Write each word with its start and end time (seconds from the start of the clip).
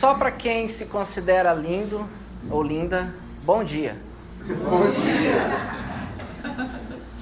Só 0.00 0.14
para 0.14 0.30
quem 0.30 0.66
se 0.66 0.86
considera 0.86 1.52
lindo 1.52 2.08
ou 2.48 2.62
linda, 2.62 3.12
bom 3.42 3.62
dia. 3.62 3.98
Bom 4.46 4.90
dia. 4.92 5.70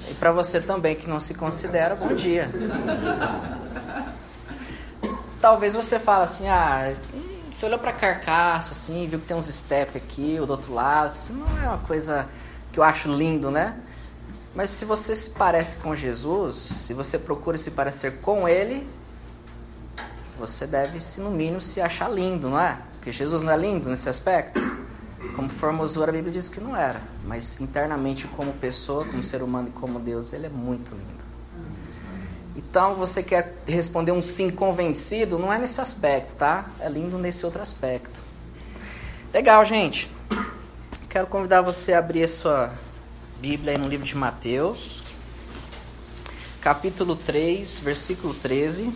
E 0.09 0.13
para 0.13 0.31
você 0.31 0.61
também 0.61 0.95
que 0.95 1.05
não 1.09 1.19
se 1.19 1.33
considera, 1.33 1.93
bom 1.93 2.15
dia. 2.15 2.49
Talvez 5.41 5.73
você 5.73 5.99
fale 5.99 6.23
assim, 6.23 6.47
ah, 6.47 6.95
você 7.51 7.65
olhou 7.65 7.79
para 7.79 7.89
a 7.89 7.93
carcaça 7.93 8.71
assim, 8.71 9.09
viu 9.09 9.19
que 9.19 9.25
tem 9.25 9.35
uns 9.35 9.47
step 9.53 9.97
aqui, 9.97 10.37
ou 10.39 10.45
do 10.45 10.51
outro 10.51 10.73
lado, 10.73 11.17
isso 11.17 11.33
não 11.33 11.61
é 11.61 11.67
uma 11.67 11.79
coisa 11.79 12.29
que 12.71 12.79
eu 12.79 12.83
acho 12.85 13.13
lindo, 13.13 13.51
né? 13.51 13.77
Mas 14.55 14.69
se 14.69 14.85
você 14.85 15.13
se 15.17 15.31
parece 15.31 15.75
com 15.79 15.93
Jesus, 15.93 16.55
se 16.55 16.93
você 16.93 17.19
procura 17.19 17.57
se 17.57 17.71
parecer 17.71 18.21
com 18.21 18.47
Ele, 18.47 18.87
você 20.39 20.65
deve, 20.65 20.99
se 20.99 21.19
no 21.19 21.29
mínimo, 21.29 21.61
se 21.61 21.81
achar 21.81 22.09
lindo, 22.09 22.49
não 22.49 22.59
é? 22.59 22.77
Porque 22.93 23.11
Jesus 23.11 23.43
não 23.43 23.51
é 23.51 23.57
lindo 23.57 23.89
nesse 23.89 24.07
aspecto. 24.07 24.59
Como 25.35 25.49
formosura, 25.49 26.09
a 26.09 26.13
Bíblia 26.13 26.31
diz 26.31 26.47
que 26.47 26.61
não 26.61 26.75
era. 26.75 27.01
Mas 27.25 27.59
internamente, 27.59 28.25
como 28.27 28.53
pessoa, 28.53 29.03
como 29.03 29.21
ser 29.23 29.43
humano 29.43 29.67
e 29.67 29.71
como 29.71 29.99
Deus, 29.99 30.31
ele 30.31 30.45
é 30.45 30.49
muito 30.49 30.91
lindo. 30.91 31.19
Então, 32.55 32.95
você 32.95 33.21
quer 33.21 33.61
responder 33.67 34.11
um 34.11 34.21
sim 34.21 34.49
convencido, 34.49 35.37
não 35.37 35.51
é 35.51 35.59
nesse 35.59 35.79
aspecto, 35.81 36.35
tá? 36.35 36.65
É 36.79 36.89
lindo 36.89 37.17
nesse 37.17 37.45
outro 37.45 37.61
aspecto. 37.61 38.21
Legal, 39.33 39.63
gente. 39.65 40.09
Quero 41.09 41.27
convidar 41.27 41.61
você 41.61 41.93
a 41.93 41.99
abrir 41.99 42.23
a 42.23 42.27
sua 42.27 42.71
Bíblia 43.39 43.73
aí 43.73 43.77
no 43.77 43.87
livro 43.87 44.05
de 44.05 44.15
Mateus, 44.15 45.01
capítulo 46.61 47.15
3, 47.15 47.79
versículo 47.79 48.33
13. 48.33 48.93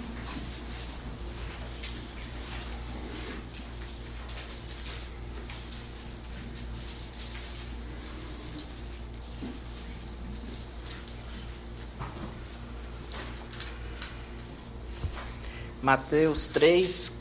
Mateus 15.83 16.47
3, 16.47 17.11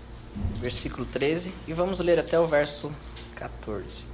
versículo 0.61 1.05
13, 1.05 1.53
e 1.67 1.73
vamos 1.73 1.99
ler 1.99 2.21
até 2.21 2.39
o 2.39 2.47
verso 2.47 2.93
14. 3.35 4.05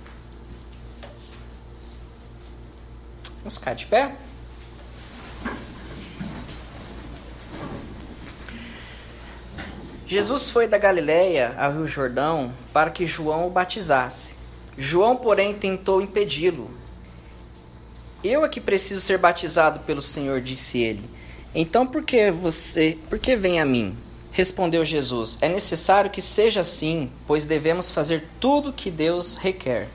Vamos 3.41 3.59
ficar 3.59 3.75
de 3.75 3.85
pé? 3.85 4.17
Jesus 10.07 10.49
foi 10.49 10.67
da 10.67 10.79
Galiléia 10.79 11.55
ao 11.59 11.73
Rio 11.75 11.87
Jordão 11.87 12.55
para 12.73 12.91
que 12.91 13.05
João 13.05 13.47
o 13.47 13.51
batizasse. 13.51 14.35
João, 14.79 15.15
porém, 15.15 15.53
tentou 15.59 16.01
impedi-lo. 16.01 16.71
Eu 18.25 18.47
é 18.47 18.49
que 18.49 18.63
preciso 18.63 19.03
ser 19.03 19.19
batizado 19.19 19.81
pelo 19.81 20.01
Senhor, 20.01 20.41
disse 20.41 20.79
ele. 20.79 21.05
Então 21.55 21.87
por 21.87 22.03
que 22.03 22.31
você, 22.31 22.97
por 23.11 23.19
que 23.19 23.37
vem 23.37 23.61
a 23.61 23.67
mim? 23.67 24.08
Respondeu 24.31 24.85
Jesus: 24.85 25.39
É 25.41 25.49
necessário 25.49 26.11
que 26.11 26.23
seja 26.23 26.61
assim, 26.61 27.11
pois 27.27 27.47
devemos 27.47 27.91
fazer 27.91 28.29
tudo 28.39 28.71
o 28.71 28.73
que 28.73 28.91
Deus 28.91 29.37
requer. 29.37 29.89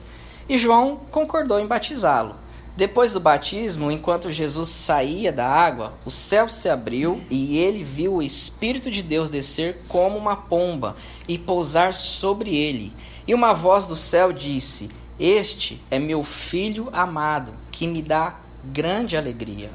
E 0.47 0.57
João 0.57 0.97
concordou 1.11 1.59
em 1.59 1.67
batizá-lo. 1.67 2.35
Depois 2.75 3.13
do 3.13 3.19
batismo, 3.19 3.91
enquanto 3.91 4.31
Jesus 4.31 4.69
saía 4.69 5.31
da 5.31 5.47
água, 5.47 5.93
o 6.05 6.09
céu 6.09 6.49
se 6.49 6.67
abriu 6.67 7.21
e 7.29 7.59
ele 7.59 7.83
viu 7.83 8.15
o 8.15 8.23
Espírito 8.23 8.89
de 8.89 9.03
Deus 9.03 9.29
descer 9.29 9.83
como 9.87 10.17
uma 10.17 10.35
pomba 10.35 10.95
e 11.27 11.37
pousar 11.37 11.93
sobre 11.93 12.55
ele. 12.55 12.91
E 13.27 13.33
uma 13.33 13.53
voz 13.53 13.85
do 13.85 13.95
céu 13.95 14.33
disse: 14.33 14.89
Este 15.19 15.79
é 15.91 15.99
meu 15.99 16.23
filho 16.23 16.89
amado, 16.91 17.53
que 17.71 17.85
me 17.85 18.01
dá 18.01 18.39
grande 18.63 19.15
alegria. 19.15 19.69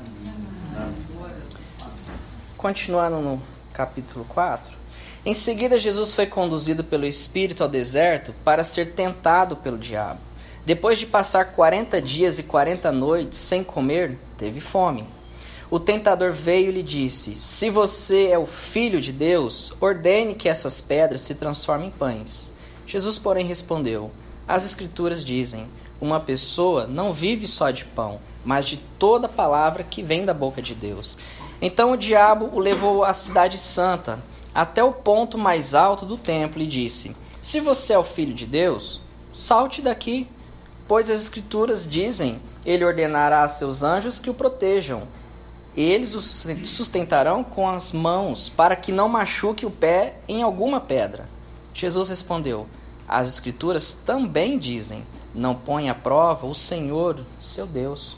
Continuando 2.56 3.21
no 3.21 3.43
capítulo 3.78 4.25
4. 4.25 4.77
Em 5.25 5.33
seguida, 5.33 5.78
Jesus 5.78 6.12
foi 6.12 6.27
conduzido 6.27 6.83
pelo 6.83 7.06
Espírito 7.06 7.62
ao 7.62 7.69
deserto 7.69 8.34
para 8.44 8.65
ser 8.65 8.93
tentado 8.93 9.55
pelo 9.55 9.78
diabo. 9.78 10.19
Depois 10.66 10.99
de 10.99 11.06
passar 11.06 11.53
40 11.53 12.03
dias 12.03 12.41
e 12.41 12.43
40 12.43 12.91
noites 12.91 13.38
sem 13.38 13.62
comer, 13.62 14.19
teve 14.37 14.59
fome. 14.59 15.06
O 15.71 15.78
tentador 15.78 16.33
veio 16.33 16.71
e 16.71 16.72
lhe 16.72 16.83
disse: 16.83 17.37
Se 17.37 17.71
você 17.71 18.27
é 18.27 18.38
o 18.38 18.47
filho 18.47 19.00
de 19.00 19.12
Deus, 19.12 19.72
ordene 19.81 20.34
que 20.34 20.49
essas 20.49 20.81
pedras 20.81 21.21
se 21.21 21.37
transformem 21.37 21.88
em 21.88 21.93
pães. 21.93 22.53
Jesus, 22.84 23.17
porém, 23.17 23.47
respondeu: 23.47 24.11
As 24.47 24.65
Escrituras 24.65 25.25
dizem: 25.25 25.69
Uma 26.00 26.19
pessoa 26.19 26.88
não 26.88 27.12
vive 27.12 27.47
só 27.47 27.71
de 27.71 27.84
pão, 27.84 28.19
mas 28.44 28.67
de 28.67 28.78
toda 28.99 29.28
palavra 29.28 29.84
que 29.84 30.03
vem 30.03 30.25
da 30.25 30.34
boca 30.34 30.61
de 30.61 30.75
Deus. 30.75 31.17
Então 31.60 31.92
o 31.92 31.96
diabo 31.96 32.50
o 32.52 32.60
levou 32.60 33.04
à 33.04 33.12
cidade 33.12 33.58
santa, 33.58 34.20
até 34.54 34.82
o 34.82 34.92
ponto 34.92 35.36
mais 35.36 35.74
alto 35.74 36.06
do 36.06 36.16
templo, 36.16 36.62
e 36.62 36.66
disse: 36.66 37.16
Se 37.42 37.60
você 37.60 37.94
é 37.94 37.98
o 37.98 38.04
filho 38.04 38.32
de 38.32 38.46
Deus, 38.46 39.00
salte 39.32 39.82
daqui, 39.82 40.28
pois 40.86 41.10
as 41.10 41.20
Escrituras 41.20 41.88
dizem: 41.88 42.41
Ele 42.64 42.84
ordenará 42.84 43.42
a 43.42 43.48
seus 43.48 43.82
anjos 43.82 44.20
que 44.20 44.30
o 44.30 44.34
protejam. 44.34 45.02
Eles 45.76 46.14
o 46.14 46.20
sustentarão 46.20 47.44
com 47.44 47.69
as 47.69 47.92
mãos, 47.92 48.48
para 48.48 48.75
que 48.75 48.90
não 48.90 49.08
machuque 49.08 49.64
o 49.64 49.70
pé 49.70 50.16
em 50.26 50.42
alguma 50.42 50.80
pedra. 50.80 51.28
Jesus 51.75 52.08
respondeu: 52.08 52.66
As 53.06 53.28
Escrituras 53.28 53.92
também 53.92 54.58
dizem: 54.58 55.04
Não 55.34 55.54
põe 55.54 55.88
à 55.88 55.94
prova 55.94 56.46
o 56.46 56.54
Senhor, 56.54 57.25
seu 57.40 57.66
Deus. 57.66 58.18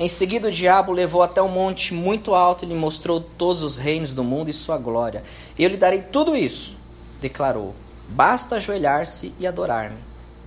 Em 0.00 0.08
seguida, 0.08 0.48
o 0.48 0.50
diabo 0.50 0.92
levou 0.92 1.22
até 1.22 1.42
um 1.42 1.48
monte 1.48 1.92
muito 1.92 2.34
alto 2.34 2.64
e 2.64 2.68
lhe 2.68 2.74
mostrou 2.74 3.20
todos 3.20 3.62
os 3.62 3.76
reinos 3.76 4.14
do 4.14 4.24
mundo 4.24 4.48
e 4.48 4.52
sua 4.52 4.78
glória. 4.78 5.22
Eu 5.58 5.68
lhe 5.68 5.76
darei 5.76 6.00
tudo 6.00 6.34
isso, 6.34 6.74
declarou. 7.20 7.74
Basta 8.08 8.56
ajoelhar-se 8.56 9.34
e 9.38 9.46
adorar-me. 9.46 9.98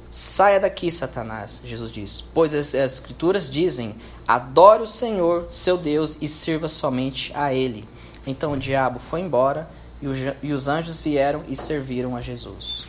Saia 0.09 0.59
daqui, 0.59 0.89
Satanás, 0.89 1.61
Jesus 1.63 1.91
disse, 1.91 2.23
pois 2.33 2.55
as, 2.55 2.73
as 2.73 2.93
Escrituras 2.95 3.47
dizem: 3.47 3.95
adore 4.27 4.81
o 4.81 4.87
Senhor, 4.87 5.45
seu 5.51 5.77
Deus, 5.77 6.17
e 6.19 6.27
sirva 6.27 6.67
somente 6.67 7.31
a 7.35 7.53
Ele. 7.53 7.87
Então 8.25 8.53
o 8.53 8.57
diabo 8.57 8.99
foi 8.99 9.21
embora 9.21 9.69
e, 10.01 10.07
o, 10.07 10.13
e 10.41 10.51
os 10.51 10.67
anjos 10.67 10.99
vieram 10.99 11.43
e 11.47 11.55
serviram 11.55 12.15
a 12.15 12.21
Jesus. 12.21 12.85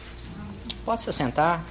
Pode 0.82 1.02
se 1.02 1.12
sentar? 1.12 1.62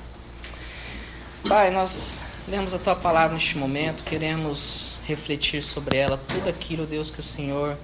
Pai, 1.47 1.71
nós 1.71 2.19
lemos 2.47 2.73
a 2.73 2.79
tua 2.79 2.95
palavra 2.95 3.35
neste 3.35 3.57
momento, 3.57 4.03
queremos 4.03 4.97
refletir 5.05 5.63
sobre 5.63 5.97
ela, 5.97 6.17
tudo 6.27 6.49
aquilo, 6.49 6.85
Deus, 6.85 7.09
que 7.09 7.19
o 7.19 7.23
Senhor 7.23 7.77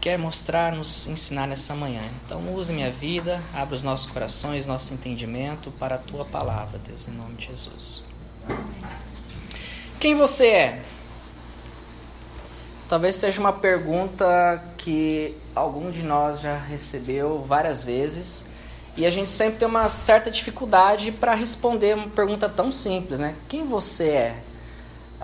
quer 0.00 0.18
mostrar, 0.18 0.72
nos 0.72 1.06
ensinar 1.06 1.46
nessa 1.46 1.74
manhã. 1.74 2.02
Então, 2.24 2.54
use 2.54 2.72
minha 2.72 2.90
vida, 2.90 3.40
abra 3.54 3.76
os 3.76 3.82
nossos 3.82 4.10
corações, 4.10 4.66
nosso 4.66 4.92
entendimento 4.92 5.70
para 5.72 5.96
a 5.96 5.98
tua 5.98 6.24
palavra, 6.24 6.78
Deus, 6.78 7.06
em 7.06 7.12
nome 7.12 7.34
de 7.36 7.46
Jesus. 7.46 8.02
Quem 10.00 10.14
você 10.14 10.48
é? 10.48 10.82
Talvez 12.88 13.16
seja 13.16 13.40
uma 13.40 13.52
pergunta 13.52 14.62
que 14.76 15.36
algum 15.54 15.90
de 15.90 16.02
nós 16.02 16.40
já 16.40 16.58
recebeu 16.58 17.42
várias 17.42 17.84
vezes 17.84 18.44
e 18.96 19.06
a 19.06 19.10
gente 19.10 19.30
sempre 19.30 19.58
tem 19.58 19.68
uma 19.68 19.88
certa 19.88 20.30
dificuldade 20.30 21.10
para 21.10 21.34
responder 21.34 21.94
uma 21.94 22.08
pergunta 22.08 22.48
tão 22.48 22.70
simples, 22.70 23.18
né? 23.18 23.36
Quem 23.48 23.64
você 23.64 24.10
é? 24.10 24.42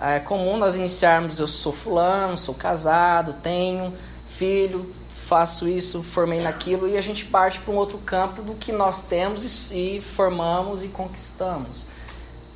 É 0.01 0.19
comum 0.19 0.57
nós 0.57 0.75
iniciarmos 0.75 1.39
eu 1.39 1.47
sou 1.47 1.73
fulano, 1.73 2.37
sou 2.37 2.55
casado, 2.55 3.33
tenho 3.43 3.93
filho, 4.29 4.93
faço 5.27 5.67
isso, 5.67 6.01
formei 6.01 6.41
naquilo 6.41 6.87
e 6.87 6.97
a 6.97 7.01
gente 7.01 7.25
parte 7.25 7.59
para 7.59 7.71
um 7.71 7.77
outro 7.77 7.99
campo 7.99 8.41
do 8.41 8.55
que 8.55 8.71
nós 8.71 9.03
temos 9.03 9.71
e, 9.71 9.97
e 9.97 10.01
formamos 10.01 10.83
e 10.83 10.87
conquistamos. 10.87 11.85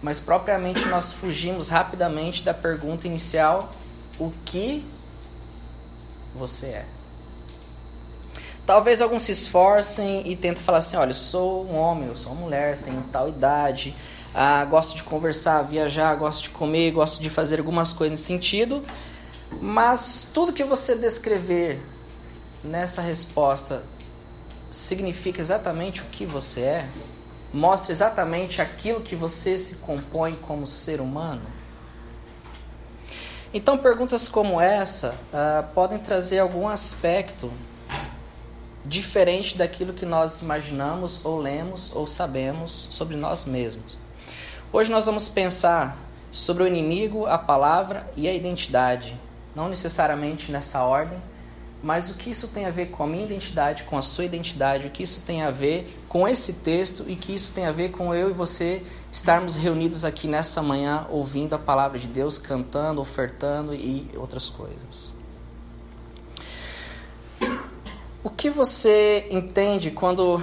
Mas 0.02 0.20
propriamente 0.20 0.84
nós 0.88 1.14
fugimos 1.14 1.70
rapidamente 1.70 2.44
da 2.44 2.54
pergunta 2.54 3.08
inicial: 3.08 3.74
o 4.18 4.32
que 4.46 4.84
você 6.36 6.68
é? 6.68 6.86
Talvez 8.66 9.02
alguns 9.02 9.24
se 9.24 9.34
esforcem 9.34 10.26
e 10.26 10.36
tentem 10.36 10.64
falar 10.64 10.78
assim: 10.78 10.96
olha, 10.96 11.12
eu 11.12 11.16
sou 11.16 11.66
um 11.66 11.76
homem, 11.78 12.08
eu 12.08 12.16
sou 12.16 12.32
uma 12.32 12.42
mulher, 12.42 12.80
tenho 12.84 13.04
tal 13.12 13.28
idade, 13.28 13.94
ah, 14.34 14.64
gosto 14.64 14.96
de 14.96 15.04
conversar, 15.04 15.62
viajar, 15.64 16.16
gosto 16.16 16.44
de 16.44 16.50
comer, 16.50 16.92
gosto 16.92 17.22
de 17.22 17.30
fazer 17.30 17.60
algumas 17.60 17.92
coisas 17.92 18.18
nesse 18.18 18.28
sentido, 18.28 18.86
mas 19.62 20.30
tudo 20.34 20.54
que 20.54 20.64
você 20.64 20.96
descrever 20.96 21.82
nessa 22.64 23.02
resposta 23.02 23.84
significa 24.72 25.42
exatamente 25.42 26.02
o 26.02 26.06
que 26.06 26.26
você 26.26 26.62
é? 26.62 26.90
Mostra 27.54 27.92
exatamente 27.92 28.62
aquilo 28.62 29.02
que 29.02 29.16
você 29.16 29.60
se 29.60 29.76
compõe 29.76 30.34
como 30.34 30.66
ser 30.66 31.02
humano? 31.02 31.44
Então, 33.54 33.78
perguntas 33.78 34.28
como 34.28 34.60
essa 34.60 35.16
ah, 35.34 35.66
podem 35.76 36.00
trazer 36.00 36.40
algum 36.40 36.68
aspecto 36.68 37.52
diferente 38.86 39.58
daquilo 39.58 39.94
que 39.94 40.06
nós 40.06 40.42
imaginamos 40.42 41.24
ou 41.24 41.40
lemos 41.40 41.92
ou 41.96 42.06
sabemos 42.06 42.90
sobre 42.92 43.16
nós 43.16 43.46
mesmos. 43.46 43.98
Hoje 44.72 44.92
nós 44.92 45.06
vamos 45.06 45.30
pensar 45.30 45.98
sobre 46.32 46.64
o 46.64 46.68
inimigo, 46.68 47.26
a 47.26 47.38
palavra 47.38 48.12
e 48.16 48.28
a 48.28 48.34
identidade, 48.34 49.16
não 49.56 49.70
necessariamente 49.70 50.52
nessa 50.52 50.84
ordem, 50.84 51.20
mas 51.84 52.10
o 52.10 52.16
que 52.16 52.30
isso 52.30 52.48
tem 52.48 52.66
a 52.66 52.72
ver 52.72 52.88
com 52.88 53.04
a 53.04 53.08
minha 53.08 53.26
identidade, 53.26 53.84
com 53.84 53.98
a 53.98 54.02
sua 54.02 54.24
identidade, 54.24 54.88
o 54.88 54.90
que 54.90 55.04
isso 55.04 55.22
tem 55.22 55.44
a 55.44 55.52
ver 55.52 56.02
com 56.08 56.28
esse 56.28 56.54
texto 56.54 57.06
e 57.08 57.16
que 57.16 57.36
isso 57.36 57.54
tem 57.54 57.66
a 57.66 57.72
ver 57.72 57.92
com 57.92 58.16
eu 58.16 58.30
e 58.30 58.34
você 58.34 58.82
estarmos 59.12 59.58
reunidos 59.58 60.06
aqui 60.06 60.28
nessa 60.28 60.62
manhã 60.62 61.06
ouvindo 61.10 61.54
a 61.54 61.60
palavra 61.60 62.00
de 62.00 62.08
Deus, 62.08 62.40
cantando, 62.40 63.02
ofertando 63.02 63.76
e 63.76 64.10
outras 64.16 64.50
coisas. 64.50 65.13
O 68.24 68.30
que 68.30 68.50
você 68.50 69.28
entende 69.30 69.92
quando 69.92 70.42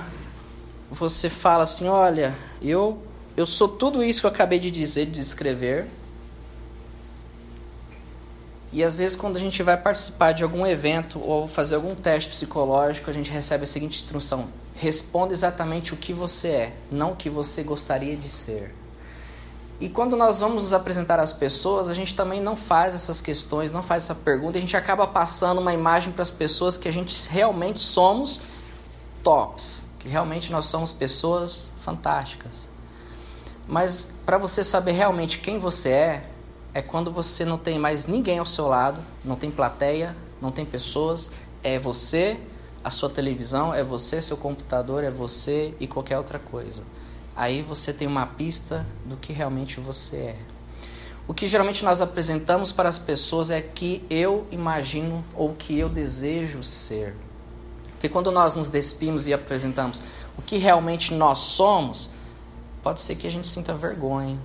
você 0.91 1.31
fala 1.31 1.63
assim, 1.63 1.89
olha, 1.89 2.37
eu 2.61 3.03
eu 3.37 3.47
sou 3.47 3.69
tudo 3.69 4.05
isso 4.05 4.21
que 4.21 4.27
eu 4.27 4.31
acabei 4.31 4.59
de 4.59 4.71
dizer, 4.71 5.07
de 5.07 5.13
descrever, 5.13 5.87
e 8.73 8.85
às 8.85 8.99
vezes, 8.99 9.17
quando 9.17 9.37
a 9.37 9.41
gente 9.41 9.63
vai 9.65 9.77
participar 9.77 10.33
de 10.33 10.45
algum 10.45 10.65
evento 10.65 11.21
ou 11.21 11.49
fazer 11.49 11.75
algum 11.75 11.95
teste 11.95 12.31
psicológico, 12.31 13.11
a 13.11 13.13
gente 13.13 13.31
recebe 13.31 13.65
a 13.65 13.67
seguinte 13.67 13.99
instrução: 13.99 14.49
responda 14.77 15.33
exatamente 15.33 15.93
o 15.93 15.97
que 15.97 16.13
você 16.13 16.49
é, 16.49 16.73
não 16.91 17.13
o 17.13 17.17
que 17.17 17.29
você 17.29 17.65
gostaria 17.65 18.17
de 18.17 18.29
ser. 18.29 18.73
E 19.81 19.89
quando 19.89 20.15
nós 20.15 20.41
vamos 20.41 20.65
nos 20.65 20.73
apresentar 20.75 21.19
às 21.19 21.33
pessoas, 21.33 21.89
a 21.89 21.95
gente 21.95 22.15
também 22.15 22.39
não 22.39 22.55
faz 22.55 22.95
essas 22.95 23.23
questões, 23.23 23.73
não 23.73 23.83
faz 23.83 24.05
essa 24.05 24.15
pergunta, 24.15 24.59
a 24.59 24.61
gente 24.61 24.77
acaba 24.77 25.07
passando 25.07 25.59
uma 25.59 25.73
imagem 25.73 26.13
para 26.13 26.21
as 26.21 26.31
pessoas 26.31 26.77
que 26.77 26.87
a 26.87 26.93
gente 26.93 27.27
realmente 27.31 27.81
somos 27.81 28.43
tops, 29.25 29.83
que 29.99 30.07
realmente 30.07 30.53
nós 30.53 30.67
somos 30.67 30.93
pessoas 30.93 31.73
fantásticas. 31.83 32.69
Mas 33.67 34.15
para 34.27 34.37
você 34.37 34.63
saber 34.63 34.93
realmente 34.93 35.39
quem 35.39 35.59
você 35.59 35.91
é, 35.91 36.25
é 36.75 36.83
quando 36.83 37.11
você 37.11 37.47
não 37.47 37.57
tem 37.57 37.79
mais 37.79 38.07
ninguém 38.07 38.39
ao 38.39 38.47
seu 38.47 38.69
lado, 38.69 39.01
não 39.25 39.35
tem 39.35 39.51
plateia, 39.51 40.15
não 40.43 40.53
tem 40.53 40.67
pessoas, 40.67 41.31
é 41.63 41.79
você, 41.79 42.39
a 42.85 42.91
sua 42.91 43.09
televisão, 43.09 43.73
é 43.73 43.83
você, 43.83 44.21
seu 44.21 44.37
computador, 44.37 45.05
é 45.05 45.11
você 45.11 45.75
e 45.81 45.87
qualquer 45.87 46.19
outra 46.19 46.39
coisa. 46.39 46.83
Aí 47.41 47.63
você 47.63 47.91
tem 47.91 48.07
uma 48.07 48.27
pista 48.27 48.85
do 49.07 49.17
que 49.17 49.33
realmente 49.33 49.81
você 49.81 50.17
é. 50.17 50.37
O 51.27 51.33
que 51.33 51.49
geralmente 51.49 51.83
nós 51.83 52.03
apresentamos 52.03 52.71
para 52.71 52.87
as 52.87 52.99
pessoas 52.99 53.51
é 53.51 53.63
que 53.63 54.05
eu 54.11 54.47
imagino 54.51 55.25
ou 55.35 55.55
que 55.55 55.79
eu 55.79 55.89
desejo 55.89 56.63
ser. 56.63 57.17
Porque 57.93 58.11
quando 58.11 58.31
nós 58.31 58.55
nos 58.55 58.69
despimos 58.69 59.27
e 59.27 59.33
apresentamos 59.33 60.03
o 60.37 60.43
que 60.43 60.59
realmente 60.59 61.15
nós 61.15 61.39
somos, 61.39 62.11
pode 62.83 63.01
ser 63.01 63.15
que 63.15 63.27
a 63.27 63.31
gente 63.31 63.49
sinta 63.49 63.73
vergonha, 63.73 64.39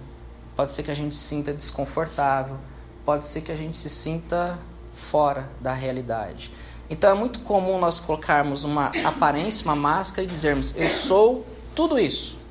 pode 0.56 0.72
ser 0.72 0.82
que 0.82 0.92
a 0.92 0.96
gente 0.96 1.18
sinta 1.18 1.54
desconfortável, 1.54 2.56
pode 3.04 3.26
ser 3.26 3.42
que 3.42 3.52
a 3.52 3.58
gente 3.58 3.76
se 3.76 3.90
sinta 3.90 4.58
fora 4.94 5.50
da 5.60 5.74
realidade. 5.74 6.50
Então 6.90 7.10
é 7.10 7.14
muito 7.14 7.42
comum 7.42 7.78
nós 7.78 8.00
colocarmos 8.00 8.64
uma 8.64 8.94
aparência, 9.04 9.66
uma 9.66 9.76
máscara 9.76 10.24
e 10.24 10.28
dizermos: 10.28 10.74
Eu 10.78 10.88
sou 10.88 11.46
tudo 11.76 12.00
isso. 12.00 12.45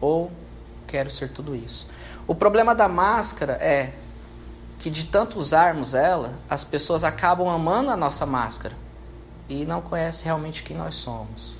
Ou 0.00 0.30
quero 0.86 1.10
ser 1.10 1.30
tudo 1.30 1.54
isso. 1.54 1.86
O 2.26 2.34
problema 2.34 2.74
da 2.74 2.88
máscara 2.88 3.54
é 3.54 3.92
que 4.78 4.90
de 4.90 5.06
tanto 5.06 5.38
usarmos 5.38 5.94
ela, 5.94 6.34
as 6.48 6.64
pessoas 6.64 7.04
acabam 7.04 7.48
amando 7.48 7.90
a 7.90 7.96
nossa 7.96 8.26
máscara 8.26 8.74
e 9.48 9.64
não 9.64 9.80
conhecem 9.80 10.26
realmente 10.26 10.62
quem 10.62 10.76
nós 10.76 10.96
somos. 10.96 11.54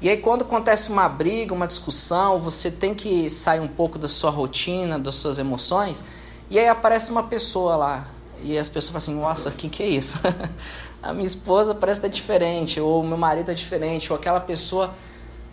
E 0.00 0.08
aí 0.08 0.18
quando 0.18 0.42
acontece 0.42 0.90
uma 0.90 1.08
briga, 1.08 1.54
uma 1.54 1.66
discussão, 1.66 2.38
você 2.38 2.70
tem 2.70 2.94
que 2.94 3.28
sair 3.30 3.60
um 3.60 3.68
pouco 3.68 3.98
da 3.98 4.06
sua 4.06 4.30
rotina, 4.30 4.98
das 4.98 5.14
suas 5.16 5.38
emoções, 5.38 6.02
e 6.50 6.58
aí 6.58 6.68
aparece 6.68 7.10
uma 7.10 7.22
pessoa 7.22 7.76
lá, 7.76 8.06
e 8.42 8.58
as 8.58 8.68
pessoas 8.68 8.88
falam 8.88 8.98
assim, 8.98 9.14
nossa, 9.14 9.48
o 9.48 9.52
que, 9.52 9.68
que 9.68 9.82
é 9.82 9.88
isso? 9.88 10.18
a 11.02 11.12
minha 11.14 11.26
esposa 11.26 11.74
parece 11.74 12.00
estar 12.00 12.08
diferente, 12.08 12.78
ou 12.78 13.02
meu 13.02 13.16
marido 13.16 13.50
é 13.50 13.54
diferente, 13.54 14.12
ou 14.12 14.18
aquela 14.18 14.40
pessoa... 14.40 14.94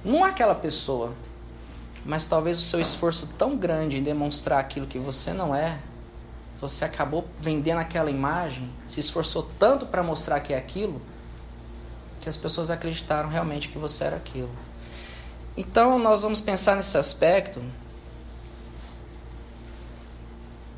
Não 0.04 0.26
é 0.26 0.30
aquela 0.32 0.54
pessoa, 0.54 1.14
mas 2.06 2.28
talvez 2.28 2.60
o 2.60 2.62
seu 2.62 2.80
esforço 2.80 3.28
tão 3.38 3.56
grande 3.58 3.98
em 3.98 4.04
demonstrar 4.04 4.60
aquilo 4.60 4.88
que 4.88 5.00
você 5.00 5.32
não 5.34 5.56
é, 5.56 5.80
você 6.60 6.86
acabou 6.86 7.28
vendendo 7.40 7.80
aquela 7.80 8.10
imagem, 8.10 8.70
se 8.88 9.00
esforçou 9.00 9.50
tanto 9.60 9.86
para 9.86 10.02
mostrar 10.02 10.40
que 10.40 10.54
é 10.54 10.58
aquilo, 10.58 11.02
que 12.22 12.30
as 12.30 12.38
pessoas 12.38 12.72
acreditaram 12.72 13.30
realmente 13.30 13.68
que 13.68 13.78
você 13.78 14.06
era 14.06 14.16
aquilo. 14.16 14.50
Então, 15.56 16.00
nós 16.00 16.24
vamos 16.24 16.42
pensar 16.42 16.76
nesse 16.76 16.98
aspecto. 16.98 17.62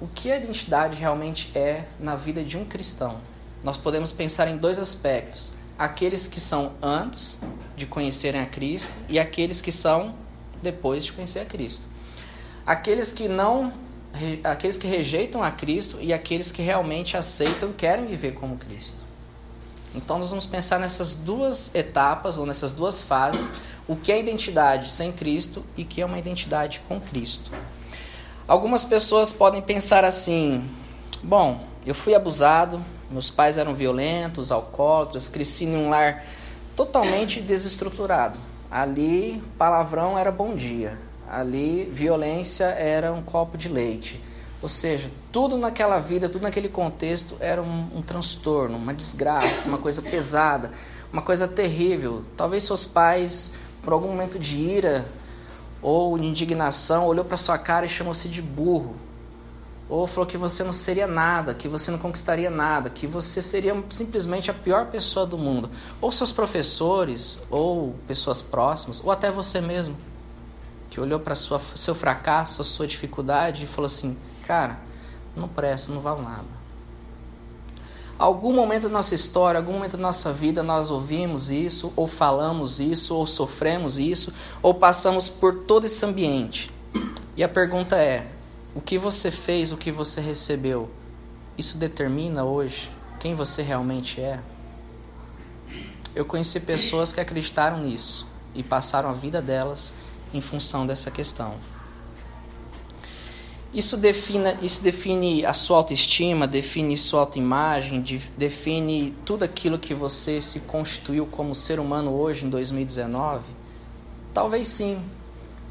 O 0.01 0.07
que 0.07 0.31
a 0.31 0.37
identidade 0.37 0.95
realmente 0.95 1.55
é 1.57 1.85
na 1.99 2.15
vida 2.15 2.43
de 2.43 2.57
um 2.57 2.65
cristão? 2.65 3.21
Nós 3.63 3.77
podemos 3.77 4.11
pensar 4.11 4.47
em 4.47 4.57
dois 4.57 4.77
aspectos: 4.77 5.53
aqueles 5.77 6.27
que 6.27 6.41
são 6.41 6.73
antes 6.81 7.39
de 7.75 7.85
conhecerem 7.85 8.41
a 8.41 8.45
Cristo 8.45 8.93
e 9.07 9.17
aqueles 9.17 9.61
que 9.61 9.71
são 9.71 10.15
depois 10.61 11.05
de 11.05 11.13
conhecer 11.13 11.39
a 11.39 11.45
Cristo. 11.45 11.83
Aqueles 12.65 13.11
que 13.11 13.27
não 13.27 13.73
aqueles 14.43 14.77
que 14.77 14.87
rejeitam 14.87 15.43
a 15.43 15.51
Cristo 15.51 15.97
e 15.99 16.13
aqueles 16.13 16.51
que 16.51 16.61
realmente 16.61 17.17
aceitam 17.17 17.73
querem 17.73 18.05
viver 18.05 18.33
como 18.33 18.57
Cristo. 18.57 18.97
Então 19.93 20.19
nós 20.19 20.29
vamos 20.29 20.45
pensar 20.45 20.79
nessas 20.79 21.13
duas 21.13 21.73
etapas 21.73 22.37
ou 22.37 22.45
nessas 22.45 22.71
duas 22.71 23.01
fases, 23.01 23.45
o 23.87 23.95
que 23.95 24.11
é 24.11 24.19
identidade 24.19 24.91
sem 24.91 25.11
Cristo 25.11 25.63
e 25.77 25.83
o 25.83 25.85
que 25.85 26.01
é 26.01 26.05
uma 26.05 26.19
identidade 26.19 26.81
com 26.87 26.99
Cristo. 26.99 27.51
Algumas 28.47 28.83
pessoas 28.83 29.31
podem 29.31 29.61
pensar 29.61 30.03
assim: 30.03 30.69
bom, 31.23 31.65
eu 31.85 31.95
fui 31.95 32.13
abusado, 32.13 32.83
meus 33.09 33.29
pais 33.29 33.57
eram 33.57 33.73
violentos, 33.73 34.51
alcoólatras, 34.51 35.29
cresci 35.29 35.65
em 35.65 35.77
um 35.77 35.89
lar 35.89 36.25
totalmente 36.75 37.39
desestruturado. 37.39 38.37
Ali, 38.69 39.41
palavrão 39.57 40.17
era 40.17 40.31
bom 40.31 40.55
dia. 40.55 40.97
Ali, 41.29 41.85
violência 41.91 42.65
era 42.65 43.11
um 43.11 43.21
copo 43.21 43.57
de 43.57 43.69
leite. 43.69 44.21
Ou 44.61 44.69
seja, 44.69 45.11
tudo 45.31 45.57
naquela 45.57 45.99
vida, 45.99 46.27
tudo 46.27 46.43
naquele 46.43 46.69
contexto 46.69 47.35
era 47.39 47.61
um, 47.61 47.97
um 47.97 48.01
transtorno, 48.01 48.77
uma 48.77 48.93
desgraça, 48.93 49.69
uma 49.69 49.77
coisa 49.77 50.01
pesada, 50.01 50.71
uma 51.13 51.21
coisa 51.21 51.47
terrível. 51.47 52.23
Talvez 52.35 52.63
seus 52.63 52.85
pais, 52.85 53.53
por 53.83 53.93
algum 53.93 54.07
momento 54.07 54.39
de 54.39 54.55
ira 54.55 55.05
ou 55.81 56.17
indignação, 56.17 57.05
olhou 57.05 57.23
para 57.23 57.37
sua 57.37 57.57
cara 57.57 57.85
e 57.85 57.89
chamou-se 57.89 58.27
de 58.27 58.41
burro. 58.41 58.95
Ou 59.87 60.07
falou 60.07 60.25
que 60.25 60.37
você 60.37 60.63
não 60.63 60.73
seria 60.73 61.05
nada, 61.05 61.53
que 61.53 61.67
você 61.67 61.91
não 61.91 61.99
conquistaria 61.99 62.49
nada, 62.49 62.89
que 62.89 63.05
você 63.05 63.41
seria 63.41 63.83
simplesmente 63.89 64.49
a 64.49 64.53
pior 64.53 64.87
pessoa 64.87 65.25
do 65.25 65.37
mundo. 65.37 65.69
Ou 66.01 66.11
seus 66.11 66.31
professores, 66.31 67.39
ou 67.51 67.93
pessoas 68.07 68.41
próximas, 68.41 69.03
ou 69.03 69.11
até 69.11 69.29
você 69.29 69.61
mesmo, 69.61 69.95
que 70.89 70.99
olhou 70.99 71.19
para 71.19 71.35
seu 71.35 71.93
fracasso, 71.93 72.61
a 72.61 72.65
sua 72.65 72.87
dificuldade 72.87 73.65
e 73.65 73.67
falou 73.67 73.85
assim: 73.85 74.17
Cara, 74.47 74.79
não 75.35 75.47
presta, 75.47 75.91
não 75.91 76.01
vale 76.01 76.21
nada. 76.21 76.65
Algum 78.17 78.53
momento 78.53 78.83
da 78.83 78.89
nossa 78.89 79.13
história, 79.13 79.59
algum 79.59 79.73
momento 79.73 79.97
da 79.97 80.03
nossa 80.03 80.31
vida, 80.31 80.63
nós 80.63 80.89
ouvimos 80.89 81.51
isso, 81.51 81.91
ou 81.97 82.07
falamos 82.07 82.79
isso, 82.79 83.13
ou 83.13 83.27
sofremos 83.27 83.99
isso, 83.99 84.33
ou 84.61 84.73
passamos 84.73 85.29
por 85.29 85.65
todo 85.65 85.85
esse 85.85 86.03
ambiente. 86.05 86.71
E 87.35 87.43
a 87.43 87.49
pergunta 87.49 87.97
é: 87.97 88.25
o 88.75 88.81
que 88.81 88.97
você 88.97 89.31
fez, 89.31 89.71
o 89.71 89.77
que 89.77 89.89
você 89.89 90.19
recebeu, 90.19 90.89
isso 91.57 91.77
determina 91.77 92.43
hoje 92.43 92.91
quem 93.19 93.33
você 93.33 93.63
realmente 93.63 94.19
é? 94.19 94.41
Eu 96.13 96.25
conheci 96.25 96.59
pessoas 96.59 97.13
que 97.13 97.21
acreditaram 97.21 97.79
nisso 97.79 98.27
e 98.53 98.61
passaram 98.61 99.09
a 99.09 99.13
vida 99.13 99.41
delas 99.41 99.93
em 100.33 100.41
função 100.41 100.85
dessa 100.85 101.09
questão. 101.09 101.55
Isso 103.73 103.97
define, 103.97 104.57
isso 104.61 104.83
define 104.83 105.45
a 105.45 105.53
sua 105.53 105.77
autoestima, 105.77 106.47
define 106.47 106.95
sua 106.95 107.21
autoimagem, 107.21 108.01
de, 108.01 108.17
define 108.37 109.13
tudo 109.25 109.43
aquilo 109.43 109.79
que 109.79 109.93
você 109.93 110.41
se 110.41 110.61
constituiu 110.61 111.25
como 111.25 111.55
ser 111.55 111.79
humano 111.79 112.13
hoje 112.13 112.45
em 112.45 112.49
2019? 112.49 113.43
Talvez 114.33 114.67
sim. 114.67 115.01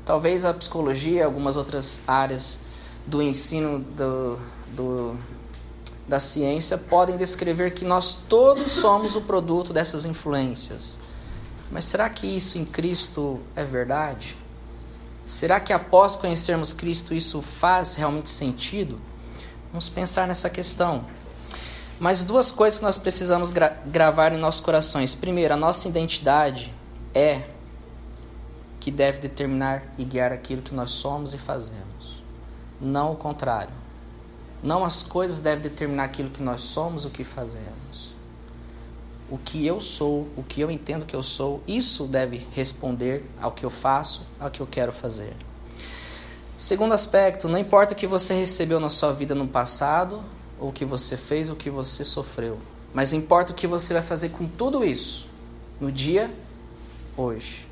Talvez 0.05 0.45
a 0.45 0.53
psicologia 0.53 1.21
e 1.21 1.23
algumas 1.23 1.57
outras 1.57 2.03
áreas 2.07 2.64
do 3.07 3.23
ensino 3.23 3.81
do, 3.81 4.39
do, 4.75 5.17
da 6.09 6.19
ciência 6.19 6.79
podem 6.79 7.17
descrever 7.17 7.73
que 7.73 7.85
nós 7.85 8.15
todos 8.29 8.73
somos 8.73 9.15
o 9.17 9.21
produto 9.21 9.73
dessas 9.73 10.05
influências. 10.05 10.99
Mas 11.71 11.85
será 11.85 12.09
que 12.09 12.27
isso 12.27 12.59
em 12.59 12.65
Cristo 12.65 13.41
é 13.57 13.65
verdade? 13.65 14.37
Será 15.27 15.59
que 15.59 15.73
após 15.73 16.17
conhecermos 16.17 16.73
Cristo 16.73 17.15
isso 17.15 17.41
faz 17.41 17.95
realmente 17.95 18.31
sentido? 18.31 19.01
Vamos 19.71 19.89
pensar 19.89 20.29
nessa 20.29 20.51
questão. 20.51 21.05
Mas 21.99 22.23
duas 22.23 22.51
coisas 22.51 22.79
que 22.79 22.85
nós 22.85 22.99
precisamos 22.99 23.51
gra 23.51 23.79
gravar 23.87 24.33
em 24.33 24.39
nossos 24.39 24.61
corações. 24.61 25.15
Primeiro, 25.15 25.55
a 25.55 25.57
nossa 25.57 25.89
identidade 25.89 26.73
é 27.15 27.43
que 28.81 28.91
deve 28.91 29.21
determinar 29.21 29.83
e 29.97 30.05
guiar 30.05 30.31
aquilo 30.31 30.61
que 30.61 30.75
nós 30.75 30.91
somos 30.91 31.33
e 31.33 31.39
fazemos. 31.39 31.94
Não 32.81 33.13
o 33.13 33.17
contrário. 33.17 33.73
Não 34.63 34.85
as 34.85 35.03
coisas 35.03 35.41
devem 35.41 35.63
determinar 35.63 36.05
aquilo 36.05 36.31
que 36.31 36.43
nós 36.43 36.63
somos 36.63 37.05
o 37.05 37.11
que 37.11 37.25
fazemos. 37.25 38.15
O 39.31 39.39
que 39.39 39.67
eu 39.67 39.81
sou, 39.81 40.29
o 40.37 40.43
que 40.43 40.61
eu 40.61 40.71
entendo 40.71 41.07
que 41.07 41.17
eu 41.17 41.23
sou, 41.23 41.63
isso 41.67 42.07
deve 42.07 42.47
responder 42.53 43.25
ao 43.41 43.53
que 43.53 43.65
eu 43.65 43.71
faço, 43.71 44.27
ao 44.39 44.51
que 44.51 44.61
eu 44.61 44.67
quero 44.67 44.93
fazer. 44.93 45.35
Segundo 46.57 46.95
aspecto, 46.95 47.49
não 47.49 47.59
importa 47.59 47.95
o 47.95 47.97
que 47.97 48.07
você 48.07 48.33
recebeu 48.35 48.79
na 48.79 48.89
sua 48.89 49.13
vida 49.13 49.35
no 49.35 49.49
passado, 49.49 50.23
ou 50.59 50.69
o 50.69 50.73
que 50.73 50.85
você 50.85 51.17
fez, 51.17 51.49
ou 51.49 51.55
o 51.55 51.59
que 51.59 51.69
você 51.69 52.05
sofreu, 52.05 52.59
mas 52.93 53.13
importa 53.13 53.53
o 53.53 53.55
que 53.55 53.67
você 53.67 53.93
vai 53.93 54.03
fazer 54.03 54.29
com 54.31 54.47
tudo 54.47 54.85
isso 54.85 55.27
no 55.81 55.91
dia 55.91 56.31
hoje. 57.17 57.67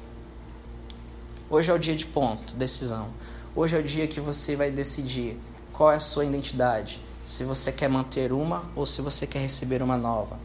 Hoje 1.49 1.71
é 1.71 1.75
o 1.75 1.79
dia 1.79 1.95
de 1.95 2.07
ponto, 2.07 2.55
decisão. 2.55 3.09
Hoje 3.55 3.77
é 3.77 3.79
o 3.79 3.83
dia 3.83 4.07
que 4.09 4.21
você 4.21 4.57
vai 4.57 4.71
decidir 4.71 5.37
qual 5.73 5.93
é 5.93 5.97
a 5.97 6.01
sua 6.01 6.25
identidade, 6.25 7.01
se 7.25 7.45
você 7.45 7.71
quer 7.71 7.89
manter 7.89 8.33
uma 8.33 8.65
ou 8.75 8.87
se 8.87 9.03
você 9.03 9.27
quer 9.27 9.41
receber 9.41 9.83
uma 9.83 9.97
nova. 9.97 10.39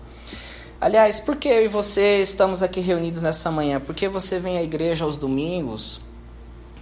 Aliás, 0.79 1.19
por 1.19 1.35
que 1.35 1.47
eu 1.47 1.63
e 1.63 1.67
você 1.67 2.21
estamos 2.21 2.61
aqui 2.61 2.79
reunidos 2.79 3.21
nessa 3.21 3.49
manhã? 3.49 3.79
Porque 3.79 4.07
você 4.07 4.39
vem 4.39 4.57
à 4.57 4.63
igreja 4.63 5.05
aos 5.05 5.17
domingos 5.17 6.01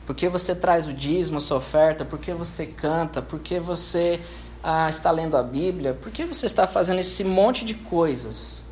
porque 0.06 0.30
você 0.30 0.56
traz 0.56 0.88
o 0.88 0.94
dízimo, 0.94 1.38
a 1.38 1.42
sua 1.42 1.58
oferta, 1.58 2.06
porque 2.06 2.34
você 2.34 2.68
canta, 2.68 3.22
porque 3.22 3.60
você 3.60 4.22
ah, 4.64 4.90
está 4.90 5.10
lendo 5.10 5.36
a 5.36 5.42
Bíblia, 5.42 5.98
porque 6.00 6.26
você 6.26 6.46
está 6.46 6.68
fazendo 6.68 7.00
esse 7.00 7.24
monte 7.24 7.66
de 7.66 7.74
coisas. 7.74 8.64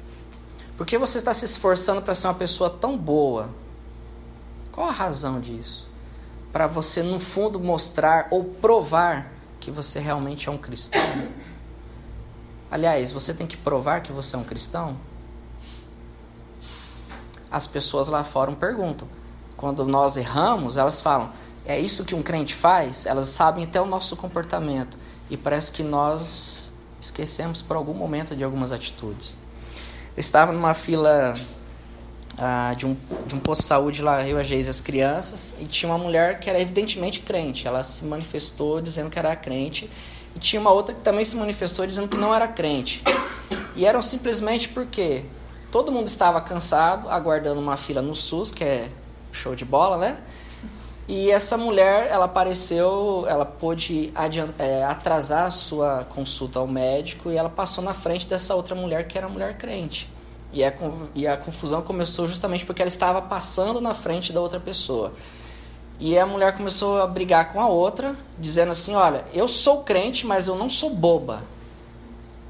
Porque 0.77 0.98
você 0.98 1.17
está 1.17 1.33
se 1.33 1.45
esforçando 1.45 2.01
para 2.01 2.13
ser 2.13 2.27
uma 2.27 2.33
pessoa 2.36 2.69
tão 2.69 2.98
boa. 2.98 3.50
Qual 4.72 4.88
a 4.88 4.91
razão 4.91 5.39
disso? 5.39 5.88
Para 6.53 6.67
você, 6.67 7.01
no 7.01 7.19
fundo, 7.19 7.60
mostrar 7.60 8.27
ou 8.29 8.43
provar 8.43 9.33
que 9.60 9.72
você 9.72 10.00
realmente 10.00 10.48
é 10.48 10.51
um 10.51 10.57
cristão. 10.57 11.01
Aliás, 12.69 13.12
você 13.12 13.33
tem 13.33 13.48
que 13.48 13.57
provar 13.57 14.01
que 14.01 14.12
você 14.12 14.36
é 14.36 14.39
um 14.39 14.43
cristão? 14.43 14.95
As 17.50 17.65
pessoas 17.65 18.07
lá 18.07 18.24
fora 18.24 18.51
perguntam: 18.51 19.07
quando 19.57 19.83
nós 19.83 20.15
erramos, 20.15 20.77
elas 20.77 21.01
falam: 21.01 21.31
é 21.65 21.79
isso 21.79 22.05
que 22.05 22.13
um 22.13 22.22
crente 22.22 22.53
faz? 22.53 23.07
Elas 23.07 23.29
sabem 23.29 23.63
até 23.63 23.81
o 23.81 23.86
nosso 23.86 24.15
comportamento. 24.15 24.95
E 25.31 25.38
parece 25.38 25.72
que 25.72 25.81
nós 25.81 26.72
esquecemos 27.01 27.63
por 27.63 27.75
algum 27.75 27.95
momento 27.95 28.36
de 28.36 28.43
algumas 28.43 28.72
atitudes. 28.72 29.36
Eu 30.15 30.22
estava 30.22 30.51
numa 30.51 30.75
fila 30.75 31.33
ah, 32.38 32.74
de, 32.75 32.86
um, 32.86 32.96
de 33.28 33.36
um 33.36 33.40
posto 33.40 33.62
de 33.62 33.68
saúde 33.68 34.02
lá, 34.02 34.28
eu, 34.28 34.38
a 34.38 34.44
Geise 34.44 34.70
as 34.70 34.82
crianças, 34.82 35.54
e 35.60 35.66
tinha 35.66 35.92
uma 35.92 35.98
mulher 35.98 36.40
que 36.40 36.50
era 36.50 36.60
evidentemente 36.60 37.20
crente. 37.20 37.68
Ela 37.68 37.84
se 37.84 38.04
manifestou 38.06 38.82
dizendo 38.82 39.10
que 39.10 39.20
era 39.20 39.36
crente. 39.36 39.90
E 40.36 40.40
tinha 40.40 40.60
uma 40.60 40.72
outra 40.72 40.96
que 40.96 41.02
também 41.02 41.24
se 41.24 41.36
manifestou 41.36 41.86
dizendo 41.86 42.08
que 42.08 42.18
não 42.18 42.34
era 42.34 42.48
crente. 42.48 43.04
E 43.75 43.86
eram 43.86 44.02
simplesmente 44.02 44.70
porque 44.70 45.25
todo 45.72 45.92
mundo 45.92 46.08
estava 46.08 46.42
cansado, 46.42 47.10
aguardando 47.10 47.60
uma 47.60 47.78
fila 47.78 48.02
no 48.02 48.16
SUS, 48.16 48.52
que 48.52 48.63
é 48.63 48.90
show 49.32 49.56
de 49.56 49.66
bola, 49.66 49.98
né? 49.98 50.18
E 51.08 51.30
essa 51.30 51.58
mulher, 51.58 52.08
ela 52.10 52.25
apareceu, 52.25 53.25
ela 53.28 53.46
pôde 53.46 54.13
é, 54.58 54.84
atrasar 54.86 55.48
a 55.48 55.52
sua 55.52 56.06
consulta 56.06 56.60
ao 56.60 56.68
médico 56.68 57.30
e 57.30 57.36
ela 57.36 57.50
passou 57.50 57.84
na 57.84 57.94
frente 57.94 58.25
dessa 58.25 58.56
outra 58.56 58.74
mulher 58.74 59.08
que 59.08 59.18
era 59.18 59.28
mulher 59.28 59.58
crente. 59.58 60.10
E 60.53 60.63
a, 60.63 60.74
e 61.15 61.27
a 61.27 61.36
confusão 61.36 61.81
começou 61.81 62.27
justamente 62.27 62.65
porque 62.65 62.81
ela 62.81 62.89
estava 62.89 63.22
passando 63.22 63.81
na 63.81 63.93
frente 63.93 64.31
da 64.31 64.39
outra 64.39 64.60
pessoa. 64.60 65.13
E 66.00 66.17
a 66.17 66.25
mulher 66.25 66.55
começou 66.55 67.01
a 67.01 67.07
brigar 67.07 67.51
com 67.51 67.60
a 67.60 67.67
outra, 67.67 68.15
dizendo 68.38 68.72
assim: 68.72 68.93
Olha, 68.93 69.25
eu 69.33 69.48
sou 69.48 69.83
crente, 69.83 70.25
mas 70.25 70.48
eu 70.48 70.55
não 70.55 70.69
sou 70.69 70.89
boba. 70.89 71.43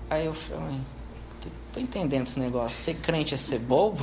Aí 0.09 0.25
eu 0.25 0.33
falei: 0.33 0.79
Tô 1.73 1.79
entendendo 1.79 2.27
esse 2.27 2.39
negócio. 2.39 2.77
Ser 2.77 2.93
crente 2.95 3.33
é 3.33 3.37
ser 3.37 3.57
bobo? 3.57 3.99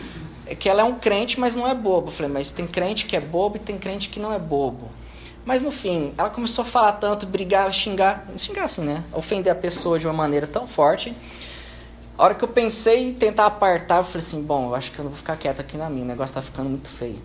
é 0.46 0.54
que 0.54 0.68
ela 0.68 0.80
é 0.80 0.84
um 0.84 0.98
crente, 0.98 1.38
mas 1.38 1.54
não 1.54 1.68
é 1.68 1.74
bobo. 1.74 2.08
Eu 2.08 2.12
falei, 2.12 2.32
mas 2.32 2.50
tem 2.50 2.66
crente 2.66 3.04
que 3.04 3.14
é 3.14 3.20
bobo 3.20 3.56
e 3.56 3.60
tem 3.60 3.76
crente 3.76 4.08
que 4.08 4.18
não 4.18 4.32
é 4.32 4.38
bobo. 4.38 4.88
Mas 5.44 5.60
no 5.60 5.70
fim, 5.70 6.14
ela 6.16 6.30
começou 6.30 6.64
a 6.64 6.66
falar 6.66 6.92
tanto, 6.92 7.26
brigar, 7.26 7.70
xingar, 7.72 8.26
xingar 8.38 8.64
assim, 8.64 8.84
né? 8.84 9.04
Ofender 9.12 9.52
a 9.52 9.54
pessoa 9.54 9.98
de 9.98 10.06
uma 10.06 10.14
maneira 10.14 10.46
tão 10.46 10.66
forte. 10.66 11.14
A 12.20 12.24
hora 12.24 12.34
que 12.34 12.44
eu 12.44 12.48
pensei 12.48 13.08
em 13.08 13.14
tentar 13.14 13.46
apartar, 13.46 13.96
eu 13.96 14.04
falei 14.04 14.18
assim, 14.18 14.42
bom, 14.42 14.66
eu 14.68 14.74
acho 14.74 14.92
que 14.92 14.98
eu 14.98 15.04
não 15.04 15.10
vou 15.10 15.16
ficar 15.16 15.38
quieta 15.38 15.62
aqui 15.62 15.78
na 15.78 15.88
minha, 15.88 16.04
o 16.04 16.06
negócio 16.06 16.34
tá 16.34 16.42
ficando 16.42 16.68
muito 16.68 16.90
feio. 16.90 17.18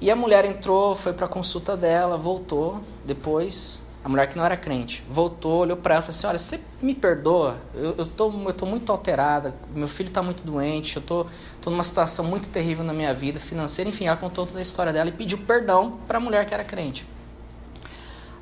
E 0.00 0.10
a 0.10 0.16
mulher 0.16 0.44
entrou, 0.44 0.96
foi 0.96 1.12
pra 1.12 1.28
consulta 1.28 1.76
dela, 1.76 2.16
voltou 2.16 2.80
depois, 3.04 3.80
a 4.04 4.08
mulher 4.08 4.28
que 4.28 4.36
não 4.36 4.44
era 4.44 4.56
crente, 4.56 5.04
voltou, 5.08 5.60
olhou 5.60 5.76
para 5.76 5.94
ela 5.94 6.02
e 6.02 6.06
falou 6.06 6.18
assim: 6.18 6.26
Olha, 6.26 6.38
você 6.40 6.60
me 6.82 6.96
perdoa? 6.96 7.58
Eu, 7.72 7.94
eu, 7.96 8.06
tô, 8.06 8.32
eu 8.44 8.52
tô 8.52 8.66
muito 8.66 8.90
alterada, 8.90 9.54
meu 9.72 9.86
filho 9.86 10.08
está 10.08 10.20
muito 10.20 10.42
doente, 10.42 10.96
eu 10.96 11.02
tô, 11.02 11.26
tô 11.62 11.70
numa 11.70 11.84
situação 11.84 12.24
muito 12.24 12.48
terrível 12.48 12.82
na 12.82 12.92
minha 12.92 13.14
vida 13.14 13.38
financeira. 13.38 13.88
Enfim, 13.88 14.06
ela 14.06 14.16
contou 14.16 14.44
toda 14.44 14.58
a 14.58 14.62
história 14.62 14.92
dela 14.92 15.10
e 15.10 15.12
pediu 15.12 15.38
perdão 15.38 15.96
para 16.08 16.18
a 16.18 16.20
mulher 16.20 16.44
que 16.44 16.52
era 16.52 16.64
crente. 16.64 17.06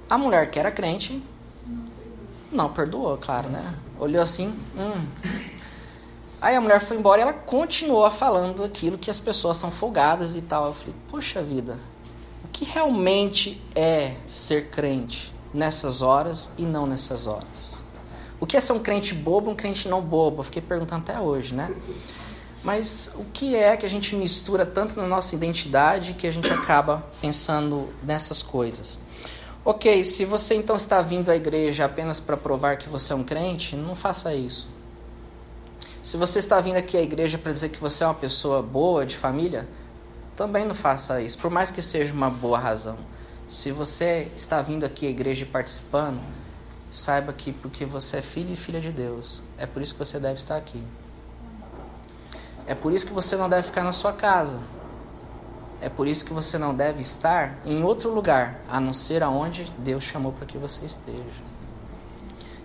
A 0.08 0.16
mulher 0.16 0.50
que 0.50 0.58
era 0.58 0.70
crente 0.70 1.22
não 2.50 2.72
perdoou, 2.72 3.18
claro, 3.18 3.50
né? 3.50 3.74
Olhou 4.00 4.22
assim, 4.22 4.58
hum. 4.74 5.04
Aí 6.46 6.54
a 6.54 6.60
mulher 6.60 6.80
foi 6.80 6.96
embora 6.96 7.20
e 7.20 7.22
ela 7.22 7.32
continuou 7.32 8.10
falando 8.10 8.62
aquilo 8.62 8.96
que 8.98 9.10
as 9.10 9.18
pessoas 9.18 9.56
são 9.56 9.70
folgadas 9.70 10.36
e 10.36 10.42
tal. 10.42 10.66
Eu 10.66 10.74
falei, 10.74 10.94
poxa 11.10 11.42
vida, 11.42 11.78
o 12.44 12.48
que 12.48 12.64
realmente 12.64 13.60
é 13.74 14.14
ser 14.26 14.70
crente? 14.70 15.34
nessas 15.56 16.02
horas 16.02 16.50
e 16.58 16.64
não 16.64 16.86
nessas 16.86 17.26
horas. 17.26 17.82
O 18.38 18.46
que 18.46 18.56
é 18.56 18.60
ser 18.60 18.74
um 18.74 18.78
crente 18.78 19.14
bobo, 19.14 19.50
um 19.50 19.56
crente 19.56 19.88
não 19.88 20.02
bobo? 20.02 20.40
Eu 20.40 20.44
fiquei 20.44 20.60
perguntando 20.60 21.02
até 21.08 21.18
hoje, 21.18 21.54
né? 21.54 21.74
Mas 22.62 23.10
o 23.14 23.24
que 23.32 23.54
é 23.56 23.76
que 23.76 23.86
a 23.86 23.88
gente 23.88 24.14
mistura 24.14 24.66
tanto 24.66 25.00
na 25.00 25.06
nossa 25.06 25.34
identidade 25.34 26.12
que 26.12 26.26
a 26.26 26.30
gente 26.30 26.52
acaba 26.52 27.06
pensando 27.20 27.88
nessas 28.02 28.42
coisas? 28.42 29.00
Ok, 29.64 30.04
se 30.04 30.24
você 30.24 30.54
então 30.54 30.76
está 30.76 31.00
vindo 31.00 31.30
à 31.30 31.36
igreja 31.36 31.86
apenas 31.86 32.20
para 32.20 32.36
provar 32.36 32.76
que 32.76 32.88
você 32.88 33.12
é 33.12 33.16
um 33.16 33.24
crente, 33.24 33.74
não 33.74 33.96
faça 33.96 34.34
isso. 34.34 34.68
Se 36.06 36.16
você 36.16 36.38
está 36.38 36.60
vindo 36.60 36.76
aqui 36.76 36.96
à 36.96 37.02
igreja 37.02 37.36
para 37.36 37.50
dizer 37.50 37.68
que 37.70 37.80
você 37.80 38.04
é 38.04 38.06
uma 38.06 38.14
pessoa 38.14 38.62
boa, 38.62 39.04
de 39.04 39.16
família, 39.16 39.66
também 40.36 40.64
não 40.64 40.72
faça 40.72 41.20
isso, 41.20 41.36
por 41.36 41.50
mais 41.50 41.72
que 41.72 41.82
seja 41.82 42.12
uma 42.12 42.30
boa 42.30 42.60
razão. 42.60 42.96
Se 43.48 43.72
você 43.72 44.30
está 44.32 44.62
vindo 44.62 44.86
aqui 44.86 45.04
à 45.04 45.10
igreja 45.10 45.42
e 45.42 45.48
participando, 45.48 46.20
saiba 46.92 47.32
que 47.32 47.52
porque 47.52 47.84
você 47.84 48.18
é 48.18 48.22
filho 48.22 48.52
e 48.52 48.56
filha 48.56 48.80
de 48.80 48.92
Deus, 48.92 49.42
é 49.58 49.66
por 49.66 49.82
isso 49.82 49.94
que 49.94 49.98
você 49.98 50.20
deve 50.20 50.36
estar 50.36 50.56
aqui. 50.56 50.80
É 52.68 52.74
por 52.76 52.92
isso 52.92 53.04
que 53.04 53.12
você 53.12 53.34
não 53.36 53.48
deve 53.48 53.66
ficar 53.66 53.82
na 53.82 53.90
sua 53.90 54.12
casa. 54.12 54.60
É 55.80 55.88
por 55.88 56.06
isso 56.06 56.24
que 56.24 56.32
você 56.32 56.56
não 56.56 56.72
deve 56.72 57.00
estar 57.00 57.58
em 57.64 57.82
outro 57.82 58.14
lugar, 58.14 58.60
a 58.68 58.78
não 58.78 58.94
ser 58.94 59.24
aonde 59.24 59.64
Deus 59.76 60.04
chamou 60.04 60.30
para 60.30 60.46
que 60.46 60.56
você 60.56 60.86
esteja. 60.86 61.55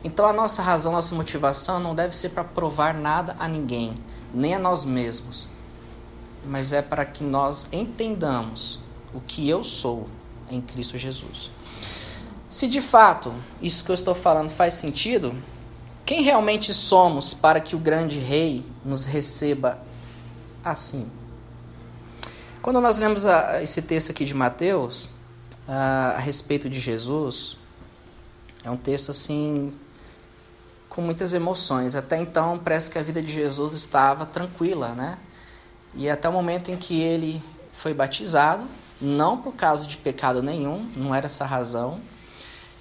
Então 0.04 0.26
a 0.26 0.34
nossa 0.34 0.62
razão, 0.64 0.92
nossa 0.92 1.14
motivação 1.14 1.80
não 1.80 1.94
deve 1.94 2.16
ser 2.16 2.30
para 2.30 2.44
provar 2.44 2.94
nada 2.94 3.36
a 3.40 3.48
ninguém, 3.48 3.96
nem 4.34 4.56
a 4.56 4.60
nós 4.60 4.84
mesmos, 4.84 5.48
mas 6.46 6.74
é 6.74 6.82
para 6.82 7.06
que 7.06 7.24
nós 7.24 7.68
entendamos 7.72 8.80
o 9.14 9.22
que 9.22 9.48
eu 9.48 9.64
sou 9.64 10.08
em 10.50 10.60
Cristo 10.60 10.98
Jesus. 10.98 11.52
Se 12.50 12.68
de 12.68 12.82
fato 12.82 13.34
isso 13.62 13.84
que 13.84 13.92
eu 13.92 13.96
estou 13.96 14.16
falando 14.16 14.50
faz 14.50 14.74
sentido, 14.74 15.36
quem 16.06 16.24
realmente 16.24 16.74
somos 16.74 17.34
para 17.34 17.62
que 17.62 17.76
o 17.76 17.80
grande 17.80 18.20
rei 18.20 18.66
nos 18.84 19.06
receba 19.06 19.80
assim? 20.64 21.08
Quando 22.62 22.82
nós 22.82 22.98
lemos 22.98 23.26
a, 23.26 23.62
esse 23.62 23.82
texto 23.82 24.12
aqui 24.12 24.26
de 24.26 24.34
Mateus, 24.34 25.10
a, 25.68 26.16
a 26.16 26.20
respeito 26.20 26.70
de 26.70 26.80
Jesus, 26.80 27.56
é 28.64 28.70
um 28.70 28.78
texto 28.78 29.12
assim 29.12 29.74
com 30.92 31.02
muitas 31.02 31.34
emoções. 31.34 31.96
Até 31.96 32.22
então 32.22 32.60
parece 32.60 32.90
que 32.90 33.00
a 33.00 33.02
vida 33.02 33.22
de 33.22 33.32
Jesus 33.32 33.74
estava 33.74 34.26
tranquila, 34.26 34.90
né? 34.90 35.18
E 35.96 36.10
até 36.10 36.28
o 36.28 36.34
momento 36.34 36.70
em 36.70 36.78
que 36.78 37.02
ele 37.02 37.42
foi 37.74 37.94
batizado, 37.94 38.66
não 39.00 39.38
por 39.38 39.54
causa 39.54 39.88
de 39.88 39.98
pecado 39.98 40.44
nenhum, 40.44 40.90
não 40.96 41.16
era 41.16 41.28
essa 41.28 41.46
a 41.46 41.48
razão. 41.48 42.02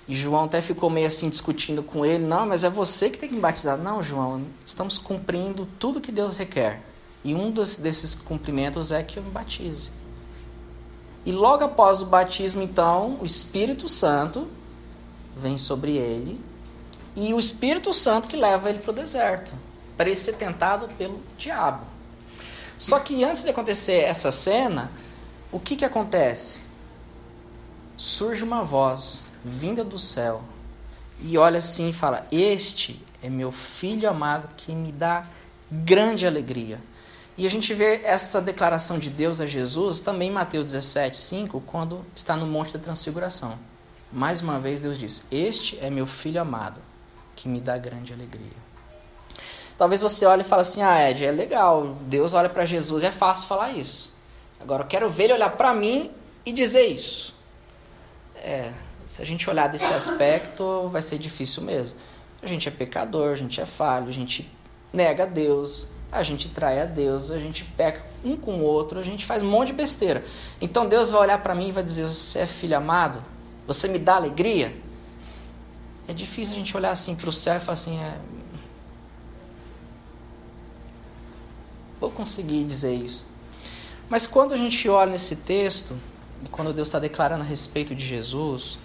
E 0.08 0.16
João 0.16 0.44
até 0.44 0.60
ficou 0.60 0.90
meio 0.90 1.06
assim 1.06 1.28
discutindo 1.28 1.84
com 1.84 2.04
ele: 2.04 2.24
não, 2.24 2.46
mas 2.46 2.64
é 2.64 2.68
você 2.68 3.10
que 3.10 3.16
tem 3.16 3.28
que 3.28 3.34
me 3.34 3.40
batizar. 3.40 3.78
Não, 3.78 4.02
João, 4.02 4.42
estamos 4.66 4.98
cumprindo 4.98 5.66
tudo 5.78 6.00
que 6.00 6.10
Deus 6.10 6.36
requer. 6.36 6.82
E 7.22 7.32
um 7.32 7.50
dos, 7.50 7.76
desses 7.76 8.14
cumprimentos 8.14 8.90
é 8.90 9.04
que 9.04 9.18
eu 9.18 9.22
me 9.22 9.30
batize. 9.30 9.90
E 11.24 11.30
logo 11.30 11.62
após 11.62 12.02
o 12.02 12.06
batismo, 12.06 12.62
então, 12.62 13.18
o 13.20 13.26
Espírito 13.26 13.88
Santo 13.88 14.48
vem 15.36 15.56
sobre 15.56 15.96
ele 15.96 16.49
e 17.16 17.34
o 17.34 17.38
Espírito 17.38 17.92
Santo 17.92 18.28
que 18.28 18.36
leva 18.36 18.70
ele 18.70 18.78
para 18.78 18.90
o 18.90 18.94
deserto, 18.94 19.52
para 19.96 20.06
ele 20.06 20.16
ser 20.16 20.34
tentado 20.34 20.88
pelo 20.96 21.20
diabo. 21.36 21.84
Só 22.78 22.98
que 22.98 23.22
antes 23.24 23.42
de 23.42 23.50
acontecer 23.50 24.00
essa 24.00 24.30
cena, 24.32 24.90
o 25.52 25.60
que, 25.60 25.76
que 25.76 25.84
acontece? 25.84 26.60
Surge 27.96 28.42
uma 28.42 28.62
voz 28.62 29.22
vinda 29.44 29.84
do 29.84 29.98
céu 29.98 30.42
e 31.20 31.36
olha 31.36 31.58
assim 31.58 31.90
e 31.90 31.92
fala: 31.92 32.26
Este 32.32 33.04
é 33.22 33.28
meu 33.28 33.52
filho 33.52 34.08
amado 34.08 34.48
que 34.56 34.74
me 34.74 34.90
dá 34.90 35.26
grande 35.70 36.26
alegria. 36.26 36.80
E 37.36 37.46
a 37.46 37.50
gente 37.50 37.72
vê 37.74 38.02
essa 38.02 38.40
declaração 38.40 38.98
de 38.98 39.10
Deus 39.10 39.40
a 39.40 39.46
Jesus 39.46 40.00
também 40.00 40.28
em 40.28 40.32
Mateus 40.32 40.66
17, 40.72 41.16
5, 41.16 41.60
quando 41.62 42.04
está 42.14 42.36
no 42.36 42.46
Monte 42.46 42.74
da 42.74 42.78
Transfiguração. 42.78 43.58
Mais 44.12 44.40
uma 44.40 44.58
vez 44.58 44.80
Deus 44.80 44.98
diz: 44.98 45.22
Este 45.30 45.78
é 45.80 45.90
meu 45.90 46.06
filho 46.06 46.40
amado 46.40 46.80
que 47.40 47.48
me 47.48 47.60
dá 47.60 47.78
grande 47.78 48.12
alegria. 48.12 48.70
Talvez 49.78 50.02
você 50.02 50.26
olhe 50.26 50.42
e 50.42 50.44
fale 50.44 50.60
assim: 50.60 50.82
Ah, 50.82 51.10
Ed, 51.10 51.24
é 51.24 51.30
legal, 51.30 51.96
Deus 52.02 52.34
olha 52.34 52.50
para 52.50 52.66
Jesus, 52.66 53.02
é 53.02 53.10
fácil 53.10 53.48
falar 53.48 53.72
isso. 53.72 54.12
Agora 54.60 54.82
eu 54.82 54.86
quero 54.86 55.08
ver 55.08 55.24
ele 55.24 55.32
olhar 55.32 55.50
para 55.50 55.74
mim 55.74 56.10
e 56.44 56.52
dizer 56.52 56.86
isso. 56.88 57.34
É, 58.36 58.72
se 59.06 59.22
a 59.22 59.24
gente 59.24 59.48
olhar 59.48 59.68
desse 59.68 59.92
aspecto, 59.92 60.88
vai 60.88 61.00
ser 61.00 61.18
difícil 61.18 61.62
mesmo. 61.62 61.96
A 62.42 62.46
gente 62.46 62.68
é 62.68 62.70
pecador, 62.70 63.32
a 63.32 63.36
gente 63.36 63.58
é 63.58 63.64
falho, 63.64 64.08
a 64.08 64.12
gente 64.12 64.50
nega 64.92 65.22
a 65.22 65.26
Deus, 65.26 65.86
a 66.12 66.22
gente 66.22 66.48
trai 66.50 66.80
a 66.80 66.84
Deus, 66.84 67.30
a 67.30 67.38
gente 67.38 67.64
peca 67.64 68.04
um 68.22 68.36
com 68.36 68.56
o 68.56 68.62
outro, 68.62 68.98
a 68.98 69.02
gente 69.02 69.24
faz 69.24 69.42
um 69.42 69.48
monte 69.48 69.68
de 69.68 69.74
besteira. 69.74 70.24
Então 70.60 70.86
Deus 70.86 71.10
vai 71.10 71.22
olhar 71.22 71.42
para 71.42 71.54
mim 71.54 71.68
e 71.68 71.72
vai 71.72 71.82
dizer: 71.82 72.06
Você 72.06 72.40
é 72.40 72.46
filho 72.46 72.76
amado? 72.76 73.24
Você 73.66 73.88
me 73.88 73.98
dá 73.98 74.16
alegria? 74.16 74.74
É 76.10 76.12
difícil 76.12 76.56
a 76.56 76.58
gente 76.58 76.76
olhar 76.76 76.90
assim 76.90 77.14
para 77.14 77.30
o 77.30 77.32
céu 77.32 77.56
e 77.56 77.60
falar 77.60 77.74
assim: 77.74 78.00
é... 78.00 78.18
Vou 82.00 82.10
conseguir 82.10 82.64
dizer 82.64 82.92
isso. 82.92 83.24
Mas 84.08 84.26
quando 84.26 84.52
a 84.52 84.56
gente 84.56 84.88
olha 84.88 85.12
nesse 85.12 85.36
texto, 85.36 85.96
quando 86.50 86.72
Deus 86.72 86.88
está 86.88 86.98
declarando 86.98 87.44
a 87.44 87.46
respeito 87.46 87.94
de 87.94 88.04
Jesus, 88.04 88.76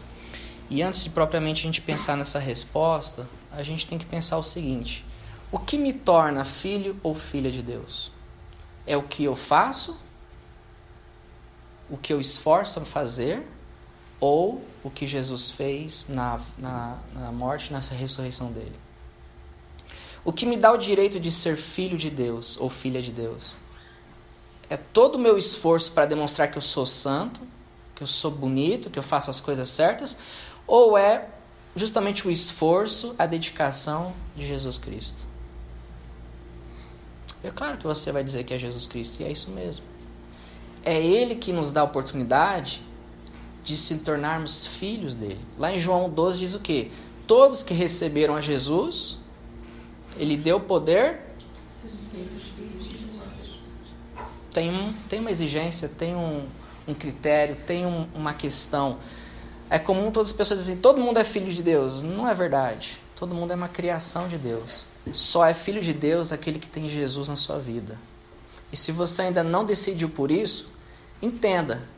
e 0.70 0.84
antes 0.84 1.04
de 1.04 1.10
propriamente 1.10 1.62
a 1.62 1.66
gente 1.66 1.82
pensar 1.82 2.16
nessa 2.16 2.38
resposta, 2.38 3.28
a 3.52 3.64
gente 3.64 3.88
tem 3.88 3.98
que 3.98 4.06
pensar 4.06 4.38
o 4.38 4.44
seguinte: 4.44 5.04
o 5.52 5.58
que 5.58 5.80
me 5.80 5.94
torna 5.94 6.46
filho 6.46 6.96
ou 7.02 7.16
filha 7.16 7.52
de 7.52 7.64
Deus? 7.64 8.12
É 8.86 8.96
o 8.96 9.02
que 9.02 9.24
eu 9.24 9.36
faço? 9.36 10.00
O 11.90 11.98
que 11.98 12.14
eu 12.14 12.22
esforço 12.22 12.80
a 12.82 12.86
fazer? 12.86 13.48
Ou 14.20 14.64
o 14.84 14.90
que 14.90 15.06
Jesus 15.06 15.52
fez 15.52 16.06
na, 16.08 16.40
na, 16.58 16.98
na 17.14 17.32
morte 17.32 17.72
na 17.72 17.80
ressurreição 17.80 18.52
dele? 18.52 18.76
O 20.24 20.34
que 20.34 20.46
me 20.46 20.58
dá 20.58 20.72
o 20.72 20.78
direito 20.78 21.20
de 21.20 21.32
ser 21.32 21.58
filho 21.58 21.98
de 21.98 22.10
Deus 22.10 22.58
ou 22.60 22.70
filha 22.70 23.02
de 23.02 23.12
Deus? 23.12 23.56
É 24.70 24.76
todo 24.76 25.16
o 25.16 25.20
meu 25.20 25.38
esforço 25.38 25.92
para 25.92 26.08
demonstrar 26.08 26.50
que 26.50 26.58
eu 26.58 26.62
sou 26.62 26.86
santo, 26.86 27.40
que 27.94 28.02
eu 28.02 28.08
sou 28.08 28.32
bonito, 28.32 28.90
que 28.90 28.98
eu 28.98 29.04
faço 29.04 29.30
as 29.30 29.40
coisas 29.40 29.70
certas? 29.70 30.18
Ou 30.66 30.98
é 30.98 31.28
justamente 31.76 32.28
o 32.28 32.32
esforço, 32.32 33.14
a 33.20 33.28
dedicação 33.28 34.14
de 34.36 34.48
Jesus 34.48 34.78
Cristo? 34.78 35.24
É 37.44 37.52
claro 37.52 37.78
que 37.78 37.86
você 37.86 38.12
vai 38.12 38.24
dizer 38.24 38.44
que 38.44 38.54
é 38.56 38.58
Jesus 38.58 38.88
Cristo, 38.88 39.22
e 39.22 39.26
é 39.26 39.32
isso 39.32 39.52
mesmo. 39.52 39.86
É 40.84 41.00
Ele 41.00 41.36
que 41.36 41.54
nos 41.54 41.72
dá 41.72 41.82
a 41.82 41.84
oportunidade 41.84 42.82
de 43.66 43.76
se 43.76 43.98
tornarmos 43.98 44.66
filhos 44.66 45.16
dele. 45.16 45.40
Lá 45.58 45.74
em 45.74 45.80
João 45.80 46.08
12 46.08 46.38
diz 46.38 46.54
o 46.54 46.60
quê? 46.60 46.92
Todos 47.26 47.64
que 47.64 47.74
receberam 47.74 48.36
a 48.36 48.42
Jesus, 48.42 49.18
Ele 50.18 50.38
deu 50.38 50.60
poder. 50.60 51.20
Tem, 54.54 54.70
um, 54.70 54.94
tem 55.10 55.20
uma 55.20 55.32
exigência, 55.32 55.90
tem 55.90 56.16
um, 56.16 56.46
um 56.88 56.94
critério, 56.94 57.58
tem 57.66 57.86
um, 57.86 58.08
uma 58.14 58.36
questão. 58.36 59.00
É 59.68 59.80
comum 59.80 60.12
todas 60.12 60.30
as 60.30 60.38
pessoas 60.38 60.60
dizerem, 60.60 60.80
todo 60.80 61.02
mundo 61.02 61.18
é 61.18 61.24
filho 61.24 61.52
de 61.52 61.64
Deus. 61.64 62.04
Não 62.04 62.30
é 62.30 62.34
verdade. 62.36 63.02
Todo 63.16 63.34
mundo 63.34 63.52
é 63.52 63.56
uma 63.56 63.68
criação 63.68 64.28
de 64.28 64.38
Deus. 64.38 64.86
Só 65.12 65.46
é 65.46 65.54
filho 65.54 65.82
de 65.82 65.92
Deus 65.92 66.32
aquele 66.32 66.60
que 66.60 66.68
tem 66.68 66.88
Jesus 66.88 67.28
na 67.28 67.36
sua 67.36 67.58
vida. 67.58 67.98
E 68.72 68.78
se 68.78 68.92
você 68.92 69.24
ainda 69.24 69.44
não 69.44 69.66
decidiu 69.66 70.10
por 70.10 70.30
isso, 70.30 70.70
entenda 71.22 71.95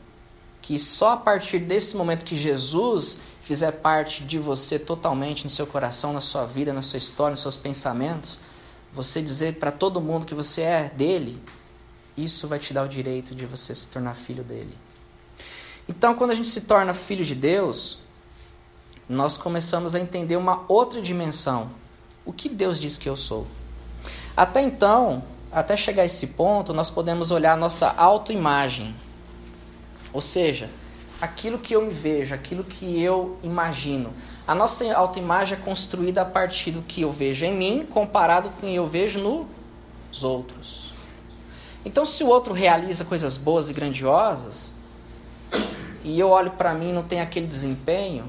que 0.60 0.78
só 0.78 1.12
a 1.12 1.16
partir 1.16 1.60
desse 1.60 1.96
momento 1.96 2.24
que 2.24 2.36
Jesus 2.36 3.18
fizer 3.42 3.72
parte 3.72 4.24
de 4.24 4.38
você 4.38 4.78
totalmente 4.78 5.44
no 5.44 5.50
seu 5.50 5.66
coração, 5.66 6.12
na 6.12 6.20
sua 6.20 6.44
vida, 6.44 6.72
na 6.72 6.82
sua 6.82 6.98
história, 6.98 7.32
nos 7.32 7.40
seus 7.40 7.56
pensamentos, 7.56 8.38
você 8.92 9.22
dizer 9.22 9.54
para 9.54 9.72
todo 9.72 10.00
mundo 10.00 10.26
que 10.26 10.34
você 10.34 10.62
é 10.62 10.88
dele, 10.88 11.40
isso 12.16 12.46
vai 12.46 12.58
te 12.58 12.74
dar 12.74 12.84
o 12.84 12.88
direito 12.88 13.34
de 13.34 13.46
você 13.46 13.74
se 13.74 13.88
tornar 13.88 14.14
filho 14.14 14.44
dele. 14.44 14.76
Então, 15.88 16.14
quando 16.14 16.32
a 16.32 16.34
gente 16.34 16.48
se 16.48 16.62
torna 16.62 16.92
filho 16.92 17.24
de 17.24 17.34
Deus, 17.34 17.98
nós 19.08 19.38
começamos 19.38 19.94
a 19.94 20.00
entender 20.00 20.36
uma 20.36 20.64
outra 20.68 21.00
dimensão 21.00 21.70
o 22.28 22.32
que 22.32 22.50
Deus 22.50 22.78
diz 22.78 22.98
que 22.98 23.08
eu 23.08 23.16
sou. 23.16 23.46
Até 24.36 24.60
então, 24.60 25.24
até 25.50 25.74
chegar 25.74 26.02
a 26.02 26.04
esse 26.04 26.26
ponto, 26.26 26.74
nós 26.74 26.90
podemos 26.90 27.30
olhar 27.30 27.54
a 27.54 27.56
nossa 27.56 27.88
autoimagem. 27.88 28.94
Ou 30.12 30.20
seja, 30.20 30.70
aquilo 31.20 31.58
que 31.58 31.74
eu 31.74 31.82
me 31.82 31.92
vejo, 31.92 32.34
aquilo 32.34 32.64
que 32.64 33.02
eu 33.02 33.38
imagino. 33.42 34.12
A 34.46 34.54
nossa 34.54 34.92
autoimagem 34.94 35.58
é 35.58 35.60
construída 35.60 36.22
a 36.22 36.24
partir 36.24 36.70
do 36.70 36.82
que 36.82 37.02
eu 37.02 37.12
vejo 37.12 37.44
em 37.44 37.54
mim 37.54 37.86
comparado 37.88 38.50
com 38.50 38.66
o 38.66 38.70
que 38.70 38.74
eu 38.74 38.86
vejo 38.86 39.20
nos 39.20 40.24
outros. 40.24 40.92
Então, 41.84 42.04
se 42.04 42.24
o 42.24 42.28
outro 42.28 42.52
realiza 42.52 43.04
coisas 43.04 43.36
boas 43.36 43.68
e 43.68 43.72
grandiosas, 43.72 44.74
e 46.04 46.18
eu 46.18 46.28
olho 46.28 46.52
para 46.52 46.74
mim 46.74 46.90
e 46.90 46.92
não 46.92 47.02
tem 47.02 47.20
aquele 47.20 47.46
desempenho, 47.46 48.24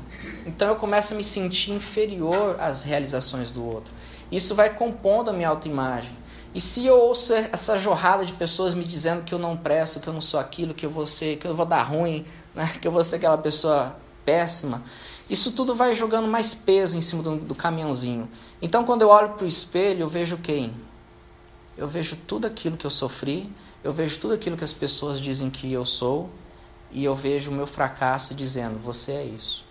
então 0.46 0.68
eu 0.68 0.76
começo 0.76 1.14
a 1.14 1.18
me 1.18 1.24
sentir 1.24 1.72
inferior 1.72 2.58
às 2.60 2.84
realizações 2.84 3.52
do 3.52 3.64
outro. 3.64 3.92
Isso 4.32 4.54
vai 4.54 4.74
compondo 4.74 5.30
a 5.30 5.34
minha 5.34 5.50
autoimagem. 5.50 6.12
E 6.54 6.60
se 6.60 6.86
eu 6.86 6.96
ouço 6.98 7.34
essa 7.34 7.78
jorrada 7.78 8.26
de 8.26 8.34
pessoas 8.34 8.74
me 8.74 8.84
dizendo 8.84 9.24
que 9.24 9.34
eu 9.34 9.40
não 9.40 9.56
presto, 9.56 10.00
que 10.00 10.08
eu 10.08 10.14
não 10.14 10.22
sou 10.22 10.40
aquilo, 10.40 10.74
que 10.74 10.86
eu 10.86 10.90
vou 10.90 11.06
ser, 11.06 11.38
que 11.38 11.46
eu 11.46 11.56
vou 11.56 11.66
dar 11.66 11.84
ruim, 11.84 12.26
né? 12.56 12.74
que 12.82 12.88
eu 12.88 12.92
vou 12.92 13.04
ser 13.04 13.18
aquela 13.18 13.38
pessoa 13.38 13.96
péssima, 14.26 14.84
isso 15.30 15.52
tudo 15.52 15.76
vai 15.76 15.94
jogando 15.94 16.28
mais 16.28 16.54
peso 16.56 16.98
em 16.98 17.02
cima 17.02 17.22
do, 17.22 17.36
do 17.36 17.56
caminhãozinho. 17.56 18.28
Então 18.62 18.84
quando 18.84 19.04
eu 19.04 19.10
olho 19.10 19.30
para 19.30 19.46
o 19.46 19.48
espelho, 19.48 20.02
eu 20.02 20.10
vejo 20.10 20.38
quem? 20.38 20.74
Eu 21.78 21.88
vejo 21.88 22.18
tudo 22.28 22.48
aquilo 22.48 22.78
que 22.78 22.86
eu 22.86 22.92
sofri, 22.92 23.50
eu 23.84 23.94
vejo 23.94 24.20
tudo 24.20 24.34
aquilo 24.34 24.58
que 24.58 24.64
as 24.64 24.74
pessoas 24.74 25.22
dizem 25.22 25.50
que 25.50 25.72
eu 25.72 25.86
sou, 25.86 26.30
e 26.92 27.04
eu 27.04 27.16
vejo 27.16 27.52
o 27.52 27.54
meu 27.54 27.68
fracasso 27.68 28.34
dizendo: 28.34 28.80
você 28.80 29.12
é 29.14 29.24
isso. 29.24 29.64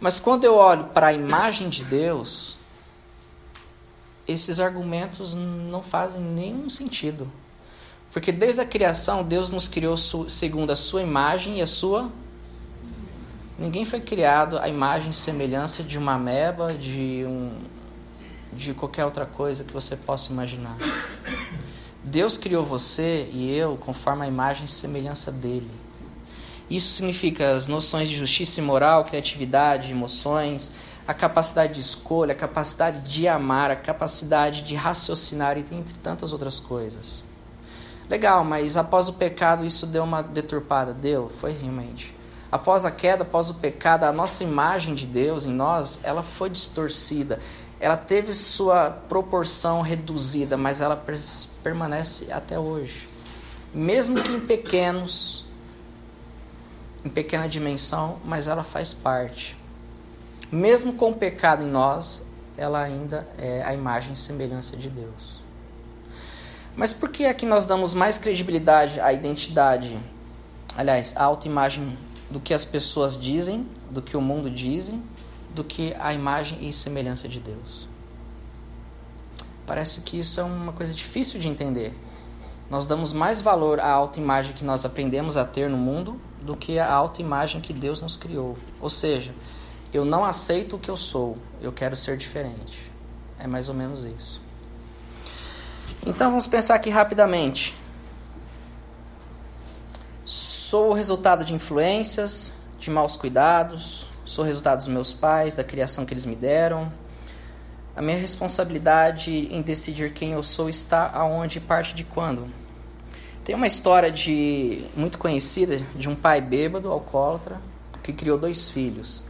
Mas 0.00 0.18
quando 0.18 0.44
eu 0.44 0.54
olho 0.54 0.84
para 0.86 1.08
a 1.08 1.12
imagem 1.12 1.68
de 1.68 1.84
Deus, 1.84 2.56
esses 4.30 4.60
argumentos 4.60 5.34
não 5.34 5.82
fazem 5.82 6.22
nenhum 6.22 6.70
sentido. 6.70 7.28
Porque 8.12 8.32
desde 8.32 8.60
a 8.60 8.64
criação, 8.64 9.22
Deus 9.22 9.50
nos 9.50 9.68
criou 9.68 9.96
segundo 9.96 10.70
a 10.70 10.76
sua 10.76 11.02
imagem 11.02 11.58
e 11.58 11.62
a 11.62 11.66
sua. 11.66 12.10
Ninguém 13.58 13.84
foi 13.84 14.00
criado 14.00 14.58
à 14.58 14.68
imagem 14.68 15.10
e 15.10 15.14
semelhança 15.14 15.82
de 15.82 15.98
uma 15.98 16.14
ameba, 16.14 16.74
de, 16.74 17.24
um, 17.26 17.52
de 18.52 18.74
qualquer 18.74 19.04
outra 19.04 19.26
coisa 19.26 19.62
que 19.62 19.72
você 19.72 19.96
possa 19.96 20.32
imaginar. 20.32 20.76
Deus 22.02 22.38
criou 22.38 22.64
você 22.64 23.28
e 23.32 23.54
eu 23.54 23.76
conforme 23.76 24.24
a 24.24 24.28
imagem 24.28 24.64
e 24.64 24.68
semelhança 24.68 25.30
dele. 25.30 25.70
Isso 26.70 26.94
significa 26.94 27.54
as 27.54 27.68
noções 27.68 28.08
de 28.08 28.16
justiça 28.16 28.60
e 28.60 28.62
moral, 28.62 29.04
criatividade, 29.04 29.90
emoções, 29.90 30.72
a 31.10 31.14
capacidade 31.14 31.74
de 31.74 31.80
escolha, 31.80 32.34
a 32.34 32.36
capacidade 32.36 33.00
de 33.00 33.26
amar, 33.26 33.68
a 33.68 33.74
capacidade 33.74 34.62
de 34.62 34.76
raciocinar 34.76 35.58
e 35.58 35.60
entre 35.72 35.92
tantas 35.94 36.32
outras 36.32 36.60
coisas. 36.60 37.24
Legal, 38.08 38.44
mas 38.44 38.76
após 38.76 39.08
o 39.08 39.14
pecado 39.14 39.64
isso 39.64 39.88
deu 39.88 40.04
uma 40.04 40.22
deturpada? 40.22 40.94
Deu, 40.94 41.28
foi 41.38 41.50
realmente. 41.50 42.14
Após 42.50 42.84
a 42.84 42.92
queda, 42.92 43.24
após 43.24 43.50
o 43.50 43.54
pecado, 43.54 44.04
a 44.04 44.12
nossa 44.12 44.44
imagem 44.44 44.94
de 44.94 45.04
Deus 45.04 45.44
em 45.44 45.52
nós, 45.52 45.98
ela 46.04 46.22
foi 46.22 46.48
distorcida. 46.48 47.40
Ela 47.80 47.96
teve 47.96 48.32
sua 48.32 48.90
proporção 48.90 49.82
reduzida, 49.82 50.56
mas 50.56 50.80
ela 50.80 51.02
permanece 51.60 52.30
até 52.30 52.56
hoje. 52.56 53.08
Mesmo 53.74 54.22
que 54.22 54.30
em 54.30 54.40
pequenos 54.40 55.44
em 57.04 57.08
pequena 57.08 57.48
dimensão, 57.48 58.18
mas 58.24 58.46
ela 58.46 58.62
faz 58.62 58.92
parte. 58.92 59.59
Mesmo 60.52 60.94
com 60.94 61.10
o 61.10 61.14
pecado 61.14 61.62
em 61.62 61.68
nós, 61.68 62.26
ela 62.56 62.82
ainda 62.82 63.26
é 63.38 63.62
a 63.62 63.72
imagem 63.72 64.14
e 64.14 64.16
semelhança 64.16 64.76
de 64.76 64.90
Deus. 64.90 65.40
Mas 66.76 66.92
por 66.92 67.08
que 67.08 67.24
é 67.24 67.32
que 67.32 67.46
nós 67.46 67.66
damos 67.66 67.94
mais 67.94 68.18
credibilidade 68.18 69.00
à 69.00 69.12
identidade, 69.12 69.98
aliás, 70.76 71.16
à 71.16 71.24
autoimagem 71.24 71.96
do 72.30 72.40
que 72.40 72.54
as 72.54 72.64
pessoas 72.64 73.18
dizem, 73.20 73.66
do 73.90 74.02
que 74.02 74.16
o 74.16 74.20
mundo 74.20 74.50
dizem, 74.50 75.02
do 75.54 75.64
que 75.64 75.94
a 75.98 76.14
imagem 76.14 76.68
e 76.68 76.72
semelhança 76.72 77.28
de 77.28 77.40
Deus. 77.40 77.88
Parece 79.66 80.00
que 80.00 80.18
isso 80.18 80.40
é 80.40 80.42
uma 80.42 80.72
coisa 80.72 80.92
difícil 80.92 81.38
de 81.38 81.48
entender. 81.48 81.94
Nós 82.68 82.86
damos 82.86 83.12
mais 83.12 83.40
valor 83.40 83.80
à 83.80 83.90
autoimagem 83.90 84.52
que 84.52 84.64
nós 84.64 84.84
aprendemos 84.84 85.36
a 85.36 85.44
ter 85.44 85.68
no 85.68 85.76
mundo 85.76 86.20
do 86.40 86.56
que 86.56 86.78
à 86.78 86.92
autoimagem 86.92 87.60
que 87.60 87.72
Deus 87.72 88.00
nos 88.00 88.16
criou. 88.16 88.56
Ou 88.80 88.88
seja, 88.88 89.32
eu 89.92 90.04
não 90.04 90.24
aceito 90.24 90.76
o 90.76 90.78
que 90.78 90.88
eu 90.88 90.96
sou, 90.96 91.36
eu 91.60 91.72
quero 91.72 91.96
ser 91.96 92.16
diferente. 92.16 92.90
É 93.38 93.46
mais 93.46 93.68
ou 93.68 93.74
menos 93.74 94.04
isso. 94.04 94.40
Então 96.06 96.30
vamos 96.30 96.46
pensar 96.46 96.74
aqui 96.74 96.90
rapidamente. 96.90 97.76
Sou 100.24 100.90
o 100.90 100.92
resultado 100.92 101.44
de 101.44 101.52
influências, 101.52 102.54
de 102.78 102.90
maus 102.90 103.16
cuidados, 103.16 104.08
sou 104.24 104.44
resultado 104.44 104.78
dos 104.78 104.88
meus 104.88 105.12
pais, 105.12 105.56
da 105.56 105.64
criação 105.64 106.06
que 106.06 106.12
eles 106.14 106.24
me 106.24 106.36
deram. 106.36 106.92
A 107.96 108.00
minha 108.00 108.16
responsabilidade 108.16 109.48
em 109.50 109.60
decidir 109.60 110.12
quem 110.12 110.32
eu 110.32 110.42
sou 110.42 110.68
está 110.68 111.10
aonde 111.12 111.60
parte 111.60 111.94
de 111.94 112.04
quando. 112.04 112.48
Tem 113.44 113.54
uma 113.54 113.66
história 113.66 114.12
de 114.12 114.84
muito 114.96 115.18
conhecida 115.18 115.78
de 115.96 116.08
um 116.08 116.14
pai 116.14 116.40
bêbado, 116.40 116.90
alcoólatra, 116.90 117.60
que 118.02 118.12
criou 118.12 118.38
dois 118.38 118.68
filhos. 118.68 119.24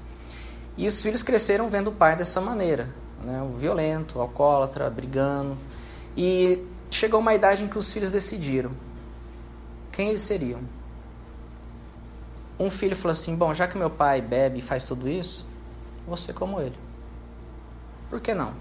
E 0.81 0.87
os 0.87 1.03
filhos 1.03 1.23
cresceram 1.23 1.69
vendo 1.69 1.89
o 1.89 1.93
pai 1.93 2.17
dessa 2.17 2.41
maneira, 2.41 2.89
né? 3.23 3.47
violento, 3.55 4.19
alcoólatra, 4.19 4.89
brigando. 4.89 5.59
E 6.17 6.67
chegou 6.91 7.21
uma 7.21 7.35
idade 7.35 7.63
em 7.63 7.69
que 7.69 7.77
os 7.77 7.93
filhos 7.93 8.11
decidiram 8.11 8.71
quem 9.93 10.09
eles 10.09 10.23
seriam. 10.23 10.61
Um 12.59 12.71
filho 12.71 12.97
falou 12.97 13.13
assim: 13.13 13.37
Bom, 13.37 13.53
já 13.53 13.69
que 13.69 13.77
meu 13.77 13.91
pai 13.91 14.23
bebe 14.23 14.61
e 14.61 14.63
faz 14.63 14.85
tudo 14.85 15.07
isso, 15.07 15.47
vou 16.07 16.17
ser 16.17 16.33
como 16.33 16.59
ele. 16.59 16.79
Por 18.09 18.19
que 18.19 18.33
não? 18.33 18.55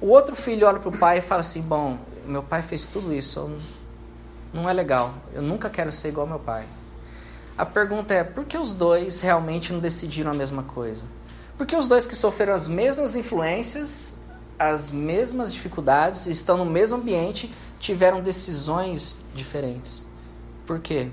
O 0.00 0.06
outro 0.06 0.34
filho 0.34 0.66
olha 0.66 0.78
para 0.78 0.88
o 0.88 0.98
pai 0.98 1.18
e 1.18 1.20
fala 1.20 1.42
assim: 1.42 1.60
Bom, 1.60 1.98
meu 2.24 2.42
pai 2.42 2.62
fez 2.62 2.86
tudo 2.86 3.12
isso, 3.12 3.54
não 4.50 4.66
é 4.66 4.72
legal, 4.72 5.12
eu 5.34 5.42
nunca 5.42 5.68
quero 5.68 5.92
ser 5.92 6.08
igual 6.08 6.26
ao 6.26 6.30
meu 6.30 6.40
pai. 6.40 6.64
A 7.56 7.64
pergunta 7.64 8.12
é: 8.12 8.22
por 8.22 8.44
que 8.44 8.58
os 8.58 8.74
dois 8.74 9.20
realmente 9.20 9.72
não 9.72 9.80
decidiram 9.80 10.30
a 10.30 10.34
mesma 10.34 10.62
coisa? 10.62 11.04
Porque 11.56 11.74
os 11.74 11.88
dois 11.88 12.06
que 12.06 12.14
sofreram 12.14 12.52
as 12.52 12.68
mesmas 12.68 13.16
influências, 13.16 14.14
as 14.58 14.90
mesmas 14.90 15.52
dificuldades, 15.52 16.26
estão 16.26 16.58
no 16.58 16.66
mesmo 16.66 16.98
ambiente, 16.98 17.52
tiveram 17.80 18.20
decisões 18.20 19.18
diferentes. 19.34 20.04
Por 20.66 20.80
quê? 20.80 21.10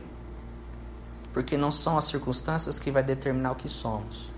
Porque 1.31 1.57
não 1.57 1.71
são 1.71 1.97
as 1.97 2.05
circunstâncias 2.05 2.77
que 2.77 2.91
vai 2.91 3.03
determinar 3.03 3.51
o 3.51 3.55
que 3.55 3.69
somos. 3.69 4.31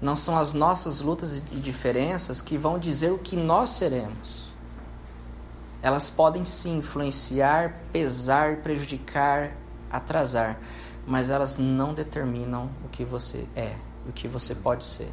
Não 0.00 0.16
são 0.16 0.38
as 0.38 0.52
nossas 0.52 1.00
lutas 1.00 1.36
e 1.36 1.56
diferenças 1.56 2.40
que 2.40 2.56
vão 2.56 2.78
dizer 2.78 3.12
o 3.12 3.18
que 3.18 3.36
nós 3.36 3.70
seremos. 3.70 4.46
Elas 5.82 6.10
podem 6.10 6.44
sim 6.44 6.78
influenciar, 6.78 7.74
pesar, 7.92 8.56
prejudicar, 8.56 9.52
atrasar, 9.90 10.58
mas 11.06 11.30
elas 11.30 11.58
não 11.58 11.94
determinam 11.94 12.70
o 12.84 12.88
que 12.88 13.04
você 13.04 13.46
é, 13.54 13.76
o 14.08 14.12
que 14.12 14.26
você 14.26 14.54
pode 14.54 14.84
ser. 14.84 15.10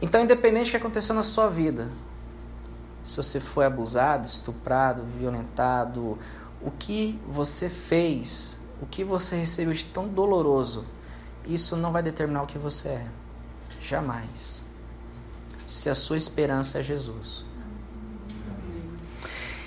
Então, 0.00 0.20
independente 0.20 0.66
do 0.66 0.70
que 0.72 0.76
aconteceu 0.76 1.14
na 1.14 1.22
sua 1.22 1.48
vida, 1.48 1.88
se 3.04 3.16
você 3.16 3.40
foi 3.40 3.64
abusado, 3.64 4.26
estuprado, 4.26 5.02
violentado, 5.02 6.18
o 6.60 6.70
que 6.70 7.18
você 7.28 7.68
fez, 7.68 8.58
o 8.80 8.86
que 8.86 9.02
você 9.02 9.36
recebeu 9.36 9.72
de 9.72 9.84
tão 9.84 10.08
doloroso, 10.08 10.84
isso 11.46 11.76
não 11.76 11.92
vai 11.92 12.02
determinar 12.02 12.42
o 12.42 12.46
que 12.46 12.58
você 12.58 12.88
é. 12.88 13.06
Jamais. 13.80 14.62
Se 15.66 15.90
a 15.90 15.94
sua 15.94 16.16
esperança 16.16 16.78
é 16.78 16.82
Jesus. 16.82 17.44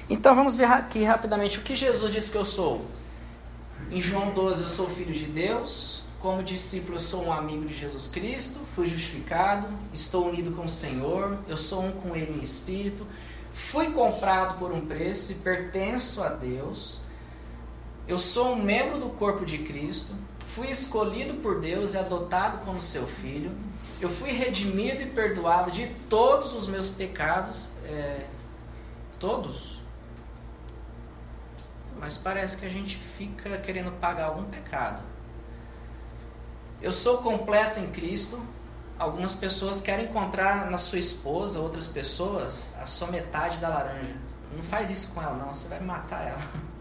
Então 0.09 0.35
vamos 0.35 0.55
ver 0.55 0.65
aqui 0.65 1.03
rapidamente 1.03 1.59
o 1.59 1.61
que 1.61 1.75
Jesus 1.75 2.13
disse 2.13 2.31
que 2.31 2.37
eu 2.37 2.45
sou. 2.45 2.85
Em 3.91 4.01
João 4.01 4.31
12, 4.31 4.63
eu 4.63 4.67
sou 4.67 4.89
filho 4.89 5.13
de 5.13 5.25
Deus. 5.25 6.03
Como 6.19 6.41
discípulo, 6.41 6.95
eu 6.95 6.99
sou 6.99 7.25
um 7.25 7.31
amigo 7.31 7.65
de 7.65 7.73
Jesus 7.75 8.07
Cristo. 8.07 8.59
Fui 8.73 8.87
justificado. 8.87 9.67
Estou 9.93 10.27
unido 10.29 10.55
com 10.55 10.63
o 10.63 10.69
Senhor. 10.69 11.37
Eu 11.47 11.55
sou 11.55 11.83
um 11.83 11.91
com 11.91 12.15
Ele 12.15 12.39
em 12.39 12.43
espírito. 12.43 13.05
Fui 13.51 13.91
comprado 13.91 14.57
por 14.57 14.71
um 14.71 14.85
preço 14.85 15.31
e 15.31 15.35
pertenço 15.35 16.23
a 16.23 16.29
Deus. 16.29 16.99
Eu 18.07 18.17
sou 18.17 18.53
um 18.53 18.61
membro 18.61 18.97
do 18.97 19.09
corpo 19.09 19.45
de 19.45 19.59
Cristo. 19.59 20.13
Fui 20.47 20.69
escolhido 20.69 21.35
por 21.35 21.59
Deus 21.59 21.93
e 21.93 21.97
adotado 21.97 22.65
como 22.65 22.81
seu 22.81 23.05
filho. 23.05 23.51
Eu 24.01 24.09
fui 24.09 24.31
redimido 24.31 25.01
e 25.03 25.05
perdoado 25.05 25.69
de 25.69 25.87
todos 26.09 26.53
os 26.53 26.67
meus 26.67 26.89
pecados. 26.89 27.69
É, 27.85 28.25
todos 29.19 29.74
mas 31.99 32.17
parece 32.17 32.57
que 32.57 32.65
a 32.65 32.69
gente 32.69 32.97
fica 32.97 33.57
querendo 33.57 33.91
pagar 33.99 34.25
algum 34.25 34.45
pecado. 34.45 35.01
Eu 36.81 36.91
sou 36.91 37.19
completo 37.19 37.79
em 37.79 37.89
Cristo. 37.91 38.39
Algumas 38.97 39.35
pessoas 39.35 39.81
querem 39.81 40.05
encontrar 40.05 40.69
na 40.69 40.77
sua 40.77 40.99
esposa, 40.99 41.59
outras 41.59 41.87
pessoas, 41.87 42.69
a 42.79 42.85
sua 42.85 43.09
metade 43.09 43.57
da 43.57 43.67
laranja. 43.67 44.15
Não 44.55 44.63
faz 44.63 44.89
isso 44.89 45.11
com 45.13 45.21
ela, 45.21 45.35
não, 45.35 45.53
você 45.53 45.67
vai 45.67 45.79
matar 45.81 46.25
ela. 46.25 46.39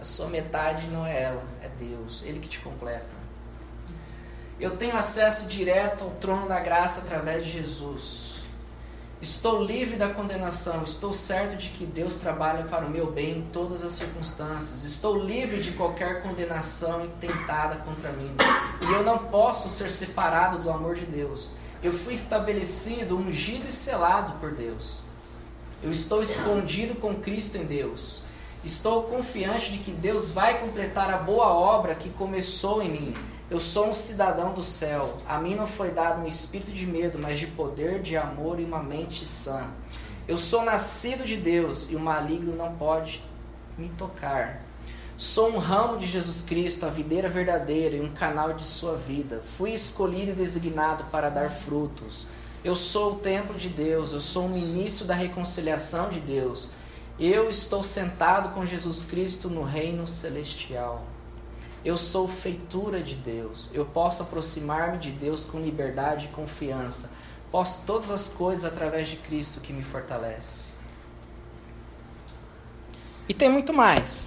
A 0.00 0.04
sua 0.04 0.26
metade 0.26 0.88
não 0.88 1.06
é 1.06 1.22
ela, 1.22 1.42
é 1.62 1.68
Deus, 1.68 2.22
Ele 2.24 2.40
que 2.40 2.48
te 2.48 2.58
completa. 2.58 3.06
Eu 4.58 4.76
tenho 4.76 4.96
acesso 4.96 5.46
direto 5.46 6.04
ao 6.04 6.10
trono 6.10 6.48
da 6.48 6.60
graça 6.60 7.02
através 7.02 7.46
de 7.46 7.52
Jesus. 7.52 8.33
Estou 9.22 9.62
livre 9.62 9.96
da 9.96 10.12
condenação, 10.12 10.82
estou 10.82 11.12
certo 11.12 11.56
de 11.56 11.70
que 11.70 11.86
Deus 11.86 12.16
trabalha 12.16 12.64
para 12.64 12.84
o 12.84 12.90
meu 12.90 13.10
bem 13.10 13.38
em 13.38 13.42
todas 13.52 13.82
as 13.82 13.94
circunstâncias. 13.94 14.84
Estou 14.84 15.16
livre 15.16 15.60
de 15.60 15.72
qualquer 15.72 16.22
condenação 16.22 17.04
intentada 17.04 17.76
contra 17.76 18.12
mim. 18.12 18.34
E 18.82 18.92
eu 18.92 19.02
não 19.02 19.18
posso 19.18 19.68
ser 19.68 19.90
separado 19.90 20.58
do 20.58 20.70
amor 20.70 20.94
de 20.94 21.06
Deus. 21.06 21.52
Eu 21.82 21.92
fui 21.92 22.12
estabelecido, 22.12 23.16
ungido 23.16 23.68
e 23.68 23.72
selado 23.72 24.34
por 24.40 24.52
Deus. 24.52 25.02
Eu 25.82 25.90
estou 25.90 26.22
escondido 26.22 26.94
com 26.94 27.14
Cristo 27.14 27.56
em 27.56 27.64
Deus. 27.64 28.22
Estou 28.64 29.02
confiante 29.04 29.70
de 29.70 29.78
que 29.78 29.90
Deus 29.90 30.30
vai 30.30 30.60
completar 30.60 31.12
a 31.12 31.18
boa 31.18 31.46
obra 31.46 31.94
que 31.94 32.08
começou 32.08 32.82
em 32.82 32.90
mim. 32.90 33.14
Eu 33.50 33.60
sou 33.60 33.90
um 33.90 33.92
cidadão 33.92 34.54
do 34.54 34.62
céu. 34.62 35.18
A 35.28 35.38
mim 35.38 35.54
não 35.54 35.66
foi 35.66 35.90
dado 35.90 36.22
um 36.22 36.26
espírito 36.26 36.72
de 36.72 36.86
medo, 36.86 37.18
mas 37.18 37.38
de 37.38 37.46
poder, 37.46 38.00
de 38.00 38.16
amor 38.16 38.58
e 38.58 38.64
uma 38.64 38.82
mente 38.82 39.26
sã. 39.26 39.68
Eu 40.26 40.38
sou 40.38 40.64
nascido 40.64 41.26
de 41.26 41.36
Deus 41.36 41.90
e 41.90 41.94
o 41.94 42.00
maligno 42.00 42.56
não 42.56 42.74
pode 42.74 43.22
me 43.76 43.90
tocar. 43.90 44.62
Sou 45.14 45.50
um 45.50 45.58
ramo 45.58 45.98
de 45.98 46.06
Jesus 46.06 46.40
Cristo, 46.40 46.86
a 46.86 46.88
videira 46.88 47.28
verdadeira 47.28 47.96
e 47.96 48.00
um 48.00 48.14
canal 48.14 48.54
de 48.54 48.66
sua 48.66 48.96
vida. 48.96 49.42
Fui 49.58 49.72
escolhido 49.74 50.30
e 50.32 50.34
designado 50.34 51.04
para 51.04 51.28
dar 51.28 51.50
frutos. 51.50 52.26
Eu 52.64 52.74
sou 52.74 53.12
o 53.12 53.16
templo 53.16 53.54
de 53.58 53.68
Deus, 53.68 54.12
eu 54.12 54.22
sou 54.22 54.48
o 54.48 54.56
início 54.56 55.04
da 55.04 55.14
reconciliação 55.14 56.08
de 56.08 56.18
Deus. 56.18 56.70
Eu 57.20 57.50
estou 57.50 57.82
sentado 57.82 58.54
com 58.54 58.64
Jesus 58.64 59.02
Cristo 59.02 59.50
no 59.50 59.62
reino 59.62 60.08
celestial. 60.08 61.04
Eu 61.84 61.96
sou 61.96 62.26
feitura 62.26 63.02
de 63.02 63.14
Deus. 63.14 63.68
Eu 63.72 63.84
posso 63.84 64.22
aproximar-me 64.22 64.98
de 64.98 65.10
Deus 65.10 65.44
com 65.44 65.60
liberdade 65.60 66.26
e 66.26 66.28
confiança. 66.28 67.10
Posso 67.50 67.84
todas 67.86 68.10
as 68.10 68.28
coisas 68.28 68.64
através 68.64 69.08
de 69.08 69.16
Cristo 69.16 69.60
que 69.60 69.72
me 69.72 69.82
fortalece. 69.82 70.72
E 73.28 73.34
tem 73.34 73.50
muito 73.50 73.72
mais. 73.72 74.26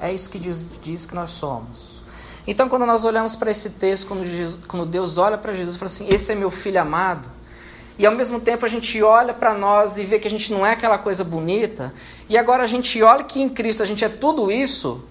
É 0.00 0.12
isso 0.12 0.28
que 0.28 0.38
diz, 0.38 0.64
diz 0.82 1.06
que 1.06 1.14
nós 1.14 1.30
somos. 1.30 1.98
Então, 2.46 2.68
quando 2.68 2.86
nós 2.86 3.04
olhamos 3.04 3.36
para 3.36 3.50
esse 3.50 3.70
texto, 3.70 4.06
quando, 4.06 4.26
Jesus, 4.26 4.64
quando 4.66 4.86
Deus 4.86 5.18
olha 5.18 5.36
para 5.36 5.54
Jesus 5.54 5.76
e 5.76 5.78
fala 5.78 5.86
assim: 5.86 6.08
Esse 6.12 6.32
é 6.32 6.34
meu 6.34 6.50
filho 6.50 6.80
amado. 6.80 7.28
E 7.98 8.06
ao 8.06 8.14
mesmo 8.14 8.40
tempo 8.40 8.64
a 8.64 8.68
gente 8.68 9.02
olha 9.02 9.34
para 9.34 9.54
nós 9.54 9.98
e 9.98 10.04
vê 10.04 10.20
que 10.20 10.28
a 10.28 10.30
gente 10.30 10.52
não 10.52 10.64
é 10.64 10.72
aquela 10.72 10.98
coisa 10.98 11.24
bonita. 11.24 11.92
E 12.28 12.38
agora 12.38 12.62
a 12.62 12.66
gente 12.66 13.02
olha 13.02 13.24
que 13.24 13.40
em 13.40 13.48
Cristo 13.48 13.82
a 13.82 13.86
gente 13.86 14.04
é 14.04 14.08
tudo 14.08 14.50
isso. 14.52 15.04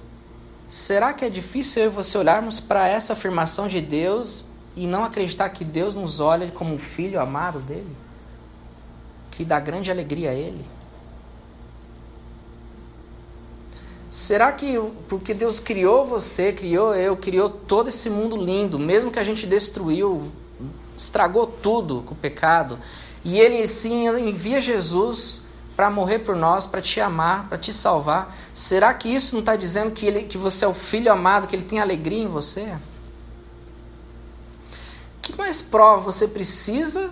Será 0.67 1.13
que 1.13 1.23
é 1.23 1.29
difícil 1.29 1.83
eu 1.83 1.89
e 1.89 1.93
você 1.93 2.17
olharmos 2.17 2.59
para 2.59 2.87
essa 2.87 3.13
afirmação 3.13 3.69
de 3.69 3.79
Deus 3.79 4.45
e 4.75 4.85
não 4.85 5.05
acreditar 5.05 5.49
que 5.49 5.63
Deus 5.63 5.95
nos 5.95 6.19
olha 6.19 6.51
como 6.51 6.73
um 6.73 6.77
filho 6.77 7.21
amado 7.21 7.59
dele? 7.59 7.95
Que 9.31 9.45
dá 9.45 9.59
grande 9.59 9.89
alegria 9.89 10.31
a 10.31 10.33
ele? 10.33 10.65
Será 14.09 14.51
que 14.51 14.77
porque 15.07 15.33
Deus 15.33 15.59
criou 15.59 16.05
você, 16.05 16.51
criou 16.51 16.93
eu, 16.93 17.15
criou 17.15 17.49
todo 17.49 17.87
esse 17.87 18.09
mundo 18.09 18.35
lindo, 18.35 18.77
mesmo 18.77 19.11
que 19.11 19.19
a 19.19 19.23
gente 19.23 19.47
destruiu, 19.47 20.31
estragou 20.97 21.47
tudo 21.47 22.01
com 22.05 22.13
o 22.13 22.17
pecado, 22.17 22.77
e 23.23 23.39
ele 23.39 23.65
sim 23.67 24.07
envia 24.07 24.59
Jesus 24.59 25.46
para 25.77 25.89
morrer 25.89 26.19
por 26.19 26.35
nós, 26.35 26.67
para 26.67 26.81
te 26.81 26.99
amar, 26.99 27.47
para 27.47 27.57
te 27.57 27.71
salvar. 27.71 28.35
Será 28.53 28.93
que 28.93 29.07
isso 29.07 29.35
não 29.35 29.39
está 29.39 29.55
dizendo 29.55 29.91
que, 29.91 30.05
ele, 30.05 30.23
que 30.23 30.37
você 30.37 30.65
é 30.65 30.67
o 30.67 30.73
filho 30.73 31.09
amado, 31.09 31.47
que 31.47 31.55
ele 31.55 31.63
tem 31.63 31.79
alegria 31.79 32.23
em 32.23 32.27
você? 32.27 32.73
que 35.27 35.35
mais 35.35 35.61
prova 35.61 36.09
você 36.09 36.25
precisa 36.25 37.11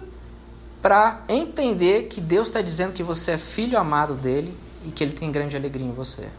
para 0.81 1.23
entender 1.27 2.03
que 2.03 2.21
Deus 2.21 2.47
está 2.47 2.61
dizendo 2.61 2.93
que 2.93 3.03
você 3.03 3.31
é 3.31 3.37
filho 3.37 3.77
amado 3.77 4.13
dele 4.13 4.57
e 4.85 4.91
que 4.91 5.03
ele 5.03 5.11
tem 5.11 5.29
grande 5.31 5.57
alegria 5.57 5.85
em 5.85 5.91
você? 5.91 6.29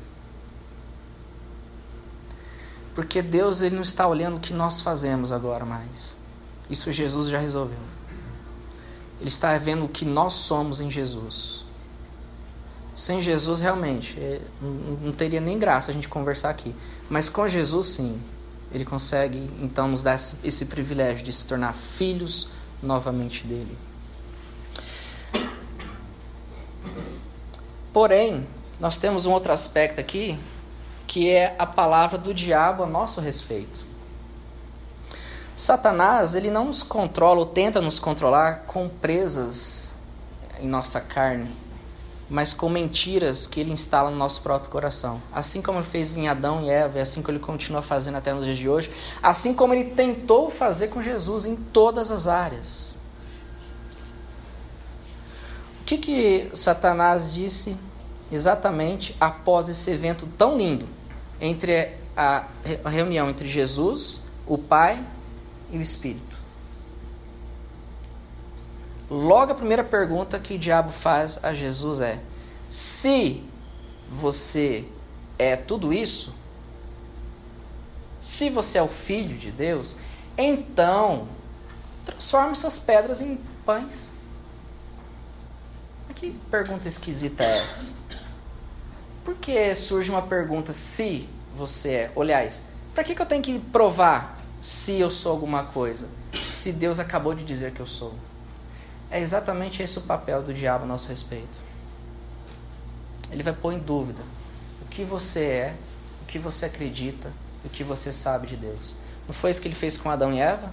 Porque 2.94 3.20
Deus 3.20 3.60
ele 3.60 3.74
não 3.74 3.82
está 3.82 4.06
olhando 4.06 4.38
o 4.38 4.40
que 4.40 4.54
nós 4.54 4.80
fazemos 4.80 5.30
agora 5.30 5.66
mais. 5.66 6.16
Isso 6.70 6.90
Jesus 6.92 7.28
já 7.28 7.38
resolveu. 7.38 7.78
Ele 9.20 9.28
está 9.28 9.56
vendo 9.58 9.84
o 9.84 9.88
que 9.88 10.04
nós 10.04 10.32
somos 10.32 10.80
em 10.80 10.90
Jesus. 10.90 11.55
Sem 12.96 13.20
Jesus, 13.20 13.60
realmente, 13.60 14.18
é, 14.18 14.40
não 15.02 15.12
teria 15.12 15.38
nem 15.38 15.58
graça 15.58 15.90
a 15.90 15.94
gente 15.94 16.08
conversar 16.08 16.48
aqui. 16.48 16.74
Mas 17.10 17.28
com 17.28 17.46
Jesus, 17.46 17.88
sim. 17.88 18.18
Ele 18.72 18.86
consegue, 18.86 19.50
então, 19.60 19.86
nos 19.86 20.02
dar 20.02 20.14
esse 20.14 20.64
privilégio 20.64 21.22
de 21.22 21.30
se 21.30 21.46
tornar 21.46 21.74
filhos 21.74 22.48
novamente 22.82 23.46
dele. 23.46 23.76
Porém, 27.92 28.46
nós 28.80 28.96
temos 28.96 29.26
um 29.26 29.32
outro 29.32 29.52
aspecto 29.52 30.00
aqui, 30.00 30.38
que 31.06 31.28
é 31.30 31.54
a 31.58 31.66
palavra 31.66 32.16
do 32.16 32.32
diabo 32.32 32.82
a 32.82 32.86
nosso 32.86 33.20
respeito. 33.20 33.84
Satanás, 35.54 36.34
ele 36.34 36.50
não 36.50 36.64
nos 36.64 36.82
controla 36.82 37.40
ou 37.40 37.46
tenta 37.46 37.78
nos 37.78 37.98
controlar 37.98 38.64
com 38.66 38.88
presas 38.88 39.94
em 40.58 40.66
nossa 40.66 40.98
carne, 40.98 41.54
mas 42.28 42.52
com 42.52 42.68
mentiras 42.68 43.46
que 43.46 43.60
ele 43.60 43.70
instala 43.70 44.10
no 44.10 44.16
nosso 44.16 44.42
próprio 44.42 44.70
coração. 44.70 45.22
Assim 45.32 45.62
como 45.62 45.78
ele 45.78 45.86
fez 45.86 46.16
em 46.16 46.28
Adão 46.28 46.62
e 46.62 46.70
Eva, 46.70 46.98
e 46.98 47.00
assim 47.00 47.22
como 47.22 47.36
ele 47.36 47.44
continua 47.44 47.82
fazendo 47.82 48.16
até 48.16 48.32
nos 48.32 48.44
dias 48.44 48.58
de 48.58 48.68
hoje, 48.68 48.90
assim 49.22 49.54
como 49.54 49.74
ele 49.74 49.90
tentou 49.90 50.50
fazer 50.50 50.88
com 50.88 51.02
Jesus 51.02 51.46
em 51.46 51.54
todas 51.56 52.10
as 52.10 52.26
áreas. 52.26 52.96
O 55.80 55.84
que 55.84 55.98
que 55.98 56.50
Satanás 56.52 57.32
disse 57.32 57.76
exatamente 58.30 59.14
após 59.20 59.68
esse 59.68 59.88
evento 59.90 60.26
tão 60.36 60.58
lindo 60.58 60.88
entre 61.40 61.92
a 62.16 62.46
reunião 62.88 63.30
entre 63.30 63.46
Jesus, 63.46 64.20
o 64.46 64.58
Pai 64.58 65.04
e 65.70 65.78
o 65.78 65.82
Espírito. 65.82 66.45
Logo 69.08 69.52
a 69.52 69.54
primeira 69.54 69.84
pergunta 69.84 70.38
que 70.38 70.54
o 70.54 70.58
diabo 70.58 70.92
faz 70.92 71.38
a 71.42 71.54
Jesus 71.54 72.00
é: 72.00 72.18
se 72.68 73.44
você 74.10 74.84
é 75.38 75.56
tudo 75.56 75.92
isso, 75.92 76.34
se 78.20 78.50
você 78.50 78.78
é 78.78 78.82
o 78.82 78.88
filho 78.88 79.36
de 79.36 79.50
Deus, 79.52 79.96
então 80.36 81.28
transforme 82.04 82.52
essas 82.52 82.78
pedras 82.78 83.20
em 83.20 83.38
pães. 83.64 84.08
Que 86.14 86.32
pergunta 86.50 86.88
esquisita 86.88 87.44
é 87.44 87.64
essa? 87.64 87.94
Por 89.22 89.34
que 89.34 89.74
surge 89.74 90.10
uma 90.10 90.22
pergunta 90.22 90.72
se 90.72 91.28
você 91.54 91.90
é? 91.90 92.12
Aliás, 92.16 92.62
para 92.94 93.04
que, 93.04 93.14
que 93.14 93.20
eu 93.20 93.26
tenho 93.26 93.42
que 93.42 93.58
provar 93.58 94.38
se 94.62 94.98
eu 94.98 95.10
sou 95.10 95.30
alguma 95.30 95.64
coisa, 95.64 96.08
se 96.46 96.72
Deus 96.72 96.98
acabou 96.98 97.34
de 97.34 97.44
dizer 97.44 97.72
que 97.72 97.80
eu 97.80 97.86
sou. 97.86 98.14
É 99.10 99.20
exatamente 99.20 99.82
esse 99.82 99.98
o 99.98 100.02
papel 100.02 100.42
do 100.42 100.52
diabo 100.52 100.84
a 100.84 100.86
nosso 100.86 101.08
respeito. 101.08 101.66
Ele 103.30 103.42
vai 103.42 103.52
pôr 103.52 103.72
em 103.72 103.78
dúvida 103.78 104.22
o 104.82 104.86
que 104.86 105.04
você 105.04 105.44
é, 105.44 105.76
o 106.22 106.26
que 106.26 106.38
você 106.38 106.66
acredita, 106.66 107.32
o 107.64 107.68
que 107.68 107.84
você 107.84 108.12
sabe 108.12 108.46
de 108.46 108.56
Deus. 108.56 108.94
Não 109.26 109.34
foi 109.34 109.50
isso 109.50 109.60
que 109.60 109.68
ele 109.68 109.74
fez 109.74 109.96
com 109.96 110.10
Adão 110.10 110.32
e 110.32 110.40
Eva? 110.40 110.72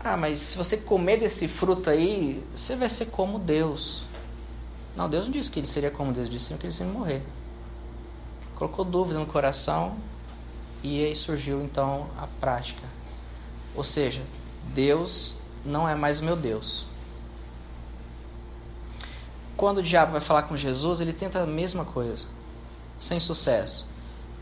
Ah, 0.00 0.16
mas 0.16 0.38
se 0.38 0.58
você 0.58 0.76
comer 0.76 1.18
desse 1.18 1.48
fruto 1.48 1.88
aí, 1.88 2.44
você 2.54 2.76
vai 2.76 2.88
ser 2.88 3.06
como 3.06 3.38
Deus. 3.38 4.04
Não, 4.96 5.08
Deus 5.08 5.24
não 5.24 5.32
disse 5.32 5.50
que 5.50 5.58
ele 5.58 5.66
seria 5.66 5.90
como 5.90 6.12
Deus, 6.12 6.28
disse 6.30 6.54
que 6.54 6.66
ele 6.66 6.72
seria 6.72 6.92
morrer. 6.92 7.22
Colocou 8.54 8.84
dúvida 8.84 9.18
no 9.18 9.26
coração, 9.26 9.96
e 10.82 11.02
aí 11.02 11.16
surgiu 11.16 11.62
então 11.62 12.06
a 12.18 12.26
prática. 12.26 12.86
Ou 13.74 13.82
seja, 13.82 14.22
Deus 14.74 15.36
não 15.64 15.88
é 15.88 15.94
mais 15.94 16.20
o 16.20 16.24
meu 16.24 16.36
Deus. 16.36 16.86
Quando 19.56 19.78
o 19.78 19.82
diabo 19.82 20.12
vai 20.12 20.20
falar 20.20 20.42
com 20.44 20.56
Jesus, 20.56 21.00
ele 21.00 21.12
tenta 21.12 21.40
a 21.40 21.46
mesma 21.46 21.84
coisa, 21.84 22.26
sem 22.98 23.20
sucesso. 23.20 23.86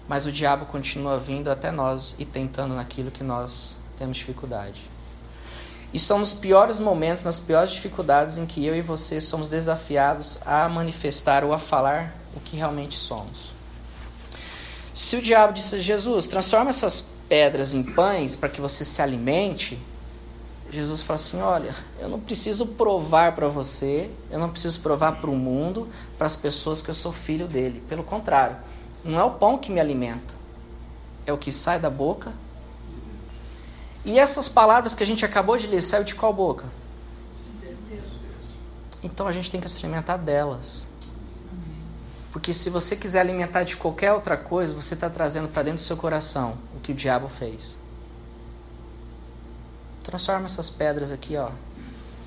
Mas 0.09 0.27
o 0.27 0.33
diabo 0.33 0.67
continua 0.67 1.19
vindo 1.19 1.51
até 1.51 1.71
nós 1.71 2.15
e 2.19 2.25
tentando 2.25 2.75
naquilo 2.75 3.11
que 3.11 3.23
nós 3.23 3.77
temos 3.99 4.17
dificuldade. 4.17 4.81
E 5.93 5.99
são 5.99 6.19
nos 6.19 6.33
piores 6.33 6.81
momentos, 6.81 7.23
nas 7.23 7.39
piores 7.39 7.73
dificuldades 7.73 8.39
em 8.39 8.47
que 8.47 8.65
eu 8.65 8.75
e 8.75 8.81
você 8.81 9.21
somos 9.21 9.49
desafiados 9.49 10.39
a 10.47 10.67
manifestar 10.69 11.45
ou 11.45 11.53
a 11.53 11.59
falar 11.59 12.17
o 12.35 12.41
que 12.41 12.57
realmente 12.57 12.97
somos. 12.97 13.53
Se 14.95 15.17
o 15.17 15.23
diabo 15.23 15.53
disse 15.53 15.77
a 15.77 15.81
Jesus, 15.81 16.27
transforma 16.27 16.71
essas 16.71 17.07
pedras 17.29 17.75
em 17.75 17.83
pães 17.83 18.35
para 18.35 18.49
que 18.49 18.61
você 18.61 18.85
se 18.85 19.01
alimente, 19.03 19.79
Jesus 20.73 21.03
fala 21.03 21.17
assim: 21.17 21.41
Olha, 21.43 21.75
eu 22.01 22.09
não 22.09 22.19
preciso 22.19 22.67
provar 22.67 23.35
para 23.35 23.47
você, 23.47 24.11
eu 24.31 24.39
não 24.39 24.49
preciso 24.49 24.81
provar 24.81 25.21
para 25.21 25.29
o 25.29 25.37
mundo, 25.37 25.89
para 26.17 26.27
as 26.27 26.35
pessoas 26.35 26.81
que 26.81 26.89
eu 26.89 26.95
sou 26.95 27.13
filho 27.13 27.47
dele. 27.47 27.83
Pelo 27.89 28.03
contrário, 28.03 28.57
não 29.05 29.21
é 29.21 29.23
o 29.23 29.33
pão 29.33 29.59
que 29.59 29.71
me 29.71 29.79
alimenta, 29.79 30.33
é 31.27 31.33
o 31.33 31.37
que 31.37 31.53
sai 31.53 31.79
da 31.79 31.91
boca. 31.91 32.33
E 34.03 34.19
essas 34.19 34.49
palavras 34.49 34.95
que 34.95 35.03
a 35.03 35.07
gente 35.07 35.25
acabou 35.25 35.59
de 35.59 35.67
ler, 35.67 35.83
saiu 35.83 36.05
de 36.05 36.15
qual 36.15 36.33
boca? 36.33 36.65
Então 39.03 39.29
a 39.29 39.33
gente 39.33 39.51
tem 39.51 39.61
que 39.61 39.69
se 39.69 39.79
alimentar 39.85 40.17
delas. 40.17 40.89
Porque 42.33 42.55
se 42.55 42.71
você 42.71 42.97
quiser 42.97 43.21
alimentar 43.21 43.63
de 43.63 43.77
qualquer 43.77 44.13
outra 44.13 44.39
coisa, 44.39 44.75
você 44.75 44.95
está 44.95 45.11
trazendo 45.11 45.49
para 45.49 45.65
dentro 45.65 45.83
do 45.83 45.87
seu 45.87 45.99
coração 45.99 46.57
o 46.75 46.81
que 46.81 46.93
o 46.93 46.95
diabo 46.95 47.29
fez. 47.29 47.82
Transforma 50.03 50.47
essas 50.47 50.69
pedras 50.69 51.13
aqui, 51.13 51.37
ó. 51.37 51.51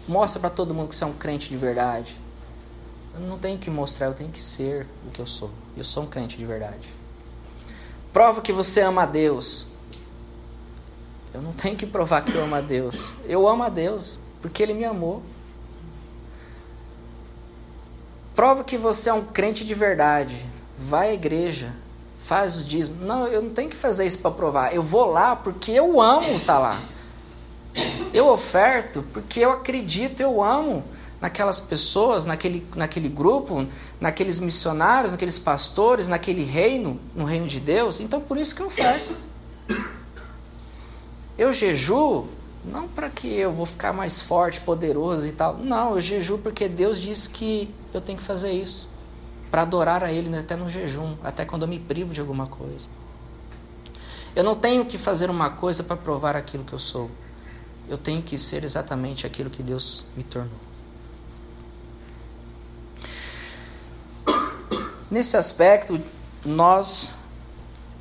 Mostra 0.08 0.40
para 0.40 0.50
todo 0.50 0.74
mundo 0.74 0.90
que 0.90 0.96
você 0.96 1.04
é 1.04 1.08
um 1.08 1.14
crente 1.14 1.50
de 1.50 1.58
verdade. 1.58 2.16
Eu 3.14 3.22
não 3.22 3.38
tenho 3.38 3.58
que 3.58 3.70
mostrar, 3.70 4.08
eu 4.08 4.14
tenho 4.14 4.30
que 4.30 4.42
ser 4.42 4.88
o 5.08 5.12
que 5.12 5.20
eu 5.20 5.28
sou. 5.28 5.50
Eu 5.76 5.84
sou 5.84 6.04
um 6.04 6.08
crente 6.08 6.38
de 6.38 6.46
verdade. 6.46 6.88
Prova 8.14 8.42
que 8.42 8.54
você 8.54 8.82
ama 8.82 9.04
a 9.04 9.06
Deus. 9.06 9.66
Eu 11.34 11.42
não 11.42 11.54
tenho 11.54 11.76
que 11.76 11.86
provar 11.86 12.24
que 12.24 12.34
eu 12.34 12.44
amo 12.44 12.56
a 12.56 12.62
Deus. 12.62 12.96
Eu 13.26 13.48
amo 13.48 13.64
a 13.64 13.70
Deus 13.70 14.18
porque 14.42 14.62
Ele 14.64 14.74
me 14.74 14.86
amou. 14.86 15.22
Prova 18.36 18.64
que 18.64 18.78
você 18.78 19.10
é 19.10 19.14
um 19.14 19.26
crente 19.26 19.66
de 19.66 19.74
verdade. 19.74 20.46
Vai 20.78 21.10
à 21.10 21.14
igreja, 21.14 21.74
faz 22.26 22.58
o 22.58 22.64
dízimo. 22.64 23.06
Não, 23.06 23.28
eu 23.28 23.42
não 23.42 23.50
tenho 23.50 23.70
que 23.70 23.76
fazer 23.76 24.06
isso 24.06 24.20
para 24.20 24.32
provar. 24.32 24.76
Eu 24.76 24.84
vou 24.84 25.06
lá 25.06 25.36
porque 25.36 25.72
eu 25.72 26.02
amo 26.02 26.28
estar 26.36 26.54
tá 26.54 26.60
lá. 26.60 26.95
Eu 28.14 28.28
oferto 28.28 29.04
porque 29.14 29.42
eu 29.42 29.52
acredito, 29.52 30.22
eu 30.22 30.44
amo 30.44 30.84
naquelas 31.20 31.60
pessoas, 31.60 32.26
naquele, 32.26 32.66
naquele 32.76 33.10
grupo, 33.10 33.66
naqueles 34.00 34.40
missionários, 34.40 35.12
naqueles 35.12 35.40
pastores, 35.40 36.08
naquele 36.08 36.44
reino, 36.44 37.00
no 37.16 37.26
reino 37.26 37.48
de 37.48 37.60
Deus. 37.60 38.00
Então 38.00 38.22
por 38.22 38.38
isso 38.38 38.56
que 38.56 38.62
eu 38.62 38.68
oferto. 38.68 39.18
Eu 41.38 41.52
jejuo 41.52 42.30
não 42.64 42.88
para 42.88 43.10
que 43.10 43.28
eu 43.28 43.52
vou 43.52 43.66
ficar 43.66 43.94
mais 43.94 44.22
forte, 44.22 44.60
poderoso 44.62 45.28
e 45.28 45.32
tal. 45.32 45.58
Não, 45.58 45.96
eu 45.96 46.02
jejuo 46.02 46.38
porque 46.38 46.68
Deus 46.68 47.00
disse 47.00 47.30
que 47.30 47.74
eu 47.94 48.02
tenho 48.02 48.18
que 48.18 48.24
fazer 48.24 48.52
isso. 48.52 48.88
Para 49.52 49.62
adorar 49.62 50.04
a 50.04 50.12
Ele 50.12 50.36
até 50.36 50.56
no 50.56 50.70
jejum, 50.70 51.16
até 51.24 51.46
quando 51.46 51.62
eu 51.62 51.68
me 51.68 51.80
privo 51.80 52.14
de 52.14 52.20
alguma 52.20 52.48
coisa. 52.48 52.88
Eu 54.36 54.44
não 54.44 54.56
tenho 54.56 54.86
que 54.86 54.98
fazer 54.98 55.30
uma 55.30 55.52
coisa 55.52 55.84
para 55.84 55.96
provar 55.96 56.36
aquilo 56.36 56.64
que 56.64 56.74
eu 56.74 56.80
sou. 56.80 57.10
Eu 57.88 57.98
tenho 57.98 58.22
que 58.22 58.38
ser 58.38 58.64
exatamente 58.64 59.28
aquilo 59.28 59.50
que 59.50 59.62
Deus 59.62 60.06
me 60.16 60.24
tornou. 60.24 60.60
Nesse 65.10 65.38
aspecto, 65.38 66.00
nós, 66.44 67.12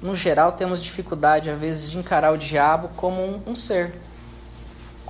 no 0.00 0.16
geral, 0.16 0.52
temos 0.52 0.82
dificuldade, 0.82 1.50
às 1.50 1.60
vezes, 1.60 1.90
de 1.90 1.98
encarar 1.98 2.32
o 2.32 2.38
diabo 2.38 2.88
como 2.96 3.22
um, 3.22 3.42
um 3.46 3.54
ser 3.54 3.94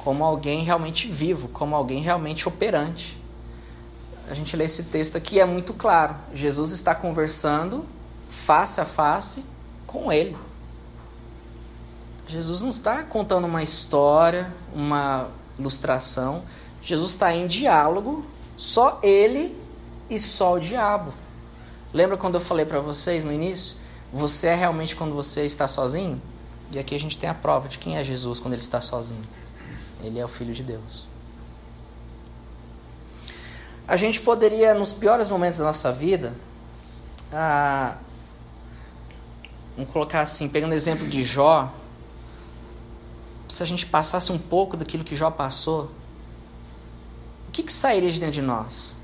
como 0.05 0.23
alguém 0.23 0.63
realmente 0.63 1.09
vivo, 1.09 1.49
como 1.49 1.75
alguém 1.75 2.03
realmente 2.03 2.47
operante. 2.47 3.19
A 4.29 4.35
gente 4.35 4.55
lê 4.55 4.65
esse 4.65 4.85
texto 4.85 5.17
aqui 5.17 5.41
é 5.41 5.47
muito 5.47 5.73
claro. 5.73 6.15
Jesus 6.35 6.73
está 6.73 6.95
conversando 6.95 7.87
face 8.29 8.81
a 8.81 8.85
face 8.85 9.43
com 9.87 10.13
ele. 10.13 10.37
Jesus 12.27 12.61
não 12.61 12.71
está 12.71 13.03
contando 13.03 13.47
uma 13.47 13.63
história, 13.63 14.53
uma 14.75 15.29
ilustração. 15.59 16.43
Jesus 16.83 17.13
está 17.13 17.35
em 17.35 17.47
diálogo, 17.47 18.25
só 18.57 18.99
ele 19.03 19.57
e 20.09 20.19
só 20.19 20.55
o 20.55 20.61
diabo. 20.61 21.13
Lembra 21.93 22.17
quando 22.17 22.35
eu 22.35 22.41
falei 22.41 22.65
para 22.65 22.81
vocês 22.81 23.25
no 23.25 23.33
início? 23.33 23.77
Você 24.13 24.49
é 24.49 24.55
realmente 24.55 24.97
quando 24.97 25.15
você 25.15 25.45
está 25.45 25.69
sozinho? 25.69 26.21
E 26.73 26.79
aqui 26.79 26.95
a 26.95 27.01
gente 27.01 27.19
tem 27.19 27.29
a 27.29 27.35
prova 27.35 27.69
de 27.69 27.79
quem 27.79 27.97
é 27.97 28.05
Jesus 28.05 28.41
quando 28.41 28.55
ele 28.55 28.63
está 28.63 28.81
sozinho. 28.81 29.25
Ele 30.03 30.19
é 30.19 30.25
o 30.25 30.29
Filho 30.29 30.53
de 30.53 30.63
Deus. 30.63 31.07
A 33.87 33.97
gente 33.97 34.21
poderia, 34.21 34.73
nos 34.75 34.93
piores 34.93 35.29
momentos 35.29 35.59
da 35.59 35.65
nossa 35.65 35.93
vida, 35.93 36.33
ah, 37.33 37.97
vamos 39.77 39.93
colocar 39.93 40.23
assim, 40.23 40.49
pegando 40.49 40.73
o 40.73 40.75
exemplo 40.75 41.07
de 41.07 41.23
Jó, 41.23 41.73
se 43.55 43.62
a 43.62 43.67
gente 43.67 43.87
passasse 43.87 44.31
um 44.33 44.38
pouco 44.38 44.77
daquilo 44.77 45.05
que 45.05 45.17
Jó 45.17 45.31
passou, 45.31 45.90
o 47.49 47.53
que, 47.53 47.62
que 47.62 47.73
sairia 47.73 48.11
de 48.11 48.19
dentro 48.19 48.35
de 48.35 48.43
nós? 48.43 48.95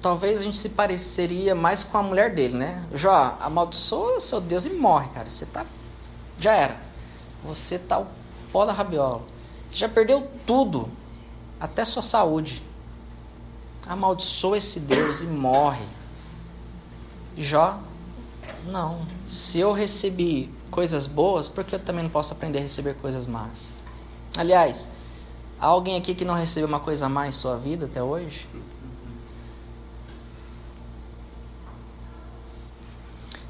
Talvez 0.00 0.40
a 0.40 0.42
gente 0.42 0.56
se 0.56 0.70
pareceria 0.70 1.54
mais 1.54 1.84
com 1.84 1.98
a 1.98 2.02
mulher 2.02 2.34
dele, 2.34 2.56
né? 2.56 2.86
Jó, 2.94 3.36
amaldiçoa 3.40 4.18
seu 4.18 4.40
Deus 4.40 4.64
e 4.64 4.70
morre, 4.70 5.08
cara. 5.10 5.28
Você 5.28 5.44
tá. 5.44 5.66
Já 6.38 6.54
era. 6.54 6.76
Você 7.44 7.78
tá 7.78 7.98
o 7.98 8.06
pó 8.50 8.64
da 8.64 8.72
rabiola. 8.72 9.22
Já 9.72 9.88
perdeu 9.88 10.26
tudo, 10.46 10.88
até 11.60 11.84
sua 11.84 12.02
saúde 12.02 12.62
amaldiçoa 13.90 14.58
esse 14.58 14.78
Deus 14.78 15.20
e 15.20 15.24
morre. 15.24 15.84
Jó, 17.36 17.80
não. 18.66 19.06
Se 19.26 19.58
eu 19.58 19.72
recebi 19.72 20.48
coisas 20.80 21.06
boas, 21.06 21.46
por 21.46 21.62
que 21.62 21.74
eu 21.74 21.78
também 21.78 22.04
não 22.04 22.10
posso 22.10 22.32
aprender 22.32 22.58
a 22.58 22.62
receber 22.62 22.94
coisas 22.94 23.26
más? 23.26 23.68
Aliás, 24.34 24.88
há 25.60 25.66
alguém 25.66 25.98
aqui 25.98 26.14
que 26.14 26.24
não 26.24 26.32
recebeu 26.32 26.66
uma 26.66 26.80
coisa 26.80 27.06
má 27.06 27.28
em 27.28 27.32
sua 27.32 27.58
vida 27.58 27.84
até 27.84 28.02
hoje? 28.02 28.48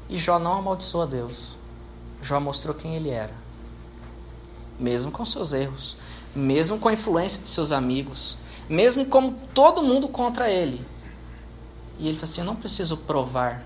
E 0.09 0.17
Jó 0.17 0.39
não 0.39 0.55
amaldiçoou 0.55 1.05
a 1.05 1.07
Deus. 1.07 1.55
Jó 2.21 2.37
mostrou 2.37 2.75
quem 2.75 2.97
ele 2.97 3.09
era. 3.09 3.33
Mesmo 4.77 5.09
com 5.09 5.23
seus 5.23 5.53
erros, 5.53 5.95
mesmo 6.35 6.79
com 6.79 6.89
a 6.89 6.93
influência 6.93 7.41
de 7.41 7.47
seus 7.47 7.71
amigos, 7.71 8.35
mesmo 8.67 9.05
como 9.05 9.37
todo 9.53 9.81
mundo 9.81 10.09
contra 10.09 10.51
ele. 10.51 10.85
E 11.97 12.09
ele 12.09 12.17
falou 12.17 12.29
assim: 12.29 12.41
Eu 12.41 12.45
não 12.45 12.57
preciso 12.57 12.97
provar 12.97 13.63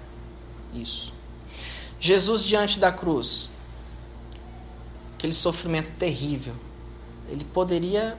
isso. 0.71 1.11
Jesus 1.99 2.43
diante 2.43 2.79
da 2.79 2.91
cruz, 2.91 3.49
aquele 5.15 5.33
sofrimento 5.33 5.91
terrível, 5.97 6.55
ele 7.27 7.43
poderia 7.43 8.17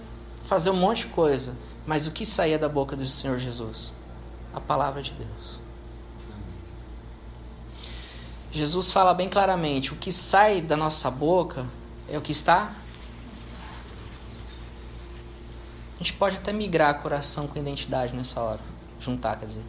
fazer 0.48 0.70
um 0.70 0.76
monte 0.76 1.06
de 1.06 1.12
coisa, 1.12 1.54
mas 1.86 2.06
o 2.06 2.10
que 2.10 2.26
saía 2.26 2.58
da 2.58 2.68
boca 2.68 2.96
do 2.96 3.08
Senhor 3.08 3.38
Jesus? 3.38 3.92
A 4.52 4.60
palavra 4.60 5.02
de 5.02 5.12
Deus. 5.12 5.60
Jesus 8.50 8.90
fala 8.90 9.12
bem 9.14 9.28
claramente: 9.28 9.92
o 9.92 9.96
que 9.96 10.10
sai 10.10 10.60
da 10.60 10.76
nossa 10.76 11.10
boca 11.10 11.66
é 12.08 12.16
o 12.16 12.22
que 12.22 12.32
está 12.32 12.74
A 15.96 16.04
gente 16.04 16.12
pode 16.12 16.36
até 16.36 16.52
migrar 16.52 17.00
coração 17.00 17.46
com 17.46 17.58
identidade 17.58 18.14
nessa 18.14 18.38
hora. 18.40 18.60
Juntar, 19.00 19.38
quer 19.38 19.46
dizer. 19.46 19.64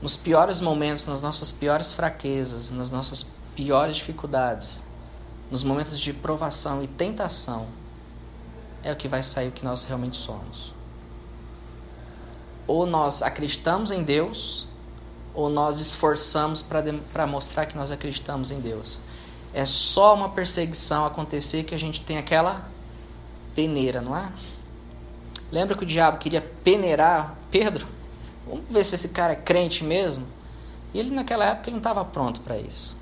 Nos 0.00 0.14
piores 0.14 0.60
momentos, 0.60 1.06
nas 1.06 1.22
nossas 1.22 1.50
piores 1.50 1.92
fraquezas, 1.92 2.70
nas 2.70 2.90
nossas 2.90 3.22
piores 3.54 3.96
dificuldades, 3.96 4.82
nos 5.50 5.62
momentos 5.62 5.98
de 5.98 6.12
provação 6.12 6.82
e 6.82 6.86
tentação, 6.86 7.66
é 8.82 8.92
o 8.92 8.96
que 8.96 9.08
vai 9.08 9.22
sair 9.22 9.48
o 9.48 9.52
que 9.52 9.64
nós 9.64 9.84
realmente 9.84 10.16
somos. 10.16 10.72
Ou 12.66 12.86
nós 12.86 13.22
acreditamos 13.22 13.90
em 13.90 14.02
Deus, 14.02 14.66
ou 15.34 15.48
nós 15.48 15.78
esforçamos 15.78 16.62
para 16.62 17.26
mostrar 17.26 17.66
que 17.66 17.76
nós 17.76 17.90
acreditamos 17.90 18.50
em 18.50 18.60
Deus. 18.60 18.98
É 19.54 19.64
só 19.64 20.14
uma 20.14 20.30
perseguição 20.30 21.04
acontecer 21.04 21.64
que 21.64 21.74
a 21.74 21.78
gente 21.78 22.02
tem 22.02 22.18
aquela 22.18 22.68
peneira, 23.54 24.00
não 24.00 24.16
é? 24.16 24.32
Lembra 25.50 25.76
que 25.76 25.84
o 25.84 25.86
diabo 25.86 26.18
queria 26.18 26.40
peneirar 26.40 27.36
Pedro? 27.50 27.86
Vamos 28.46 28.64
ver 28.70 28.84
se 28.84 28.94
esse 28.94 29.10
cara 29.10 29.34
é 29.34 29.36
crente 29.36 29.84
mesmo. 29.84 30.26
E 30.94 30.98
ele 30.98 31.10
naquela 31.10 31.44
época 31.44 31.68
ele 31.68 31.72
não 31.72 31.80
estava 31.80 32.04
pronto 32.04 32.40
para 32.40 32.56
isso. 32.58 32.96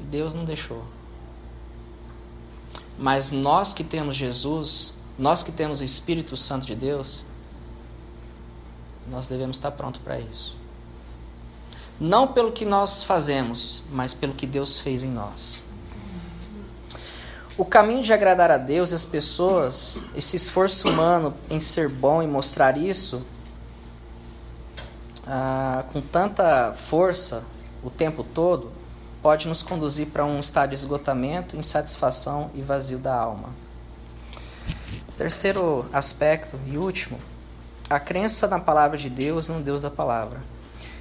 E 0.00 0.02
Deus 0.02 0.34
não 0.34 0.44
deixou. 0.44 0.82
Mas 2.98 3.30
nós 3.30 3.72
que 3.72 3.82
temos 3.82 4.16
Jesus, 4.16 4.94
nós 5.18 5.42
que 5.42 5.52
temos 5.52 5.80
o 5.80 5.84
Espírito 5.84 6.36
Santo 6.36 6.66
de 6.66 6.74
Deus, 6.74 7.24
nós 9.08 9.28
devemos 9.28 9.56
estar 9.56 9.70
pronto 9.72 10.00
para 10.00 10.18
isso. 10.18 10.56
Não 12.00 12.28
pelo 12.28 12.52
que 12.52 12.64
nós 12.64 13.04
fazemos, 13.04 13.82
mas 13.90 14.14
pelo 14.14 14.32
que 14.32 14.46
Deus 14.46 14.78
fez 14.78 15.02
em 15.02 15.10
nós. 15.10 15.62
O 17.56 17.64
caminho 17.64 18.02
de 18.02 18.12
agradar 18.12 18.50
a 18.50 18.58
Deus 18.58 18.90
e 18.90 18.96
as 18.96 19.04
pessoas, 19.04 19.96
esse 20.16 20.34
esforço 20.34 20.88
humano 20.88 21.34
em 21.48 21.60
ser 21.60 21.88
bom 21.88 22.20
e 22.20 22.26
mostrar 22.26 22.76
isso 22.76 23.22
ah, 25.24 25.84
com 25.92 26.00
tanta 26.00 26.72
força 26.72 27.44
o 27.82 27.90
tempo 27.90 28.24
todo, 28.24 28.72
pode 29.24 29.48
nos 29.48 29.62
conduzir 29.62 30.08
para 30.08 30.22
um 30.22 30.38
estado 30.38 30.68
de 30.68 30.74
esgotamento, 30.74 31.56
insatisfação 31.56 32.50
e 32.52 32.60
vazio 32.60 32.98
da 32.98 33.16
alma. 33.16 33.48
Terceiro 35.16 35.86
aspecto 35.94 36.60
e 36.66 36.76
último, 36.76 37.18
a 37.88 37.98
crença 37.98 38.46
na 38.46 38.60
palavra 38.60 38.98
de 38.98 39.08
Deus 39.08 39.48
no 39.48 39.62
Deus 39.62 39.80
da 39.80 39.88
palavra. 39.88 40.42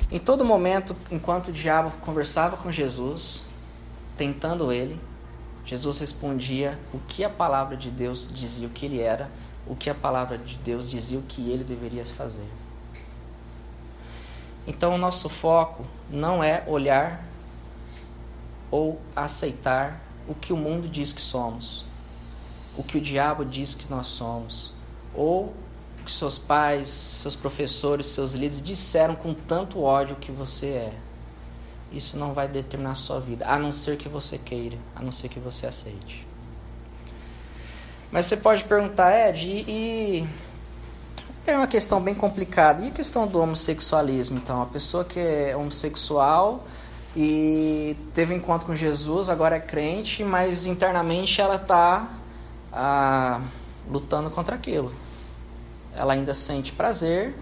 Em 0.09 0.19
todo 0.19 0.45
momento, 0.45 0.95
enquanto 1.12 1.49
o 1.49 1.51
diabo 1.51 1.91
conversava 1.99 2.55
com 2.55 2.71
Jesus, 2.71 3.43
tentando 4.15 4.71
ele, 4.71 4.97
Jesus 5.65 5.99
respondia 5.99 6.79
o 6.93 6.99
que 6.99 7.25
a 7.25 7.29
palavra 7.29 7.75
de 7.75 7.91
Deus 7.91 8.25
dizia 8.33 8.67
o 8.69 8.71
que 8.71 8.86
ele 8.86 9.01
era, 9.01 9.29
o 9.67 9.75
que 9.75 9.89
a 9.89 9.95
palavra 9.95 10.38
de 10.38 10.55
Deus 10.59 10.89
dizia 10.89 11.19
o 11.19 11.23
que 11.23 11.51
ele 11.51 11.65
deveria 11.65 12.05
fazer. 12.05 12.47
Então, 14.65 14.95
o 14.95 14.97
nosso 14.97 15.27
foco 15.27 15.86
não 16.09 16.41
é 16.41 16.63
olhar 16.67 17.33
ou 18.73 18.99
aceitar 19.15 20.01
o 20.27 20.33
que 20.33 20.51
o 20.51 20.57
mundo 20.57 20.89
diz 20.89 21.13
que 21.13 21.21
somos, 21.21 21.86
o 22.75 22.83
que 22.83 22.97
o 22.97 23.01
diabo 23.01 23.45
diz 23.45 23.75
que 23.75 23.88
nós 23.88 24.07
somos, 24.07 24.73
ou 25.13 25.53
o 26.01 26.03
que 26.03 26.12
seus 26.12 26.39
pais, 26.39 26.88
seus 26.88 27.36
professores, 27.36 28.07
seus 28.07 28.31
líderes 28.31 28.63
disseram 28.63 29.15
com 29.15 29.31
tanto 29.31 29.79
ódio 29.79 30.15
que 30.15 30.31
você 30.31 30.67
é 30.67 30.93
isso 31.91 32.17
não 32.17 32.33
vai 32.33 32.47
determinar 32.47 32.93
a 32.93 32.95
sua 32.95 33.19
vida, 33.19 33.45
a 33.47 33.59
não 33.59 33.71
ser 33.71 33.97
que 33.97 34.09
você 34.09 34.39
queira, 34.39 34.79
a 34.95 35.03
não 35.03 35.12
ser 35.12 35.29
que 35.29 35.39
você 35.39 35.67
aceite. 35.67 36.25
Mas 38.12 38.25
você 38.25 38.36
pode 38.36 38.63
perguntar, 38.63 39.29
Ed, 39.29 39.47
e, 39.47 40.27
é 41.45 41.55
uma 41.55 41.67
questão 41.67 42.01
bem 42.01 42.15
complicada. 42.15 42.83
E 42.83 42.88
a 42.88 42.91
questão 42.91 43.27
do 43.27 43.39
homossexualismo, 43.39 44.39
então? 44.39 44.63
A 44.63 44.65
pessoa 44.65 45.05
que 45.05 45.19
é 45.19 45.55
homossexual 45.55 46.63
e 47.15 47.95
teve 48.13 48.34
um 48.34 48.38
encontro 48.38 48.65
com 48.65 48.73
Jesus, 48.73 49.30
agora 49.30 49.58
é 49.58 49.60
crente, 49.60 50.23
mas 50.23 50.65
internamente 50.65 51.39
ela 51.39 51.56
está 51.56 52.10
ah, 52.71 53.41
lutando 53.89 54.32
contra 54.32 54.56
aquilo. 54.56 54.91
Ela 55.95 56.13
ainda 56.13 56.34
sente 56.34 56.71
prazer, 56.71 57.36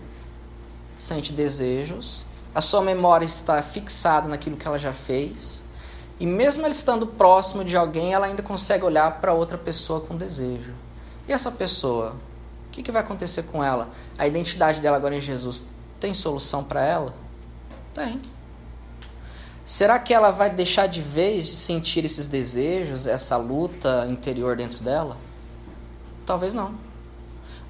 sente 0.98 1.32
desejos, 1.32 2.26
a 2.54 2.60
sua 2.60 2.82
memória 2.82 3.26
está 3.26 3.62
fixada 3.62 4.28
naquilo 4.28 4.58
que 4.58 4.68
ela 4.68 4.78
já 4.78 4.92
fez, 4.92 5.64
e 6.20 6.26
mesmo 6.26 6.64
ela 6.64 6.72
estando 6.72 7.08
próximo 7.08 7.64
de 7.64 7.76
alguém, 7.78 8.14
ela 8.14 8.26
ainda 8.28 8.44
consegue 8.44 8.84
olhar 8.84 9.20
para 9.22 9.34
outra 9.34 9.58
pessoa 9.58 10.02
com 10.02 10.16
desejo. 10.18 10.74
E 11.28 11.32
essa 11.32 11.50
pessoa, 11.50 12.16
o 12.68 12.72
que, 12.72 12.84
que 12.84 12.92
vai 12.92 13.02
acontecer 13.02 13.44
com 13.44 13.64
ela? 13.64 13.90
A 14.18 14.28
identidade 14.28 14.82
dela 14.82 14.98
agora 14.98 15.16
em 15.16 15.22
Jesus 15.22 15.66
tem 16.00 16.14
solução 16.14 16.64
para 16.64 16.86
ela? 16.86 17.14
Tem. 17.94 18.20
Será 19.72 19.98
que 19.98 20.14
ela 20.14 20.32
vai 20.32 20.50
deixar 20.50 20.88
de 20.88 21.02
vez 21.02 21.46
de 21.46 21.56
sentir 21.56 22.04
esses 22.04 22.28
desejos, 22.28 23.08
essa 23.08 23.38
luta 23.38 24.06
interior 24.10 24.58
dentro 24.58 24.84
dela? 24.84 25.16
Talvez 26.26 26.54
não. 26.54 26.76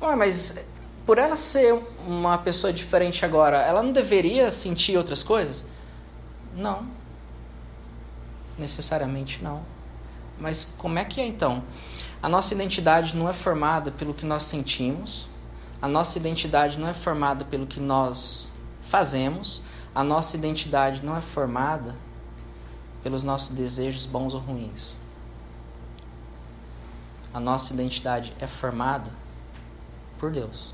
Ué, 0.01 0.15
mas 0.15 0.67
por 1.05 1.19
ela 1.19 1.35
ser 1.35 1.79
uma 2.07 2.39
pessoa 2.39 2.73
diferente 2.73 3.23
agora, 3.23 3.61
ela 3.61 3.83
não 3.83 3.91
deveria 3.91 4.49
sentir 4.49 4.97
outras 4.97 5.21
coisas? 5.21 5.63
Não. 6.55 6.87
Necessariamente 8.57 9.43
não. 9.43 9.61
Mas 10.39 10.73
como 10.79 10.97
é 10.97 11.05
que 11.05 11.21
é 11.21 11.27
então? 11.27 11.63
A 12.19 12.27
nossa 12.27 12.55
identidade 12.55 13.15
não 13.15 13.29
é 13.29 13.33
formada 13.33 13.91
pelo 13.91 14.15
que 14.15 14.25
nós 14.25 14.45
sentimos, 14.45 15.29
a 15.79 15.87
nossa 15.87 16.17
identidade 16.17 16.79
não 16.79 16.87
é 16.87 16.95
formada 16.95 17.45
pelo 17.45 17.67
que 17.67 17.79
nós 17.79 18.51
fazemos, 18.89 19.61
a 19.93 20.03
nossa 20.03 20.37
identidade 20.37 21.05
não 21.05 21.15
é 21.15 21.21
formada 21.21 21.95
pelos 23.03 23.23
nossos 23.23 23.55
desejos 23.55 24.05
bons 24.05 24.33
ou 24.33 24.39
ruins. 24.39 24.95
A 27.33 27.39
nossa 27.39 27.73
identidade 27.73 28.33
é 28.39 28.47
formada 28.47 29.09
por 30.17 30.31
Deus. 30.31 30.73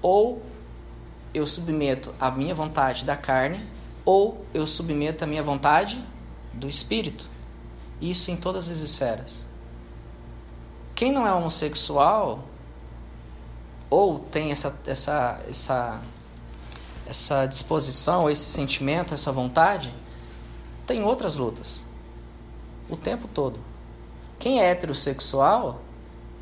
Ou 0.00 0.42
eu 1.34 1.46
submeto 1.46 2.14
a 2.20 2.30
minha 2.30 2.54
vontade 2.54 3.04
da 3.04 3.16
carne, 3.16 3.66
ou 4.04 4.44
eu 4.52 4.66
submeto 4.66 5.24
a 5.24 5.26
minha 5.26 5.42
vontade 5.42 6.02
do 6.52 6.68
espírito. 6.68 7.26
Isso 8.00 8.30
em 8.30 8.36
todas 8.36 8.68
as 8.68 8.80
esferas. 8.80 9.44
Quem 10.94 11.12
não 11.12 11.26
é 11.26 11.32
homossexual 11.32 12.44
ou 13.88 14.18
tem 14.18 14.50
essa, 14.50 14.74
essa, 14.86 15.40
essa, 15.48 16.00
essa 17.06 17.46
disposição, 17.46 18.28
esse 18.30 18.48
sentimento, 18.48 19.14
essa 19.14 19.32
vontade, 19.32 19.92
tem 20.86 21.02
outras 21.02 21.36
lutas. 21.36 21.82
O 22.88 22.96
tempo 22.96 23.28
todo. 23.28 23.58
Quem 24.38 24.60
é 24.60 24.70
heterossexual, 24.70 25.80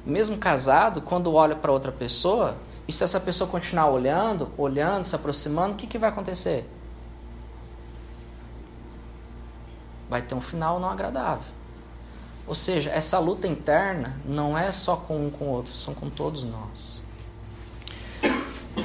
mesmo 0.04 0.38
casado, 0.38 1.02
quando 1.02 1.32
olha 1.32 1.54
para 1.54 1.70
outra 1.70 1.92
pessoa, 1.92 2.56
e 2.88 2.92
se 2.92 3.04
essa 3.04 3.20
pessoa 3.20 3.48
continuar 3.48 3.88
olhando, 3.88 4.50
olhando, 4.56 5.04
se 5.04 5.14
aproximando, 5.14 5.74
o 5.74 5.76
que, 5.76 5.86
que 5.86 5.98
vai 5.98 6.08
acontecer? 6.08 6.68
Vai 10.08 10.22
ter 10.22 10.34
um 10.34 10.40
final 10.40 10.80
não 10.80 10.90
agradável. 10.90 11.52
Ou 12.46 12.54
seja, 12.54 12.90
essa 12.90 13.18
luta 13.18 13.46
interna 13.46 14.18
não 14.24 14.58
é 14.58 14.72
só 14.72 14.96
com 14.96 15.26
um 15.26 15.30
com 15.30 15.44
o 15.44 15.50
outro, 15.50 15.72
são 15.74 15.94
com 15.94 16.10
todos 16.10 16.42
nós. 16.42 16.99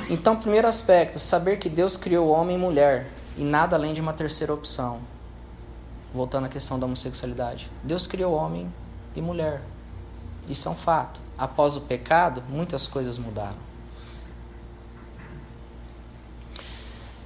Então, 0.07 0.39
primeiro 0.39 0.67
aspecto, 0.67 1.17
saber 1.17 1.57
que 1.57 1.67
Deus 1.67 1.97
criou 1.97 2.29
homem 2.29 2.55
e 2.55 2.59
mulher 2.59 3.07
e 3.35 3.43
nada 3.43 3.75
além 3.75 3.93
de 3.93 4.01
uma 4.01 4.13
terceira 4.13 4.53
opção. 4.53 4.99
Voltando 6.13 6.45
à 6.45 6.49
questão 6.49 6.79
da 6.79 6.85
homossexualidade. 6.85 7.69
Deus 7.83 8.05
criou 8.05 8.33
homem 8.33 8.71
e 9.15 9.21
mulher. 9.21 9.61
Isso 10.47 10.67
é 10.67 10.71
um 10.71 10.75
fato. 10.75 11.19
Após 11.35 11.75
o 11.75 11.81
pecado, 11.81 12.43
muitas 12.47 12.85
coisas 12.85 13.17
mudaram. 13.17 13.57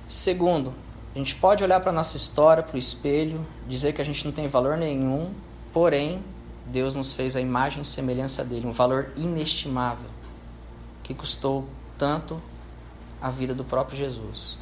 Segundo, 0.08 0.74
a 1.14 1.18
gente 1.18 1.36
pode 1.36 1.64
olhar 1.64 1.82
para 1.82 1.92
a 1.92 1.94
nossa 1.94 2.16
história, 2.16 2.64
para 2.64 2.76
o 2.76 2.80
espelho, 2.80 3.46
dizer 3.68 3.94
que 3.94 4.02
a 4.02 4.06
gente 4.06 4.26
não 4.26 4.32
tem 4.32 4.48
valor 4.48 4.78
nenhum, 4.78 5.34
porém, 5.74 6.24
Deus 6.66 6.96
nos 6.96 7.14
fez 7.14 7.36
a 7.36 7.42
imagem 7.42 7.82
e 7.82 7.86
semelhança 7.86 8.44
dele, 8.44 8.66
um 8.66 8.72
valor 8.72 9.12
inestimável, 9.16 10.10
que 11.04 11.14
custou 11.14 11.68
tanto 11.98 12.42
a 13.22 13.30
vida 13.30 13.54
do 13.54 13.64
próprio 13.64 13.98
Jesus. 13.98 14.58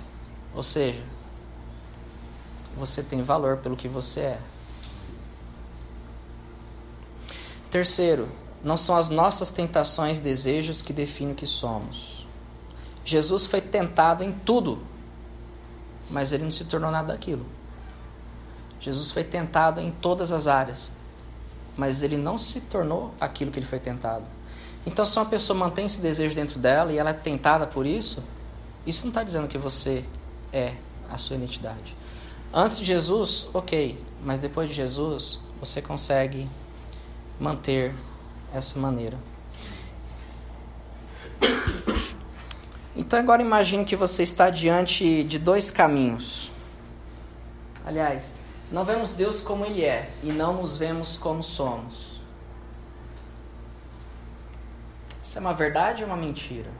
Ou 0.55 0.63
seja, 0.63 1.03
você 2.75 3.03
tem 3.03 3.21
valor 3.21 3.57
pelo 3.57 3.75
que 3.75 3.87
você 3.87 4.21
é. 4.21 4.39
Terceiro, 7.69 8.29
não 8.63 8.77
são 8.77 8.95
as 8.95 9.09
nossas 9.09 9.51
tentações 9.51 10.17
e 10.17 10.21
desejos 10.21 10.81
que 10.81 10.93
definem 10.93 11.33
o 11.33 11.35
que 11.35 11.45
somos. 11.45 12.25
Jesus 13.03 13.45
foi 13.45 13.61
tentado 13.61 14.23
em 14.23 14.31
tudo 14.31 14.81
mas 16.09 16.31
ele 16.31 16.43
não 16.43 16.51
se 16.51 16.65
tornou 16.65 16.91
nada 16.91 17.13
daquilo. 17.13 17.45
Jesus 18.79 19.11
foi 19.11 19.23
tentado 19.23 19.81
em 19.81 19.91
todas 19.91 20.31
as 20.31 20.47
áreas, 20.47 20.91
mas 21.75 22.01
ele 22.03 22.17
não 22.17 22.37
se 22.37 22.61
tornou 22.61 23.13
aquilo 23.19 23.51
que 23.51 23.59
ele 23.59 23.65
foi 23.65 23.79
tentado. 23.79 24.23
Então, 24.85 25.05
se 25.05 25.17
uma 25.17 25.25
pessoa 25.25 25.57
mantém 25.57 25.85
esse 25.85 25.99
desejo 25.99 26.33
dentro 26.33 26.59
dela 26.59 26.93
e 26.93 26.97
ela 26.97 27.09
é 27.09 27.13
tentada 27.13 27.67
por 27.67 27.85
isso, 27.85 28.23
isso 28.87 29.03
não 29.03 29.09
está 29.09 29.21
dizendo 29.21 29.47
que 29.49 29.57
você 29.57 30.05
é 30.51 30.73
a 31.09 31.17
sua 31.17 31.35
identidade. 31.35 31.95
Antes 32.53 32.79
de 32.79 32.85
Jesus, 32.85 33.47
ok, 33.53 34.01
mas 34.23 34.39
depois 34.39 34.69
de 34.69 34.73
Jesus, 34.73 35.41
você 35.59 35.81
consegue 35.81 36.49
manter 37.37 37.93
essa 38.53 38.79
maneira. 38.79 39.17
Então 42.95 43.19
agora 43.19 43.41
imagine 43.41 43.85
que 43.85 43.95
você 43.95 44.23
está 44.23 44.49
diante 44.49 45.23
de 45.25 45.37
dois 45.37 45.69
caminhos. 45.69 46.51
Aliás, 47.85 48.33
não 48.71 48.83
vemos 48.83 49.11
Deus 49.11 49.39
como 49.39 49.65
Ele 49.65 49.83
é 49.83 50.09
e 50.23 50.31
não 50.31 50.61
nos 50.61 50.77
vemos 50.77 51.15
como 51.15 51.43
somos. 51.43 52.19
Isso 55.21 55.37
é 55.37 55.41
uma 55.41 55.53
verdade 55.53 56.03
ou 56.03 56.09
uma 56.09 56.17
mentira? 56.17 56.71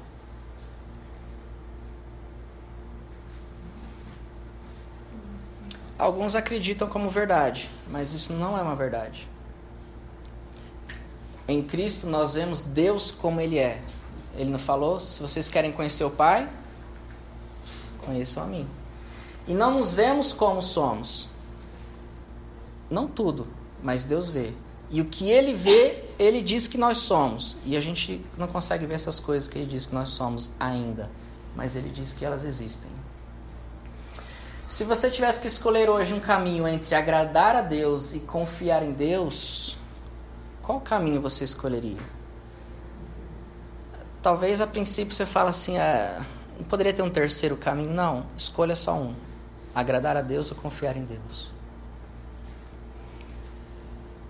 Alguns 5.97 6.35
acreditam 6.35 6.87
como 6.87 7.09
verdade, 7.09 7.69
mas 7.89 8.13
isso 8.13 8.33
não 8.33 8.57
é 8.57 8.61
uma 8.61 8.75
verdade. 8.75 9.27
Em 11.47 11.63
Cristo 11.63 12.07
nós 12.07 12.33
vemos 12.33 12.61
Deus 12.61 13.09
como 13.09 13.41
Ele 13.41 13.57
é, 13.57 13.81
ele 14.37 14.51
não 14.51 14.59
falou: 14.59 14.99
se 14.99 15.21
vocês 15.21 15.49
querem 15.49 15.71
conhecer 15.71 16.03
o 16.03 16.11
Pai, 16.11 16.47
conheçam 18.05 18.43
a 18.43 18.45
mim. 18.45 18.67
E 19.47 19.53
não 19.53 19.79
nos 19.79 19.93
vemos 19.93 20.31
como 20.33 20.61
somos. 20.61 21.27
Não 22.89 23.07
tudo, 23.07 23.47
mas 23.81 24.03
Deus 24.03 24.29
vê. 24.29 24.53
E 24.89 25.01
o 25.01 25.05
que 25.05 25.29
ele 25.29 25.53
vê, 25.53 26.03
ele 26.17 26.41
diz 26.41 26.67
que 26.67 26.77
nós 26.77 26.99
somos. 26.99 27.57
E 27.65 27.75
a 27.75 27.81
gente 27.81 28.23
não 28.37 28.47
consegue 28.47 28.85
ver 28.85 28.93
essas 28.93 29.19
coisas 29.19 29.49
que 29.49 29.57
ele 29.57 29.65
diz 29.65 29.85
que 29.85 29.93
nós 29.93 30.09
somos 30.09 30.51
ainda. 30.57 31.09
Mas 31.55 31.75
ele 31.75 31.89
diz 31.89 32.13
que 32.13 32.23
elas 32.23 32.45
existem. 32.45 32.89
Se 34.67 34.83
você 34.83 35.09
tivesse 35.09 35.41
que 35.41 35.47
escolher 35.47 35.89
hoje 35.89 36.13
um 36.13 36.19
caminho 36.19 36.67
entre 36.67 36.93
agradar 36.93 37.55
a 37.55 37.61
Deus 37.61 38.13
e 38.13 38.19
confiar 38.19 38.83
em 38.83 38.91
Deus, 38.91 39.77
qual 40.61 40.79
caminho 40.81 41.21
você 41.21 41.43
escolheria? 41.45 42.17
talvez 44.27 44.59
a 44.59 44.67
princípio 44.67 45.15
você 45.15 45.25
fala 45.25 45.51
assim, 45.51 45.77
ah, 45.77 46.21
não 46.57 46.65
poderia 46.65 46.91
ter 46.91 47.01
um 47.01 47.09
terceiro 47.09 47.55
caminho? 47.55 47.93
Não, 47.93 48.25
escolha 48.35 48.75
só 48.75 48.93
um. 48.93 49.15
Agradar 49.73 50.17
a 50.17 50.21
Deus 50.21 50.51
ou 50.51 50.57
confiar 50.57 50.97
em 50.97 51.05
Deus. 51.05 51.49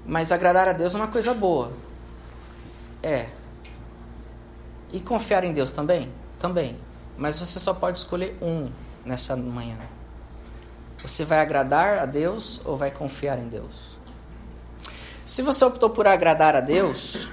Mas 0.05 0.31
agradar 0.31 0.67
a 0.67 0.73
Deus 0.73 0.93
é 0.93 0.97
uma 0.97 1.07
coisa 1.07 1.33
boa. 1.33 1.71
É. 3.01 3.29
E 4.93 4.99
confiar 4.99 5.43
em 5.43 5.51
Deus 5.51 5.71
também? 5.71 6.11
Também. 6.37 6.77
Mas 7.17 7.39
você 7.39 7.57
só 7.57 7.73
pode 7.73 7.97
escolher 7.97 8.37
um 8.39 8.69
nessa 9.03 9.35
manhã. 9.35 9.79
Você 11.07 11.23
vai 11.23 11.39
agradar 11.39 11.99
a 11.99 12.05
Deus 12.05 12.59
ou 12.65 12.75
vai 12.75 12.91
confiar 12.91 13.39
em 13.39 13.47
Deus? 13.47 13.95
Se 15.25 15.41
você 15.41 15.63
optou 15.63 15.89
por 15.89 16.05
agradar 16.05 16.53
a 16.53 16.59
Deus, 16.59 17.29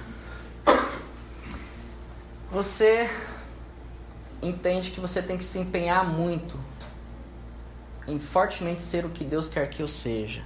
você 2.49 3.09
entende 4.41 4.91
que 4.91 4.99
você 5.01 5.21
tem 5.21 5.37
que 5.37 5.43
se 5.43 5.59
empenhar 5.59 6.07
muito 6.07 6.57
em 8.07 8.17
fortemente 8.17 8.81
ser 8.81 9.03
o 9.03 9.09
que 9.09 9.25
Deus 9.25 9.49
quer 9.49 9.69
que 9.69 9.81
eu 9.81 9.89
seja. 9.89 10.41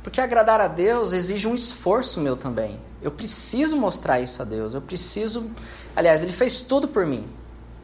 Porque 0.00 0.20
agradar 0.20 0.60
a 0.60 0.68
Deus 0.68 1.12
exige 1.12 1.48
um 1.48 1.56
esforço 1.56 2.20
meu 2.20 2.36
também. 2.36 2.78
Eu 3.02 3.10
preciso 3.10 3.76
mostrar 3.76 4.20
isso 4.20 4.40
a 4.40 4.44
Deus. 4.44 4.72
Eu 4.72 4.80
preciso. 4.80 5.50
Aliás, 5.96 6.22
Ele 6.22 6.32
fez 6.32 6.60
tudo 6.60 6.86
por 6.86 7.04
mim. 7.04 7.28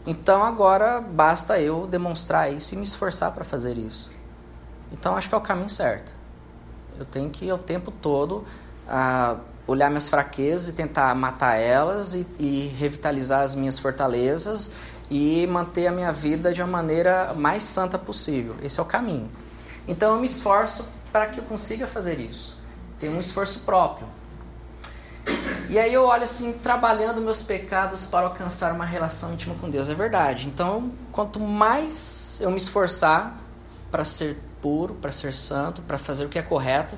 Então 0.07 0.45
agora 0.45 1.01
basta 1.01 1.61
eu 1.61 1.85
demonstrar 1.85 2.53
isso 2.53 2.75
e 2.75 2.79
me 2.79 2.85
esforçar 2.85 3.33
para 3.33 3.43
fazer 3.43 3.77
isso. 3.77 4.14
Então 4.95 5.17
acho 5.17 5.29
que 5.29 5.35
é 5.35 5.39
o 5.39 5.41
caminho 5.41 5.69
certo. 5.69 6.15
Eu 6.97 7.05
tenho 7.05 7.29
que 7.29 7.51
o 7.51 7.59
tempo 7.59 7.91
todo 7.91 8.45
olhar 9.67 9.89
minhas 9.89 10.09
fraquezas 10.09 10.69
e 10.69 10.73
tentar 10.73 11.13
matar 11.15 11.57
elas 11.57 12.15
e, 12.15 12.27
e, 12.39 12.69
revitalizar 12.79 13.41
as 13.41 13.55
minhas 13.55 13.79
fortalezas 13.79 14.71
e 15.11 15.47
manter 15.47 15.87
a 15.87 15.93
minha 15.93 16.13
vida 16.13 16.53
de 16.53 16.63
uma 16.63 16.69
maneira 16.69 17.35
mais 17.35 17.65
santa 17.65 17.99
possível. 17.99 18.57
Esse 18.63 18.79
é 18.79 18.83
o 18.83 18.87
caminho. 18.87 19.29
Então 19.89 20.15
eu 20.15 20.21
me 20.21 20.27
esforço 20.27 20.87
para 21.11 21.27
que 21.27 21.41
eu 21.41 21.45
consiga 21.45 21.87
fazer 21.87 22.21
isso. 22.21 22.57
Tem 23.01 23.11
um 23.11 23.19
esforço 23.19 23.61
próprio. 23.61 24.07
E 25.69 25.79
aí 25.79 25.93
eu 25.93 26.05
olho 26.05 26.23
assim, 26.23 26.53
trabalhando 26.53 27.21
meus 27.21 27.43
pecados 27.43 28.05
para 28.05 28.27
alcançar 28.27 28.73
uma 28.73 28.85
relação 28.85 29.33
íntima 29.33 29.55
com 29.57 29.69
Deus. 29.69 29.89
É 29.89 29.95
verdade. 29.95 30.47
Então, 30.47 30.93
quanto 31.11 31.41
mais 31.41 32.39
eu 32.41 32.51
me 32.51 32.59
esforçar 32.59 33.37
para 33.91 34.05
ser 34.05 34.39
puro, 34.65 34.95
para 34.95 35.13
ser 35.13 35.35
santo, 35.35 35.83
para 35.83 35.99
fazer 35.99 36.25
o 36.25 36.29
que 36.31 36.39
é 36.39 36.43
correto, 36.43 36.97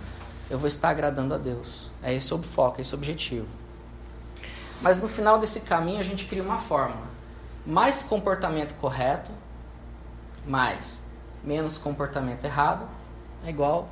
eu 0.49 0.57
vou 0.57 0.69
estar 0.69 0.89
agradando 0.89 1.35
a 1.35 1.37
Deus. 1.37 1.91
É 2.01 2.15
esse 2.15 2.33
o 2.33 2.41
foco, 2.41 2.79
é 2.79 2.83
esse 2.83 2.95
o 2.95 2.97
objetivo. 2.97 3.49
Mas 4.81 5.01
no 5.01 5.09
final 5.09 5.41
desse 5.41 5.63
caminho 5.63 5.99
a 5.99 6.05
gente 6.05 6.27
cria 6.27 6.45
uma 6.45 6.59
fórmula. 6.59 7.09
Mais 7.67 8.05
comportamento 8.05 8.77
correto, 8.77 9.33
mais 10.47 11.03
menos 11.43 11.77
comportamento 11.77 12.45
errado, 12.45 12.89
é 13.45 13.51
igual 13.51 13.89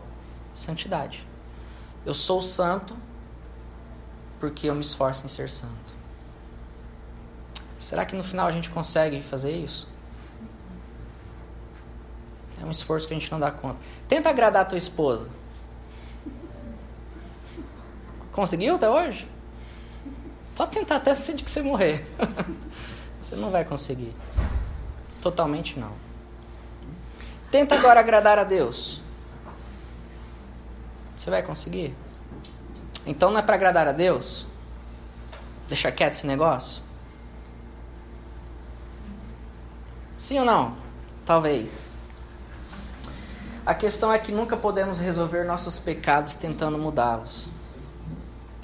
santidade. 0.55 1.27
Eu 2.07 2.14
sou 2.14 2.41
santo 2.41 2.97
porque 4.39 4.68
eu 4.68 4.75
me 4.77 4.83
esforço 4.83 5.27
em 5.27 5.29
ser 5.29 5.51
santo. 5.51 5.95
Será 7.77 8.07
que 8.07 8.14
no 8.14 8.22
final 8.22 8.47
a 8.47 8.53
gente 8.53 8.70
consegue 8.70 9.20
fazer 9.20 9.51
isso? 9.51 9.93
É 12.65 12.67
um 12.67 12.71
esforço 12.71 13.07
que 13.07 13.12
a 13.12 13.19
gente 13.19 13.31
não 13.31 13.39
dá 13.39 13.51
conta. 13.51 13.77
Tenta 14.09 14.31
agradar 14.31 14.62
a 14.62 14.65
tua 14.65 14.79
esposa. 14.79 15.29
Conseguiu 18.33 18.77
até 18.77 18.89
hoje? 18.89 19.29
Pode 20.57 20.71
tentar 20.73 20.97
até 20.97 21.11
antes 21.11 21.37
de 21.37 21.45
que 21.45 21.51
você 21.51 21.61
morrer. 21.61 22.07
você 23.21 23.37
não 23.37 23.51
vai 23.51 23.67
conseguir. 23.67 24.15
Totalmente 25.21 25.79
não. 25.79 25.93
Tenta 27.51 27.75
agora 27.75 28.01
agradar 28.01 28.39
a 28.39 28.45
Deus. 28.45 29.03
Você 31.15 31.29
vai 31.29 31.43
conseguir? 31.43 31.95
Então 33.05 33.31
não 33.31 33.41
é 33.41 33.43
para 33.43 33.57
agradar 33.57 33.87
a 33.87 33.93
Deus? 33.93 34.47
Deixar 35.69 35.93
quieto 35.93 36.15
esse 36.15 36.27
negócio? 36.27 36.83
Sim 40.17 40.39
ou 40.39 40.47
não? 40.47 40.77
Talvez. 41.27 41.94
A 43.67 43.75
questão 43.75 44.12
é 44.12 44.19
que 44.19 44.31
nunca 44.31 44.59
podemos 44.59 44.99
resolver 44.99 45.43
nossos 45.45 45.79
pecados 45.79 46.35
tentando 46.35 46.77
mudá-los. 46.77 47.49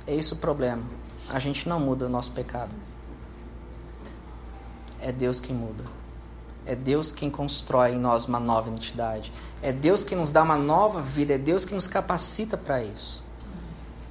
É 0.07 0.15
esse 0.15 0.35
o 0.35 0.37
problema. 0.37 0.83
A 1.27 1.39
gente 1.39 1.67
não 1.67 1.81
muda 1.81 2.05
o 2.05 2.09
nosso 2.09 2.33
pecado. 2.33 2.71
É 5.01 5.11
Deus 5.11 5.41
quem 5.41 5.57
muda. 5.57 5.85
É 6.67 6.75
Deus 6.75 7.11
quem 7.11 7.31
constrói 7.31 7.93
em 7.93 7.99
nós 7.99 8.27
uma 8.27 8.39
nova 8.39 8.69
identidade. 8.69 9.33
É 9.63 9.73
Deus 9.73 10.05
que 10.05 10.15
nos 10.15 10.31
dá 10.31 10.43
uma 10.43 10.59
nova 10.59 11.01
vida. 11.01 11.33
É 11.33 11.39
Deus 11.39 11.65
que 11.65 11.75
nos 11.75 11.89
capacita 11.89 12.59
para 12.59 12.85
isso. 12.85 13.23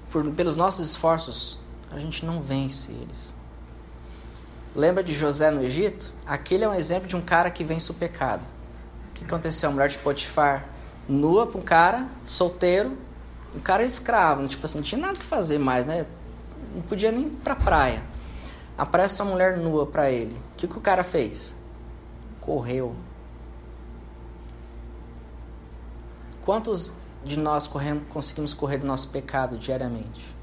Por, 0.09 0.27
pelos 0.31 0.55
nossos 0.55 0.89
esforços, 0.89 1.59
a 1.91 1.99
gente 1.99 2.25
não 2.25 2.41
vence 2.41 2.91
eles. 2.91 3.35
Lembra 4.75 5.03
de 5.03 5.13
José 5.13 5.51
no 5.51 5.61
Egito? 5.61 6.11
Aquele 6.25 6.63
é 6.63 6.69
um 6.69 6.73
exemplo 6.73 7.07
de 7.07 7.15
um 7.15 7.21
cara 7.21 7.51
que 7.51 7.63
vence 7.63 7.91
o 7.91 7.93
pecado. 7.93 8.43
O 9.11 9.13
que 9.13 9.23
aconteceu? 9.23 9.69
A 9.69 9.71
mulher 9.71 9.89
de 9.89 9.99
Potifar, 9.99 10.78
nua 11.09 11.47
para 11.47 11.57
um 11.59 11.63
cara, 11.63 12.07
solteiro, 12.25 12.95
um 13.55 13.59
cara 13.59 13.83
escravo, 13.83 14.47
tipo 14.47 14.63
assim, 14.63 14.77
não 14.77 14.85
tinha 14.85 15.01
nada 15.01 15.17
que 15.17 15.25
fazer 15.25 15.57
mais, 15.57 15.85
né? 15.85 16.05
Não 16.73 16.83
podia 16.83 17.11
nem 17.11 17.25
ir 17.25 17.31
pra 17.43 17.55
praia. 17.55 18.03
Aparece 18.77 19.21
uma 19.21 19.31
mulher 19.31 19.57
nua 19.57 19.87
para 19.87 20.11
ele. 20.11 20.35
O 20.35 20.55
que, 20.55 20.67
que 20.67 20.77
o 20.77 20.81
cara 20.81 21.03
fez? 21.03 21.55
Correu. 22.39 22.95
Quantos 26.43 26.91
de 27.25 27.37
nós 27.37 27.67
corremos, 27.67 28.03
conseguimos 28.09 28.53
correr 28.53 28.77
do 28.77 28.87
nosso 28.87 29.09
pecado 29.09 29.57
diariamente? 29.57 30.39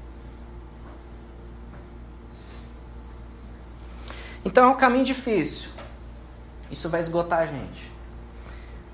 Então 4.43 4.65
é 4.65 4.67
um 4.67 4.75
caminho 4.75 5.05
difícil. 5.05 5.69
Isso 6.69 6.89
vai 6.89 6.99
esgotar 6.99 7.39
a 7.39 7.45
gente. 7.45 7.96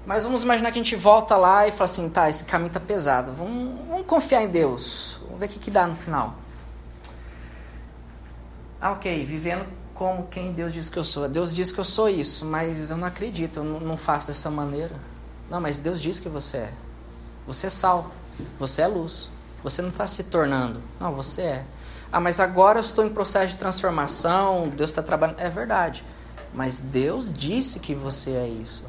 Mas 0.06 0.24
vamos 0.24 0.44
imaginar 0.44 0.72
que 0.72 0.80
a 0.80 0.84
gente 0.84 0.96
volta 0.96 1.38
lá 1.38 1.68
e 1.68 1.72
fala 1.72 1.86
assim, 1.86 2.10
tá, 2.10 2.30
esse 2.30 2.44
caminho 2.44 2.72
tá 2.72 2.80
pesado. 2.80 3.32
Vamos, 3.32 3.88
vamos 3.88 4.06
confiar 4.06 4.44
em 4.44 4.50
Deus. 4.50 5.18
Vamos 5.24 5.40
ver 5.40 5.46
o 5.46 5.50
que, 5.50 5.60
que 5.60 5.72
dá 5.72 5.88
no 5.88 5.96
final. 5.96 6.36
Ah, 8.82 8.92
ok, 8.92 9.26
vivendo 9.26 9.66
como 9.94 10.28
quem 10.28 10.52
Deus 10.52 10.74
diz 10.74 10.90
que 10.90 11.00
eu 11.00 11.06
sou. 11.06 11.30
Deus 11.30 11.56
diz 11.56 11.72
que 11.72 11.80
eu 11.80 11.86
sou 11.86 12.10
isso, 12.10 12.46
mas 12.46 12.90
eu 12.90 12.98
não 12.98 13.08
acredito, 13.08 13.60
eu 13.60 13.64
não, 13.64 13.80
não 13.80 13.98
faço 13.98 14.28
dessa 14.28 14.50
maneira. 14.50 14.96
Não, 15.50 15.62
mas 15.62 15.80
Deus 15.80 16.02
diz 16.02 16.20
que 16.20 16.28
você 16.28 16.58
é. 16.58 16.74
Você 17.48 17.68
é 17.68 17.70
sal, 17.70 18.12
você 18.60 18.82
é 18.82 18.88
luz. 18.88 19.30
Você 19.64 19.82
não 19.82 19.90
está 19.90 20.06
se 20.06 20.26
tornando. 20.26 20.82
Não, 21.00 21.14
você 21.14 21.42
é. 21.44 21.66
Ah, 22.12 22.20
mas 22.20 22.40
agora 22.40 22.80
eu 22.80 22.82
estou 22.82 23.06
em 23.06 23.10
processo 23.10 23.54
de 23.54 23.58
transformação, 23.58 24.70
Deus 24.76 24.92
está 24.92 25.02
trabalhando. 25.02 25.40
É 25.40 25.50
verdade. 25.50 26.04
Mas 26.54 26.80
Deus 26.80 27.32
disse 27.32 27.80
que 27.80 27.96
você 27.96 28.32
é 28.32 28.48
isso. 28.48 28.84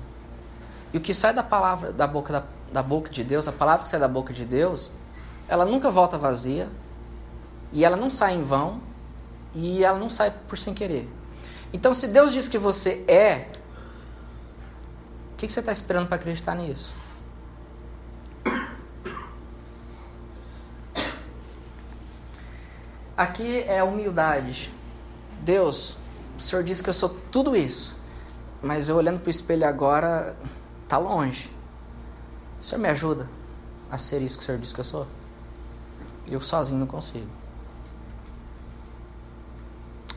E 0.94 0.96
o 0.96 1.00
que 1.00 1.12
sai 1.12 1.34
da 1.34 1.42
palavra, 1.42 1.92
da 1.92 2.06
boca, 2.06 2.32
da, 2.32 2.44
da 2.72 2.80
boca 2.80 3.10
de 3.10 3.24
Deus, 3.24 3.48
a 3.48 3.52
palavra 3.52 3.82
que 3.82 3.88
sai 3.88 3.98
da 3.98 4.06
boca 4.06 4.32
de 4.32 4.44
Deus, 4.44 4.92
ela 5.48 5.64
nunca 5.64 5.90
volta 5.90 6.16
vazia. 6.16 6.68
E 7.72 7.84
ela 7.84 7.96
não 7.96 8.08
sai 8.08 8.34
em 8.34 8.44
vão. 8.44 8.80
E 9.56 9.82
ela 9.82 9.98
não 9.98 10.08
sai 10.08 10.30
por 10.30 10.56
sem 10.56 10.72
querer. 10.72 11.10
Então, 11.72 11.92
se 11.92 12.06
Deus 12.06 12.32
diz 12.32 12.48
que 12.48 12.58
você 12.58 13.04
é, 13.08 13.48
o 15.32 15.36
que, 15.36 15.48
que 15.48 15.52
você 15.52 15.58
está 15.58 15.72
esperando 15.72 16.06
para 16.06 16.14
acreditar 16.14 16.54
nisso? 16.54 16.94
Aqui 23.16 23.64
é 23.66 23.82
humildade. 23.82 24.72
Deus, 25.40 25.96
o 26.38 26.40
Senhor 26.40 26.62
disse 26.62 26.84
que 26.84 26.88
eu 26.88 26.94
sou 26.94 27.08
tudo 27.32 27.56
isso, 27.56 27.96
mas 28.62 28.88
eu 28.88 28.94
olhando 28.94 29.18
para 29.18 29.26
o 29.26 29.30
espelho 29.30 29.66
agora, 29.66 30.36
tá 30.88 30.98
longe. 30.98 31.50
O 32.60 32.62
Senhor 32.62 32.80
me 32.80 32.88
ajuda 32.88 33.28
a 33.90 33.98
ser 33.98 34.22
isso 34.22 34.38
que 34.38 34.42
o 34.42 34.46
Senhor 34.46 34.58
disse 34.58 34.74
que 34.74 34.80
eu 34.80 34.84
sou? 34.84 35.06
Eu 36.26 36.40
sozinho 36.40 36.78
não 36.78 36.86
consigo. 36.86 37.28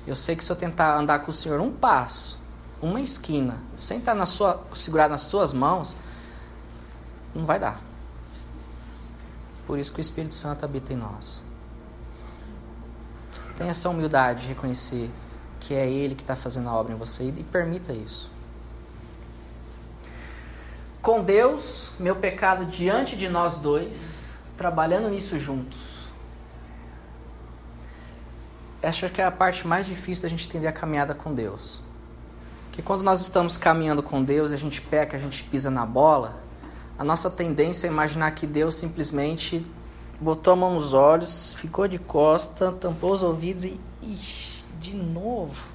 Eu 0.05 0.15
sei 0.15 0.35
que 0.35 0.43
se 0.43 0.51
eu 0.51 0.55
tentar 0.55 0.97
andar 0.97 1.19
com 1.19 1.31
o 1.31 1.33
Senhor 1.33 1.59
um 1.59 1.71
passo, 1.71 2.39
uma 2.81 3.01
esquina, 3.01 3.57
sem 3.75 3.99
estar 3.99 4.13
na 4.13 4.25
sua, 4.25 4.63
segurado 4.73 5.11
nas 5.11 5.21
suas 5.21 5.51
mãos, 5.51 5.95
não 7.35 7.43
vai 7.43 7.59
dar. 7.59 7.81
Por 9.65 9.77
isso 9.77 9.91
que 9.91 9.99
o 9.99 10.01
Espírito 10.01 10.33
Santo 10.33 10.63
habita 10.63 10.93
em 10.93 10.95
nós. 10.95 11.41
Tenha 13.57 13.71
essa 13.71 13.89
humildade 13.89 14.43
de 14.43 14.47
reconhecer 14.47 15.11
que 15.59 15.73
é 15.73 15.89
Ele 15.89 16.15
que 16.15 16.21
está 16.21 16.35
fazendo 16.35 16.69
a 16.69 16.73
obra 16.73 16.93
em 16.93 16.95
você 16.95 17.25
e 17.25 17.43
permita 17.43 17.91
isso. 17.91 18.31
Com 21.01 21.23
Deus, 21.23 21.91
meu 21.99 22.15
pecado 22.15 22.65
diante 22.65 23.15
de 23.15 23.29
nós 23.29 23.59
dois, 23.59 24.25
trabalhando 24.57 25.09
nisso 25.09 25.37
juntos. 25.39 25.77
Acho 28.81 29.09
que 29.09 29.21
é 29.21 29.25
a 29.25 29.31
parte 29.31 29.65
mais 29.65 29.85
difícil 29.85 30.23
da 30.23 30.29
gente 30.29 30.47
entender 30.47 30.67
a 30.67 30.71
caminhada 30.71 31.13
com 31.13 31.33
Deus. 31.33 31.81
Que 32.71 32.81
quando 32.81 33.03
nós 33.03 33.21
estamos 33.21 33.57
caminhando 33.57 34.03
com 34.03 34.23
Deus 34.23 34.51
a 34.51 34.57
gente 34.57 34.81
peca, 34.81 35.17
a 35.17 35.19
gente 35.19 35.43
pisa 35.43 35.69
na 35.69 35.85
bola, 35.85 36.41
a 36.97 37.03
nossa 37.03 37.29
tendência 37.29 37.87
é 37.87 37.89
imaginar 37.89 38.31
que 38.31 38.47
Deus 38.47 38.75
simplesmente 38.75 39.65
botou 40.19 40.53
a 40.53 40.55
mão 40.55 40.73
nos 40.73 40.93
olhos, 40.93 41.53
ficou 41.53 41.87
de 41.87 41.99
costa, 41.99 42.71
tampou 42.71 43.11
os 43.11 43.23
ouvidos 43.23 43.65
e. 43.65 43.79
Ixi, 44.01 44.63
de 44.79 44.95
novo. 44.95 45.67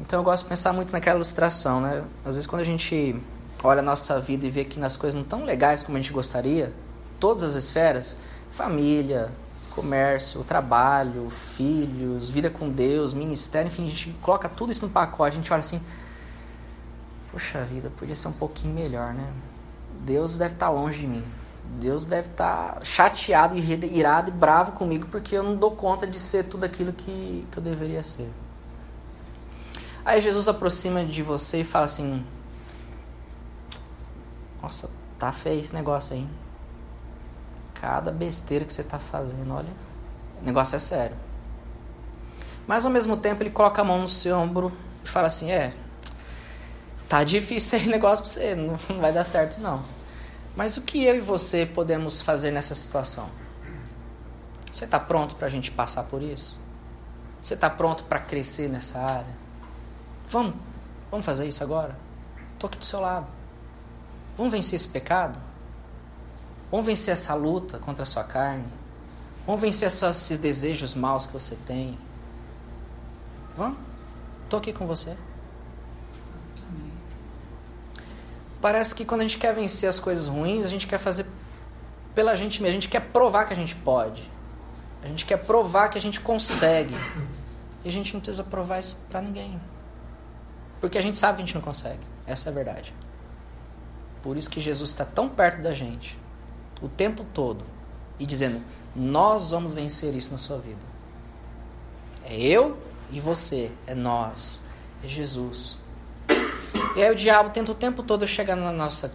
Então 0.00 0.20
eu 0.20 0.24
gosto 0.24 0.42
de 0.42 0.48
pensar 0.48 0.72
muito 0.72 0.92
naquela 0.92 1.16
ilustração, 1.16 1.80
né? 1.80 2.04
Às 2.24 2.34
vezes 2.34 2.46
quando 2.46 2.62
a 2.62 2.64
gente 2.64 3.20
olha 3.62 3.80
a 3.80 3.82
nossa 3.82 4.18
vida 4.20 4.46
e 4.46 4.50
vê 4.50 4.64
que 4.64 4.78
nas 4.78 4.96
coisas 4.96 5.18
não 5.18 5.26
tão 5.26 5.44
legais 5.44 5.82
como 5.82 5.96
a 5.96 6.00
gente 6.00 6.12
gostaria, 6.12 6.72
todas 7.20 7.42
as 7.42 7.54
esferas, 7.54 8.16
família, 8.50 9.30
comércio, 9.74 10.44
trabalho, 10.44 11.30
filhos, 11.30 12.28
vida 12.28 12.50
com 12.50 12.68
Deus, 12.68 13.12
ministério, 13.12 13.68
enfim, 13.68 13.86
a 13.86 13.88
gente 13.88 14.10
coloca 14.20 14.48
tudo 14.48 14.72
isso 14.72 14.86
no 14.86 14.92
pacote, 14.92 15.36
a 15.36 15.40
gente 15.40 15.52
olha 15.52 15.60
assim, 15.60 15.80
poxa 17.30 17.62
vida, 17.64 17.90
podia 17.96 18.14
ser 18.14 18.28
um 18.28 18.32
pouquinho 18.32 18.74
melhor, 18.74 19.14
né? 19.14 19.32
Deus 20.00 20.36
deve 20.36 20.54
estar 20.54 20.68
longe 20.68 21.00
de 21.00 21.06
mim. 21.06 21.24
Deus 21.80 22.06
deve 22.06 22.28
estar 22.28 22.74
tá 22.74 22.84
chateado, 22.84 23.56
irado 23.56 24.30
e 24.30 24.32
bravo 24.32 24.72
comigo 24.72 25.06
porque 25.10 25.36
eu 25.36 25.42
não 25.42 25.56
dou 25.56 25.70
conta 25.70 26.06
de 26.06 26.18
ser 26.18 26.44
tudo 26.44 26.64
aquilo 26.64 26.92
que, 26.92 27.46
que 27.50 27.56
eu 27.56 27.62
deveria 27.62 28.02
ser. 28.02 28.28
Aí 30.04 30.20
Jesus 30.20 30.48
aproxima 30.48 31.04
de 31.04 31.22
você 31.22 31.60
e 31.60 31.64
fala 31.64 31.86
assim: 31.86 32.24
Nossa, 34.62 34.88
tá 35.18 35.32
feio 35.32 35.60
esse 35.60 35.74
negócio 35.74 36.14
aí. 36.14 36.26
Cada 37.74 38.12
besteira 38.12 38.64
que 38.64 38.72
você 38.72 38.84
tá 38.84 38.98
fazendo, 38.98 39.52
olha, 39.52 39.72
o 40.40 40.44
negócio 40.44 40.76
é 40.76 40.78
sério. 40.78 41.16
Mas 42.66 42.86
ao 42.86 42.92
mesmo 42.92 43.16
tempo 43.16 43.42
ele 43.42 43.50
coloca 43.50 43.82
a 43.82 43.84
mão 43.84 44.00
no 44.00 44.08
seu 44.08 44.38
ombro 44.38 44.72
e 45.04 45.08
fala 45.08 45.26
assim: 45.26 45.50
É, 45.50 45.74
tá 47.08 47.24
difícil 47.24 47.78
esse 47.78 47.88
negócio 47.88 48.24
pra 48.24 48.32
você, 48.32 48.54
não 48.54 49.00
vai 49.00 49.12
dar 49.12 49.24
certo 49.24 49.60
não. 49.60 49.82
Mas 50.54 50.76
o 50.76 50.82
que 50.82 51.02
eu 51.04 51.16
e 51.16 51.20
você 51.20 51.66
podemos 51.66 52.20
fazer 52.20 52.50
nessa 52.50 52.74
situação? 52.74 53.28
Você 54.70 54.84
está 54.84 55.00
pronto 55.00 55.34
para 55.34 55.48
a 55.48 55.50
gente 55.50 55.70
passar 55.70 56.04
por 56.04 56.22
isso? 56.22 56.58
Você 57.40 57.54
está 57.54 57.68
pronto 57.68 58.04
para 58.04 58.20
crescer 58.20 58.68
nessa 58.68 59.00
área? 59.00 59.34
Vamos, 60.28 60.54
vamos 61.10 61.26
fazer 61.26 61.48
isso 61.48 61.62
agora? 61.62 61.96
Estou 62.54 62.68
aqui 62.68 62.78
do 62.78 62.84
seu 62.84 63.00
lado. 63.00 63.26
Vamos 64.36 64.52
vencer 64.52 64.76
esse 64.76 64.88
pecado? 64.88 65.38
Vamos 66.70 66.86
vencer 66.86 67.12
essa 67.12 67.34
luta 67.34 67.78
contra 67.78 68.02
a 68.02 68.06
sua 68.06 68.24
carne? 68.24 68.64
Vamos 69.46 69.60
vencer 69.60 69.88
esses 69.88 70.38
desejos 70.38 70.94
maus 70.94 71.26
que 71.26 71.32
você 71.32 71.56
tem? 71.66 71.98
Vamos? 73.56 73.78
Estou 74.44 74.58
aqui 74.58 74.72
com 74.72 74.86
você. 74.86 75.16
parece 78.62 78.94
que 78.94 79.04
quando 79.04 79.22
a 79.22 79.24
gente 79.24 79.38
quer 79.38 79.52
vencer 79.52 79.88
as 79.88 79.98
coisas 79.98 80.28
ruins, 80.28 80.64
a 80.64 80.68
gente 80.68 80.86
quer 80.86 80.98
fazer 80.98 81.26
pela 82.14 82.36
gente 82.36 82.62
mesmo. 82.62 82.70
A 82.70 82.80
gente 82.80 82.88
quer 82.88 83.00
provar 83.00 83.44
que 83.44 83.52
a 83.52 83.56
gente 83.56 83.74
pode. 83.74 84.22
A 85.02 85.08
gente 85.08 85.26
quer 85.26 85.38
provar 85.38 85.88
que 85.88 85.98
a 85.98 86.00
gente 86.00 86.20
consegue. 86.20 86.94
E 87.84 87.88
a 87.88 87.92
gente 87.92 88.14
não 88.14 88.20
precisa 88.20 88.44
provar 88.44 88.78
isso 88.78 88.96
para 89.10 89.20
ninguém. 89.20 89.60
Porque 90.80 90.96
a 90.96 91.00
gente 91.00 91.18
sabe 91.18 91.38
que 91.38 91.42
a 91.42 91.46
gente 91.46 91.54
não 91.56 91.60
consegue. 91.62 92.00
Essa 92.24 92.48
é 92.48 92.52
a 92.52 92.54
verdade. 92.54 92.94
Por 94.22 94.36
isso 94.36 94.48
que 94.48 94.60
Jesus 94.60 94.90
está 94.90 95.04
tão 95.04 95.28
perto 95.28 95.60
da 95.60 95.74
gente, 95.74 96.16
o 96.80 96.88
tempo 96.88 97.24
todo, 97.34 97.64
e 98.18 98.24
dizendo: 98.24 98.62
Nós 98.94 99.50
vamos 99.50 99.74
vencer 99.74 100.14
isso 100.14 100.30
na 100.30 100.38
sua 100.38 100.58
vida. 100.58 100.80
É 102.24 102.40
eu 102.40 102.78
e 103.10 103.18
você, 103.18 103.70
é 103.86 103.94
nós, 103.94 104.62
é 105.04 105.08
Jesus. 105.08 105.76
E 106.96 107.02
aí 107.02 107.10
o 107.10 107.14
diabo 107.14 107.50
tenta 107.50 107.72
o 107.72 107.74
tempo 107.74 108.02
todo 108.02 108.26
chegar 108.26 108.56
na 108.56 108.72
nossa 108.72 109.12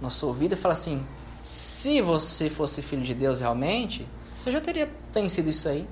nosso 0.00 0.26
ouvido 0.26 0.52
e 0.52 0.56
falar 0.56 0.72
assim: 0.72 1.06
se 1.42 2.00
você 2.00 2.50
fosse 2.50 2.82
filho 2.82 3.02
de 3.02 3.14
Deus 3.14 3.40
realmente, 3.40 4.06
você 4.34 4.50
já 4.50 4.60
teria 4.60 4.90
vencido 5.12 5.48
isso 5.48 5.68
aí. 5.68 5.86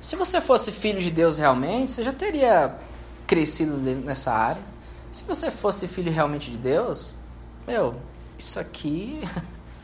Se 0.00 0.14
você 0.14 0.40
fosse 0.40 0.70
filho 0.70 1.00
de 1.00 1.10
Deus 1.10 1.38
realmente, 1.38 1.92
você 1.92 2.02
já 2.02 2.12
teria 2.12 2.76
crescido 3.26 3.76
nessa 3.76 4.32
área. 4.32 4.62
Se 5.10 5.24
você 5.24 5.50
fosse 5.50 5.88
filho 5.88 6.12
realmente 6.12 6.50
de 6.50 6.56
Deus, 6.56 7.14
meu, 7.66 7.96
isso 8.38 8.60
aqui. 8.60 9.22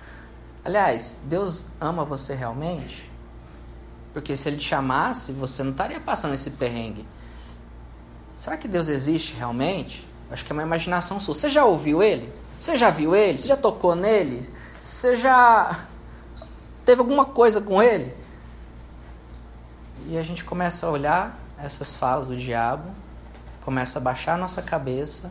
Aliás, 0.65 1.19
Deus 1.25 1.67
ama 1.81 2.05
você 2.05 2.35
realmente? 2.35 3.11
Porque 4.13 4.37
se 4.37 4.49
ele 4.49 4.59
te 4.59 4.69
chamasse, 4.69 5.33
você 5.33 5.63
não 5.63 5.73
estaria 5.73 5.99
passando 5.99 6.35
esse 6.35 6.51
perrengue. 6.51 7.07
Será 8.37 8.57
que 8.57 8.69
Deus 8.69 8.89
existe 8.89 9.35
realmente? 9.35 10.07
Acho 10.31 10.45
que 10.45 10.53
é 10.53 10.55
uma 10.55 10.63
imaginação 10.63 11.19
sua. 11.19 11.35
Você 11.35 11.49
já 11.49 11.65
ouviu 11.65 12.03
ele? 12.03 12.33
Você 12.61 12.77
já 12.77 12.91
viu 12.91 13.17
ele? 13.17 13.39
Você 13.39 13.49
já 13.49 13.57
tocou 13.57 13.95
nele? 13.95 14.49
Você 14.81 15.17
já 15.17 15.87
teve 16.85 17.01
alguma 17.01 17.25
coisa 17.25 17.61
com 17.61 17.83
ele? 17.83 18.15
E 20.09 20.17
a 20.17 20.23
gente 20.23 20.45
começa 20.45 20.87
a 20.87 20.91
olhar 20.91 21.39
essas 21.59 21.97
falas 21.97 22.29
do 22.29 22.37
diabo, 22.37 22.91
começa 23.65 23.99
a 23.99 24.03
baixar 24.03 24.35
a 24.35 24.37
nossa 24.37 24.61
cabeça 24.61 25.31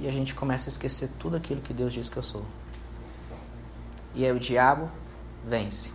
e 0.00 0.08
a 0.08 0.12
gente 0.12 0.34
começa 0.34 0.68
a 0.68 0.72
esquecer 0.72 1.10
tudo 1.18 1.36
aquilo 1.36 1.60
que 1.60 1.74
Deus 1.74 1.92
diz 1.92 2.08
que 2.08 2.16
eu 2.16 2.22
sou. 2.22 2.44
E 4.14 4.24
aí 4.24 4.32
o 4.32 4.40
diabo 4.40 4.90
vence. 5.46 5.92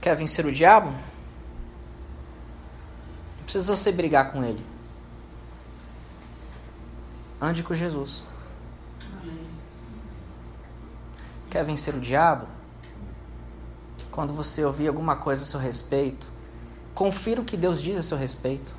Quer 0.00 0.16
vencer 0.16 0.46
o 0.46 0.52
diabo? 0.52 0.90
Não 3.36 3.44
precisa 3.44 3.76
você 3.76 3.92
brigar 3.92 4.32
com 4.32 4.42
ele. 4.42 4.64
Ande 7.40 7.62
com 7.62 7.74
Jesus. 7.74 8.22
Quer 11.50 11.64
vencer 11.64 11.94
o 11.94 12.00
diabo? 12.00 12.46
Quando 14.10 14.32
você 14.32 14.64
ouvir 14.64 14.88
alguma 14.88 15.16
coisa 15.16 15.42
a 15.42 15.46
seu 15.46 15.60
respeito, 15.60 16.26
confira 16.94 17.40
o 17.40 17.44
que 17.44 17.56
Deus 17.56 17.80
diz 17.80 17.96
a 17.96 18.02
seu 18.02 18.18
respeito. 18.18 18.77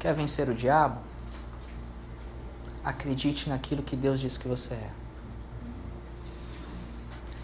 Quer 0.00 0.14
vencer 0.14 0.48
o 0.48 0.54
diabo? 0.54 0.98
Acredite 2.82 3.50
naquilo 3.50 3.82
que 3.82 3.94
Deus 3.94 4.18
diz 4.18 4.38
que 4.38 4.48
você 4.48 4.72
é. 4.72 4.90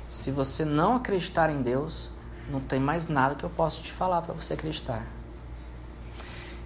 Se 0.08 0.30
você 0.30 0.64
não 0.64 0.96
acreditar 0.96 1.50
em 1.50 1.60
Deus, 1.60 2.08
não 2.50 2.58
tem 2.58 2.80
mais 2.80 3.08
nada 3.08 3.34
que 3.34 3.44
eu 3.44 3.50
possa 3.50 3.82
te 3.82 3.92
falar 3.92 4.22
para 4.22 4.32
você 4.32 4.54
acreditar. 4.54 5.04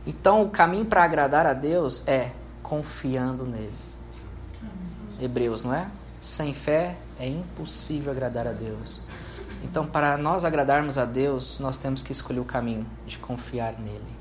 Então, 0.06 0.42
o 0.42 0.50
caminho 0.50 0.84
para 0.84 1.02
agradar 1.02 1.44
a 1.44 1.52
Deus 1.52 2.06
é 2.06 2.30
confiando 2.62 3.44
nele. 3.44 3.74
Hebreus, 5.20 5.64
não 5.64 5.74
é? 5.74 5.88
Sem 6.20 6.54
fé 6.54 6.96
é 7.18 7.26
impossível 7.26 8.12
agradar 8.12 8.46
a 8.46 8.52
Deus. 8.52 9.00
Então, 9.64 9.84
para 9.84 10.16
nós 10.16 10.44
agradarmos 10.44 10.96
a 10.98 11.04
Deus, 11.04 11.58
nós 11.58 11.76
temos 11.76 12.04
que 12.04 12.12
escolher 12.12 12.38
o 12.38 12.44
caminho 12.44 12.86
de 13.08 13.18
confiar 13.18 13.72
nele. 13.72 14.19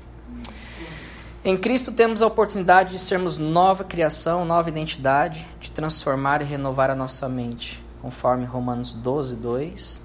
Em 1.42 1.56
Cristo 1.56 1.90
temos 1.90 2.20
a 2.20 2.26
oportunidade 2.26 2.92
de 2.92 2.98
sermos 2.98 3.38
nova 3.38 3.82
criação, 3.82 4.44
nova 4.44 4.68
identidade, 4.68 5.48
de 5.58 5.72
transformar 5.72 6.42
e 6.42 6.44
renovar 6.44 6.90
a 6.90 6.94
nossa 6.94 7.30
mente, 7.30 7.82
conforme 8.02 8.44
Romanos 8.44 8.92
12, 8.92 9.36
2 9.36 10.02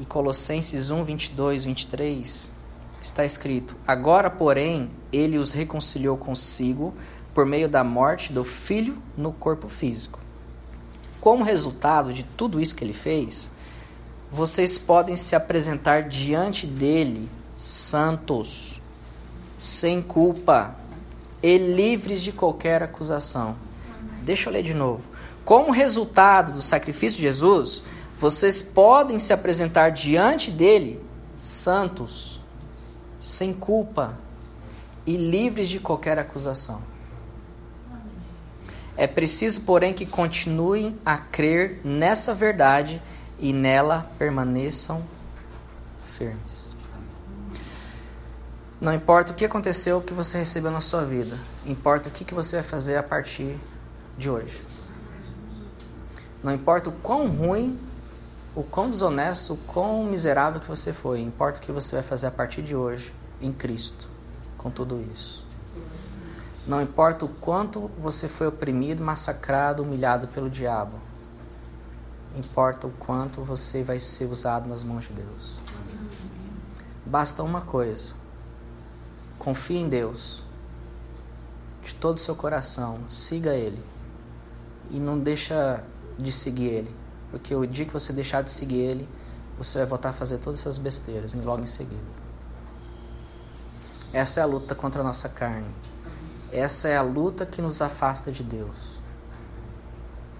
e 0.00 0.06
Colossenses 0.06 0.90
1, 0.90 1.04
22, 1.04 1.64
23, 1.66 2.50
está 3.02 3.26
escrito: 3.26 3.76
Agora, 3.86 4.30
porém, 4.30 4.90
ele 5.12 5.36
os 5.36 5.52
reconciliou 5.52 6.16
consigo 6.16 6.94
por 7.34 7.44
meio 7.44 7.68
da 7.68 7.84
morte 7.84 8.32
do 8.32 8.42
filho 8.42 8.96
no 9.18 9.34
corpo 9.34 9.68
físico. 9.68 10.18
Como 11.20 11.44
resultado 11.44 12.10
de 12.10 12.22
tudo 12.22 12.58
isso 12.58 12.74
que 12.74 12.82
ele 12.82 12.94
fez, 12.94 13.50
vocês 14.30 14.78
podem 14.78 15.14
se 15.14 15.36
apresentar 15.36 16.08
diante 16.08 16.66
dele 16.66 17.28
santos, 17.54 18.73
sem 19.58 20.02
culpa 20.02 20.76
e 21.42 21.58
livres 21.58 22.22
de 22.22 22.32
qualquer 22.32 22.82
acusação. 22.82 23.56
Deixa 24.22 24.48
eu 24.48 24.52
ler 24.52 24.62
de 24.62 24.74
novo. 24.74 25.08
Como 25.44 25.70
resultado 25.70 26.52
do 26.52 26.62
sacrifício 26.62 27.18
de 27.18 27.24
Jesus, 27.24 27.82
vocês 28.18 28.62
podem 28.62 29.18
se 29.18 29.32
apresentar 29.32 29.90
diante 29.90 30.50
dele 30.50 31.04
santos, 31.36 32.40
sem 33.20 33.52
culpa 33.52 34.16
e 35.06 35.16
livres 35.16 35.68
de 35.68 35.78
qualquer 35.78 36.18
acusação. 36.18 36.80
É 38.96 39.06
preciso, 39.06 39.62
porém, 39.62 39.92
que 39.92 40.06
continuem 40.06 40.98
a 41.04 41.18
crer 41.18 41.80
nessa 41.84 42.32
verdade 42.32 43.02
e 43.38 43.52
nela 43.52 44.10
permaneçam 44.18 45.02
firmes. 46.16 46.63
Não 48.84 48.92
importa 48.92 49.32
o 49.32 49.34
que 49.34 49.46
aconteceu, 49.46 49.96
o 49.96 50.02
que 50.02 50.12
você 50.12 50.36
recebeu 50.36 50.70
na 50.70 50.78
sua 50.78 51.06
vida, 51.06 51.38
importa 51.64 52.10
o 52.10 52.12
que 52.12 52.34
você 52.34 52.56
vai 52.56 52.62
fazer 52.62 52.98
a 52.98 53.02
partir 53.02 53.58
de 54.18 54.28
hoje. 54.28 54.62
Não 56.42 56.52
importa 56.52 56.90
o 56.90 56.92
quão 56.92 57.26
ruim, 57.28 57.80
o 58.54 58.62
quão 58.62 58.90
desonesto, 58.90 59.54
o 59.54 59.56
quão 59.56 60.04
miserável 60.04 60.60
que 60.60 60.68
você 60.68 60.92
foi, 60.92 61.22
importa 61.22 61.58
o 61.58 61.62
que 61.62 61.72
você 61.72 61.96
vai 61.96 62.02
fazer 62.02 62.26
a 62.26 62.30
partir 62.30 62.60
de 62.60 62.76
hoje 62.76 63.10
em 63.40 63.50
Cristo 63.54 64.06
com 64.58 64.70
tudo 64.70 65.00
isso. 65.14 65.42
Não 66.66 66.82
importa 66.82 67.24
o 67.24 67.28
quanto 67.28 67.90
você 67.98 68.28
foi 68.28 68.48
oprimido, 68.48 69.02
massacrado, 69.02 69.82
humilhado 69.82 70.28
pelo 70.28 70.50
diabo. 70.50 70.98
Importa 72.36 72.86
o 72.86 72.90
quanto 72.90 73.40
você 73.40 73.82
vai 73.82 73.98
ser 73.98 74.26
usado 74.26 74.68
nas 74.68 74.84
mãos 74.84 75.04
de 75.04 75.14
Deus. 75.14 75.56
Basta 77.06 77.42
uma 77.42 77.62
coisa. 77.62 78.23
Confie 79.44 79.76
em 79.76 79.88
Deus. 79.90 80.42
De 81.82 81.94
todo 81.94 82.16
o 82.16 82.20
seu 82.20 82.34
coração, 82.34 83.00
siga 83.08 83.52
ele. 83.52 83.84
E 84.90 84.98
não 84.98 85.18
deixa 85.18 85.84
de 86.18 86.32
seguir 86.32 86.68
ele, 86.68 86.96
porque 87.30 87.54
o 87.54 87.66
dia 87.66 87.84
que 87.84 87.92
você 87.92 88.10
deixar 88.10 88.42
de 88.42 88.50
seguir 88.50 88.78
ele, 88.78 89.08
você 89.58 89.78
vai 89.78 89.86
voltar 89.86 90.10
a 90.10 90.12
fazer 90.14 90.38
todas 90.38 90.60
essas 90.60 90.78
besteiras 90.78 91.34
logo 91.34 91.62
em 91.62 91.66
seguida. 91.66 92.02
Essa 94.14 94.40
é 94.40 94.42
a 94.42 94.46
luta 94.46 94.74
contra 94.74 95.02
a 95.02 95.04
nossa 95.04 95.28
carne. 95.28 95.68
Essa 96.50 96.88
é 96.88 96.96
a 96.96 97.02
luta 97.02 97.44
que 97.44 97.60
nos 97.60 97.82
afasta 97.82 98.32
de 98.32 98.42
Deus. 98.42 98.98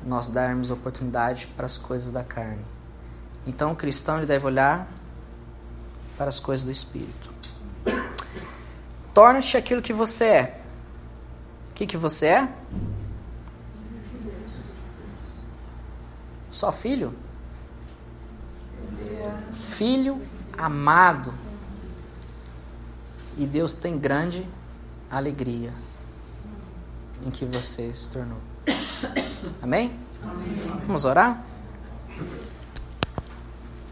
Nós 0.02 0.30
darmos 0.30 0.70
oportunidade 0.70 1.46
para 1.48 1.66
as 1.66 1.76
coisas 1.76 2.10
da 2.10 2.24
carne. 2.24 2.64
Então 3.46 3.72
o 3.72 3.76
cristão 3.76 4.16
ele 4.16 4.26
deve 4.26 4.46
olhar 4.46 4.88
para 6.16 6.28
as 6.28 6.40
coisas 6.40 6.64
do 6.64 6.70
Espírito. 6.70 7.34
Torna-te 9.14 9.56
aquilo 9.56 9.80
que 9.80 9.92
você 9.92 10.24
é. 10.24 10.60
O 11.70 11.74
que, 11.74 11.86
que 11.86 11.96
você 11.96 12.26
é? 12.26 12.48
Só 16.50 16.72
filho? 16.72 17.14
Filho 19.52 20.20
amado. 20.58 21.32
E 23.38 23.46
Deus 23.46 23.74
tem 23.74 23.98
grande 23.98 24.46
alegria 25.10 25.72
em 27.24 27.30
que 27.30 27.44
você 27.44 27.94
se 27.94 28.10
tornou. 28.10 28.38
Amém? 29.62 29.98
Amém. 30.22 30.60
Vamos 30.86 31.04
orar? 31.04 31.44